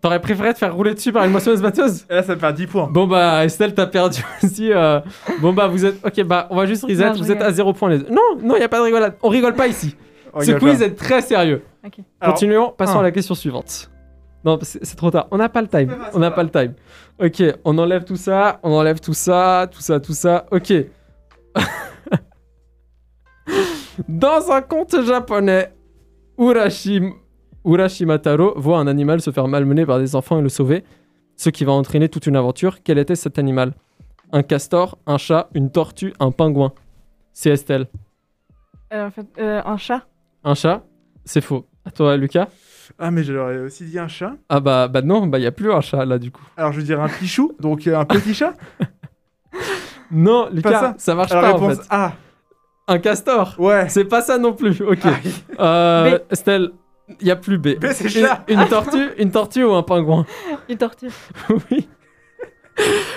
T'aurais 0.00 0.20
préféré 0.20 0.54
te 0.54 0.58
faire 0.58 0.74
rouler 0.74 0.94
dessus 0.94 1.12
par 1.12 1.24
une 1.24 1.32
moissonneuse 1.32 1.60
batteuse? 1.60 2.06
Et 2.08 2.14
là, 2.14 2.22
ça 2.22 2.34
me 2.36 2.40
perd 2.40 2.56
10 2.56 2.66
points. 2.68 2.88
Bon 2.90 3.06
bah 3.06 3.44
Estelle 3.44 3.74
t'as 3.74 3.86
perdu 3.86 4.22
aussi. 4.42 4.72
euh. 4.72 5.00
Bon 5.40 5.52
bah 5.52 5.66
vous 5.66 5.84
êtes. 5.84 5.96
Ok 6.06 6.24
bah 6.24 6.46
on 6.50 6.56
va 6.56 6.64
juste 6.66 6.84
reset. 6.84 7.04
Non, 7.04 7.12
je 7.14 7.18
vous 7.18 7.30
êtes 7.32 7.38
rigole. 7.38 7.46
à 7.48 7.52
0 7.52 7.72
points 7.74 7.90
les 7.90 7.98
deux. 7.98 8.06
Non 8.10 8.38
non 8.42 8.56
y 8.56 8.62
a 8.62 8.68
pas 8.68 8.78
de 8.78 8.84
rigolade. 8.84 9.16
On 9.22 9.28
rigole 9.28 9.54
pas 9.54 9.66
ici. 9.66 9.94
On 10.32 10.40
Ce 10.40 10.52
rigole 10.52 10.70
quiz 10.70 10.82
est 10.82 10.94
très 10.94 11.20
sérieux. 11.20 11.62
Alors, 12.20 12.34
Continuons. 12.34 12.72
Passons 12.76 12.96
un. 12.96 13.00
à 13.00 13.02
la 13.02 13.10
question 13.10 13.34
suivante. 13.34 13.90
Non 14.48 14.58
c'est 14.62 14.96
trop 14.96 15.10
tard. 15.10 15.28
On 15.30 15.36
n'a 15.36 15.50
pas 15.50 15.60
le 15.60 15.68
time. 15.68 15.94
On 16.14 16.20
n'a 16.20 16.30
pas 16.30 16.42
le 16.42 16.48
time. 16.48 16.72
Ok 17.22 17.42
on 17.66 17.76
enlève 17.76 18.04
tout 18.04 18.16
ça. 18.16 18.60
On 18.62 18.72
enlève 18.72 18.98
tout 18.98 19.12
ça. 19.12 19.68
Tout 19.70 19.82
ça 19.82 20.00
tout 20.00 20.14
ça. 20.14 20.46
Ok. 20.50 20.72
Dans 24.08 24.50
un 24.50 24.62
conte 24.62 25.04
japonais, 25.04 25.70
Urashim... 26.38 27.12
Urashimataro 27.62 28.54
voit 28.56 28.78
un 28.78 28.86
animal 28.86 29.20
se 29.20 29.32
faire 29.32 29.48
malmener 29.48 29.84
par 29.84 29.98
des 29.98 30.16
enfants 30.16 30.38
et 30.38 30.42
le 30.42 30.48
sauver, 30.48 30.82
ce 31.36 31.50
qui 31.50 31.66
va 31.66 31.72
entraîner 31.72 32.08
toute 32.08 32.26
une 32.26 32.36
aventure. 32.36 32.82
Quel 32.82 32.96
était 32.96 33.16
cet 33.16 33.38
animal? 33.38 33.74
Un 34.32 34.42
castor, 34.42 34.96
un 35.06 35.18
chat, 35.18 35.50
une 35.52 35.70
tortue, 35.70 36.14
un 36.20 36.30
pingouin 36.30 36.72
C'est 37.34 37.50
Estelle. 37.50 37.86
Euh, 38.94 39.08
en 39.08 39.10
fait, 39.10 39.26
euh, 39.38 39.60
un 39.66 39.76
chat. 39.76 40.06
Un 40.42 40.54
chat? 40.54 40.86
C'est 41.26 41.42
faux. 41.42 41.66
À 41.84 41.90
toi, 41.90 42.16
Lucas 42.16 42.48
Ah, 42.98 43.10
mais 43.10 43.22
j'aurais 43.24 43.58
aussi 43.58 43.84
dit 43.84 43.98
un 43.98 44.08
chat. 44.08 44.34
Ah 44.48 44.60
bah, 44.60 44.88
bah 44.88 45.02
non, 45.02 45.26
bah 45.26 45.38
y 45.38 45.46
a 45.46 45.52
plus 45.52 45.72
un 45.72 45.80
chat 45.80 46.04
là 46.04 46.18
du 46.18 46.30
coup. 46.30 46.42
Alors, 46.56 46.72
je 46.72 46.78
veux 46.78 46.84
dire 46.84 47.00
un 47.00 47.08
pichou, 47.08 47.52
donc 47.60 47.86
euh, 47.86 47.98
un 47.98 48.04
petit 48.04 48.34
chat. 48.34 48.54
Non, 50.10 50.48
Lucas, 50.50 50.80
ça. 50.80 50.94
ça. 50.96 51.14
marche 51.14 51.32
Alors, 51.32 51.42
pas 51.42 51.50
en 51.50 51.66
réponse 51.66 51.84
fait. 51.84 51.88
A. 51.94 52.12
Un 52.86 52.98
castor 52.98 53.54
Ouais. 53.58 53.86
C'est 53.90 54.04
pas 54.06 54.22
ça 54.22 54.38
non 54.38 54.54
plus, 54.54 54.80
ok. 54.80 55.04
Aïe. 55.04 55.34
Euh, 55.60 56.18
Estelle, 56.30 56.70
y 57.20 57.30
a 57.30 57.36
plus 57.36 57.58
B. 57.58 57.78
B, 57.78 57.86
c'est 57.92 58.04
Une- 58.04 58.26
chat. 58.26 58.42
Une, 58.48 58.66
tortue, 58.68 59.10
une 59.18 59.30
tortue 59.30 59.64
ou 59.64 59.74
un 59.74 59.82
pingouin? 59.82 60.24
Une 60.70 60.78
tortue. 60.78 61.10
Oui. 61.70 61.86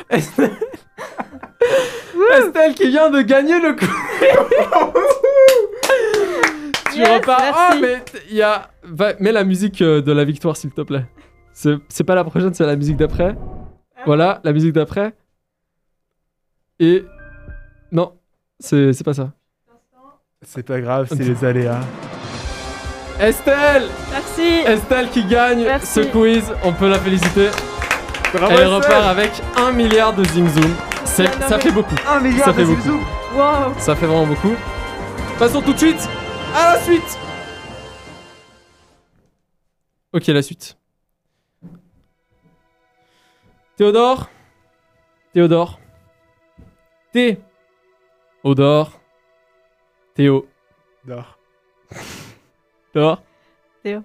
Estelle... 0.10 0.52
Estelle 2.38 2.74
qui 2.74 2.90
vient 2.90 3.10
de 3.10 3.22
gagner 3.22 3.62
le 3.62 3.74
coup. 3.74 3.86
tu 6.94 7.00
Yes, 7.00 7.10
repars. 7.10 7.38
Ah, 7.42 7.70
merci. 7.80 7.82
mais 7.82 8.04
il 8.30 8.36
y 8.38 8.42
a. 8.42 8.70
Va- 8.84 9.14
Mets 9.20 9.32
la 9.32 9.44
musique 9.44 9.82
euh, 9.82 10.02
de 10.02 10.12
la 10.12 10.24
victoire, 10.26 10.56
s'il 10.58 10.72
te 10.72 10.82
plaît. 10.82 11.06
C'est 11.54 12.04
pas 12.06 12.16
la 12.16 12.24
prochaine, 12.24 12.54
c'est 12.54 12.66
la 12.66 12.76
musique 12.76 12.98
d'après. 12.98 13.36
Ah. 13.98 14.02
Voilà, 14.06 14.40
la 14.44 14.54
musique 14.54 14.74
d'après. 14.74 15.14
Et. 16.80 17.06
Non, 17.92 18.14
c'est 18.60 18.94
c'est 18.94 19.04
pas 19.04 19.14
ça. 19.14 19.32
C'est 20.44 20.64
pas 20.66 20.80
grave, 20.82 21.08
c'est 21.10 21.20
les 21.24 21.44
aléas. 21.46 21.80
Estelle 23.20 23.84
Merci. 24.12 24.62
Estelle 24.66 25.10
qui 25.10 25.24
gagne 25.26 25.64
Merci. 25.64 25.86
ce 25.94 26.00
quiz, 26.02 26.44
on 26.64 26.74
peut 26.74 26.90
la 26.90 26.98
féliciter. 26.98 27.50
Bravo, 28.34 28.46
Elle 28.48 28.54
Estelle. 28.54 28.74
repart 28.74 29.06
avec 29.06 29.32
un 29.58 29.72
milliard 29.72 30.14
de 30.14 30.24
Zing 30.24 30.48
Zoom. 30.48 30.72
Ça 31.06 31.60
fait 31.60 31.72
beaucoup. 31.72 31.94
1 32.10 32.20
milliard 32.22 32.46
Ça 32.46 32.54
fait 32.54 32.62
de 32.62 32.68
beaucoup. 32.68 32.82
zizou. 32.82 33.00
Wow. 33.36 33.74
Ça 33.78 33.96
fait 33.96 34.06
vraiment 34.06 34.26
beaucoup. 34.26 34.54
Passons 35.38 35.62
tout 35.62 35.74
de 35.74 35.78
suite 35.78 36.08
à 36.54 36.74
la 36.74 36.80
suite. 36.80 37.20
Ok, 40.14 40.28
la 40.28 40.42
suite. 40.42 40.78
Théodore. 43.78 44.30
Théodore. 45.34 45.80
Thé. 47.14 47.40
Odor. 48.44 49.00
Théo. 50.14 50.48
Dor. 51.06 51.38
Théo. 53.84 54.04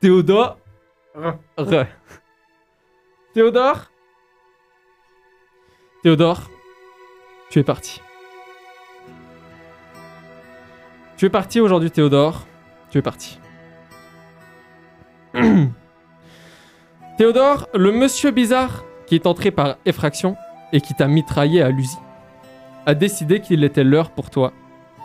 Théodore. 0.00 0.58
Re. 1.14 1.38
Re. 1.58 1.86
Théodore. 3.34 3.90
Théodore. 6.02 6.50
Tu 7.50 7.58
es 7.60 7.64
parti. 7.64 8.00
Tu 11.16 11.26
es 11.26 11.30
parti 11.30 11.60
aujourd'hui, 11.60 11.90
Théodore. 11.90 12.46
Tu 12.90 12.98
es 12.98 13.02
parti. 13.02 13.38
Théodore, 17.18 17.68
le 17.74 17.92
monsieur 17.92 18.32
bizarre 18.32 18.84
qui 19.06 19.14
est 19.14 19.26
entré 19.26 19.50
par 19.52 19.76
effraction 19.84 20.36
et 20.72 20.80
qui 20.80 20.94
t'a 20.94 21.06
mitraillé 21.06 21.62
à 21.62 21.70
l'usine, 21.70 22.00
a 22.86 22.94
décidé 22.94 23.40
qu'il 23.40 23.62
était 23.62 23.84
l'heure 23.84 24.10
pour 24.10 24.30
toi 24.30 24.52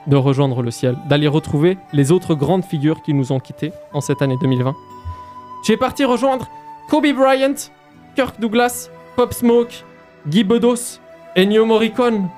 de 0.07 0.15
rejoindre 0.15 0.63
le 0.63 0.71
ciel, 0.71 0.97
d'aller 1.07 1.27
retrouver 1.27 1.77
les 1.93 2.11
autres 2.11 2.33
grandes 2.33 2.63
figures 2.63 3.03
qui 3.03 3.13
nous 3.13 3.31
ont 3.31 3.39
quittés 3.39 3.71
en 3.93 4.01
cette 4.01 4.21
année 4.23 4.37
2020. 4.41 4.73
Tu 5.63 5.73
es 5.73 5.77
parti 5.77 6.05
rejoindre 6.05 6.49
Kobe 6.89 7.13
Bryant, 7.13 7.53
Kirk 8.15 8.39
Douglas, 8.39 8.89
Pop 9.15 9.33
Smoke, 9.33 9.83
Guy 10.27 10.43
Bedos, 10.43 10.99
Ennio 11.35 11.65
Morricone, 11.65 12.29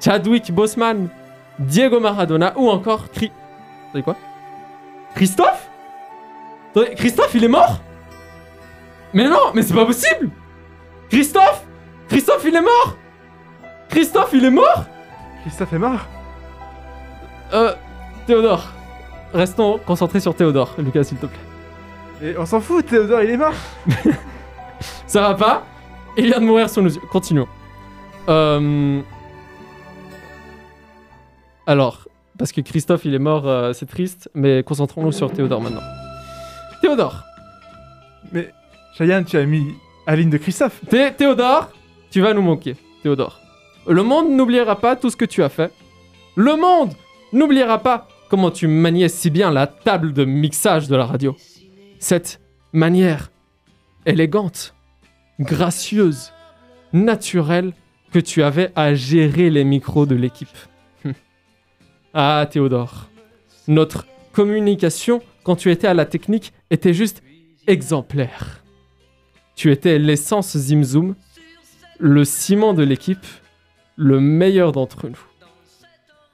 Chadwick 0.00 0.50
Boseman, 0.52 1.08
Diego 1.60 2.00
Maradona 2.00 2.52
ou 2.56 2.68
encore 2.70 3.10
Cri... 3.10 3.30
Attendez 3.88 4.02
quoi 4.02 4.16
Christophe 5.14 5.68
Attendez, 6.70 6.94
Christophe, 6.94 7.34
il 7.34 7.44
est 7.44 7.48
mort 7.48 7.80
Mais 9.14 9.28
non, 9.28 9.52
mais 9.54 9.62
c'est 9.62 9.74
pas 9.74 9.86
possible 9.86 10.30
Christophe 11.10 11.64
Christophe, 12.08 12.44
il 12.44 12.56
est 12.56 12.60
mort 12.62 12.96
Christophe, 13.88 14.30
il 14.32 14.44
est 14.44 14.50
mort 14.50 14.84
Christophe 15.42 15.72
est 15.72 15.78
mort 15.78 16.06
Euh, 17.52 17.74
Théodore. 18.26 18.68
Restons 19.34 19.78
concentrés 19.84 20.20
sur 20.20 20.34
Théodore, 20.34 20.74
Lucas, 20.78 21.04
s'il 21.04 21.18
te 21.18 21.26
plaît. 21.26 21.38
Et 22.22 22.36
on 22.38 22.46
s'en 22.46 22.60
fout, 22.60 22.86
Théodore, 22.86 23.22
il 23.22 23.30
est 23.30 23.36
mort 23.36 23.54
Ça 25.06 25.22
va 25.22 25.34
pas 25.34 25.62
Il 26.16 26.26
vient 26.26 26.40
de 26.40 26.44
mourir 26.44 26.70
sous 26.70 26.80
nos 26.82 26.88
yeux. 26.88 27.00
Continuons. 27.10 27.48
Euh... 28.28 29.00
Alors, 31.70 32.08
parce 32.36 32.50
que 32.50 32.60
Christophe, 32.62 33.04
il 33.04 33.14
est 33.14 33.20
mort, 33.20 33.46
euh, 33.46 33.72
c'est 33.72 33.86
triste, 33.86 34.28
mais 34.34 34.64
concentrons-nous 34.64 35.12
sur 35.12 35.32
Théodore 35.32 35.60
maintenant. 35.60 35.82
Théodore. 36.82 37.22
Mais, 38.32 38.52
Cheyenne, 38.98 39.24
tu 39.24 39.36
as 39.36 39.46
mis 39.46 39.68
Aline 40.04 40.30
de 40.30 40.36
Christophe 40.36 40.80
Thé- 40.88 41.12
Théodore, 41.16 41.70
tu 42.10 42.20
vas 42.20 42.34
nous 42.34 42.42
manquer, 42.42 42.74
Théodore. 43.04 43.38
Le 43.86 44.02
monde 44.02 44.30
n'oubliera 44.32 44.80
pas 44.80 44.96
tout 44.96 45.10
ce 45.10 45.16
que 45.16 45.24
tu 45.24 45.44
as 45.44 45.48
fait. 45.48 45.70
Le 46.34 46.56
monde 46.56 46.90
n'oubliera 47.32 47.78
pas 47.78 48.08
comment 48.28 48.50
tu 48.50 48.66
maniais 48.66 49.08
si 49.08 49.30
bien 49.30 49.52
la 49.52 49.68
table 49.68 50.12
de 50.12 50.24
mixage 50.24 50.88
de 50.88 50.96
la 50.96 51.06
radio. 51.06 51.36
Cette 52.00 52.40
manière 52.72 53.30
élégante, 54.06 54.74
gracieuse, 55.38 56.32
naturelle 56.92 57.74
que 58.12 58.18
tu 58.18 58.42
avais 58.42 58.72
à 58.74 58.92
gérer 58.94 59.50
les 59.50 59.62
micros 59.62 60.04
de 60.06 60.16
l'équipe. 60.16 60.48
Ah, 62.14 62.46
Théodore, 62.50 63.08
notre 63.68 64.06
communication 64.32 65.22
quand 65.44 65.56
tu 65.56 65.70
étais 65.70 65.86
à 65.86 65.94
la 65.94 66.06
technique 66.06 66.52
était 66.70 66.94
juste 66.94 67.22
exemplaire. 67.66 68.64
Tu 69.54 69.70
étais 69.70 69.98
l'essence 69.98 70.56
Zimzoom, 70.56 71.14
le 71.98 72.24
ciment 72.24 72.74
de 72.74 72.82
l'équipe, 72.82 73.24
le 73.96 74.20
meilleur 74.20 74.72
d'entre 74.72 75.08
nous. 75.08 75.20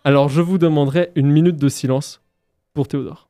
Alors 0.05 0.29
je 0.29 0.41
vous 0.41 0.59
demanderai 0.59 1.11
une 1.16 1.31
minute 1.31 1.57
de 1.57 1.68
silence 1.68 2.22
pour 2.72 2.87
Théodore. 2.89 3.29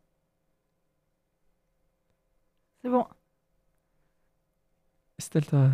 C'est 2.83 2.91
bon. 2.91 3.07
Estelle, 5.19 5.47
t'as- 5.47 5.57
Ouais, 5.65 5.71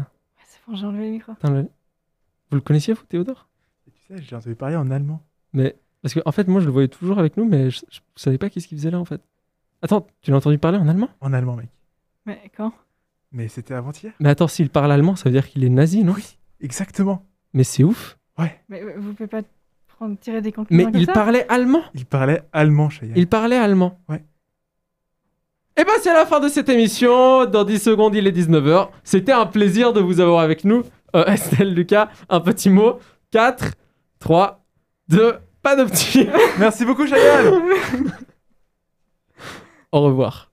c'est 0.46 0.60
bon, 0.66 0.76
j'ai 0.76 0.86
enlevé 0.86 1.06
le 1.06 1.10
micro. 1.12 1.32
vous 1.42 1.68
le 2.56 2.60
connaissiez 2.60 2.94
vous, 2.94 3.04
Théodore? 3.04 3.48
Tu 3.84 3.90
sais, 4.06 4.22
j'ai 4.22 4.36
entendu 4.36 4.54
parler 4.54 4.76
en 4.76 4.90
allemand. 4.90 5.20
Mais 5.52 5.76
parce 6.02 6.14
que 6.14 6.20
en 6.24 6.32
fait, 6.32 6.48
moi, 6.48 6.60
je 6.60 6.66
le 6.66 6.72
voyais 6.72 6.88
toujours 6.88 7.18
avec 7.18 7.36
nous, 7.36 7.44
mais 7.44 7.70
je, 7.70 7.80
je 7.90 8.00
savais 8.16 8.38
pas 8.38 8.50
qu'est-ce 8.50 8.68
qu'il 8.68 8.78
faisait 8.78 8.90
là 8.90 8.98
en 8.98 9.04
fait. 9.04 9.20
Attends, 9.82 10.06
tu 10.20 10.30
l'as 10.30 10.36
entendu 10.36 10.58
parler 10.58 10.78
en 10.78 10.88
allemand? 10.88 11.08
En 11.20 11.32
allemand, 11.32 11.56
mec. 11.56 11.68
Mais 12.26 12.40
quand? 12.56 12.72
Mais 13.32 13.48
c'était 13.48 13.74
avant-hier 13.74 14.12
Mais 14.20 14.28
attends, 14.28 14.46
s'il 14.46 14.68
parle 14.70 14.92
allemand, 14.92 15.16
ça 15.16 15.24
veut 15.28 15.32
dire 15.32 15.48
qu'il 15.48 15.64
est 15.64 15.68
nazi, 15.68 16.04
non? 16.04 16.14
Exactement. 16.60 17.24
Mais 17.52 17.64
c'est 17.64 17.82
ouf. 17.82 18.18
Mais 18.68 18.82
euh, 18.82 18.94
vous 18.98 19.12
pouvez 19.14 19.28
pas 19.28 19.42
prendre, 19.88 20.18
tirer 20.18 20.40
des 20.40 20.52
conclusions 20.52 20.76
Mais 20.76 20.90
comme 20.90 21.00
il 21.00 21.06
ça? 21.06 21.12
parlait 21.12 21.46
allemand. 21.48 21.82
Il 21.94 22.06
parlait 22.06 22.42
allemand, 22.52 22.90
Cheyenne. 22.90 23.14
Il 23.16 23.28
parlait 23.28 23.56
allemand. 23.56 24.00
Ouais. 24.08 24.24
Et 25.76 25.84
ben 25.84 25.92
c'est 26.02 26.12
la 26.12 26.26
fin 26.26 26.40
de 26.40 26.48
cette 26.48 26.68
émission. 26.68 27.46
Dans 27.46 27.64
10 27.64 27.78
secondes, 27.78 28.14
il 28.14 28.26
est 28.26 28.36
19h. 28.36 28.88
C'était 29.04 29.32
un 29.32 29.46
plaisir 29.46 29.92
de 29.92 30.00
vous 30.00 30.20
avoir 30.20 30.40
avec 30.40 30.64
nous. 30.64 30.82
Euh, 31.14 31.24
Estelle, 31.26 31.72
Lucas, 31.74 32.10
un 32.28 32.40
petit 32.40 32.68
mot. 32.68 32.98
4, 33.30 33.72
3, 34.18 34.64
2, 35.08 35.34
pas 35.62 35.76
de 35.76 35.84
petit. 35.84 36.28
Merci 36.58 36.84
beaucoup, 36.84 37.06
Cheyenne 37.06 37.52
Au 39.92 40.00
revoir. 40.02 40.51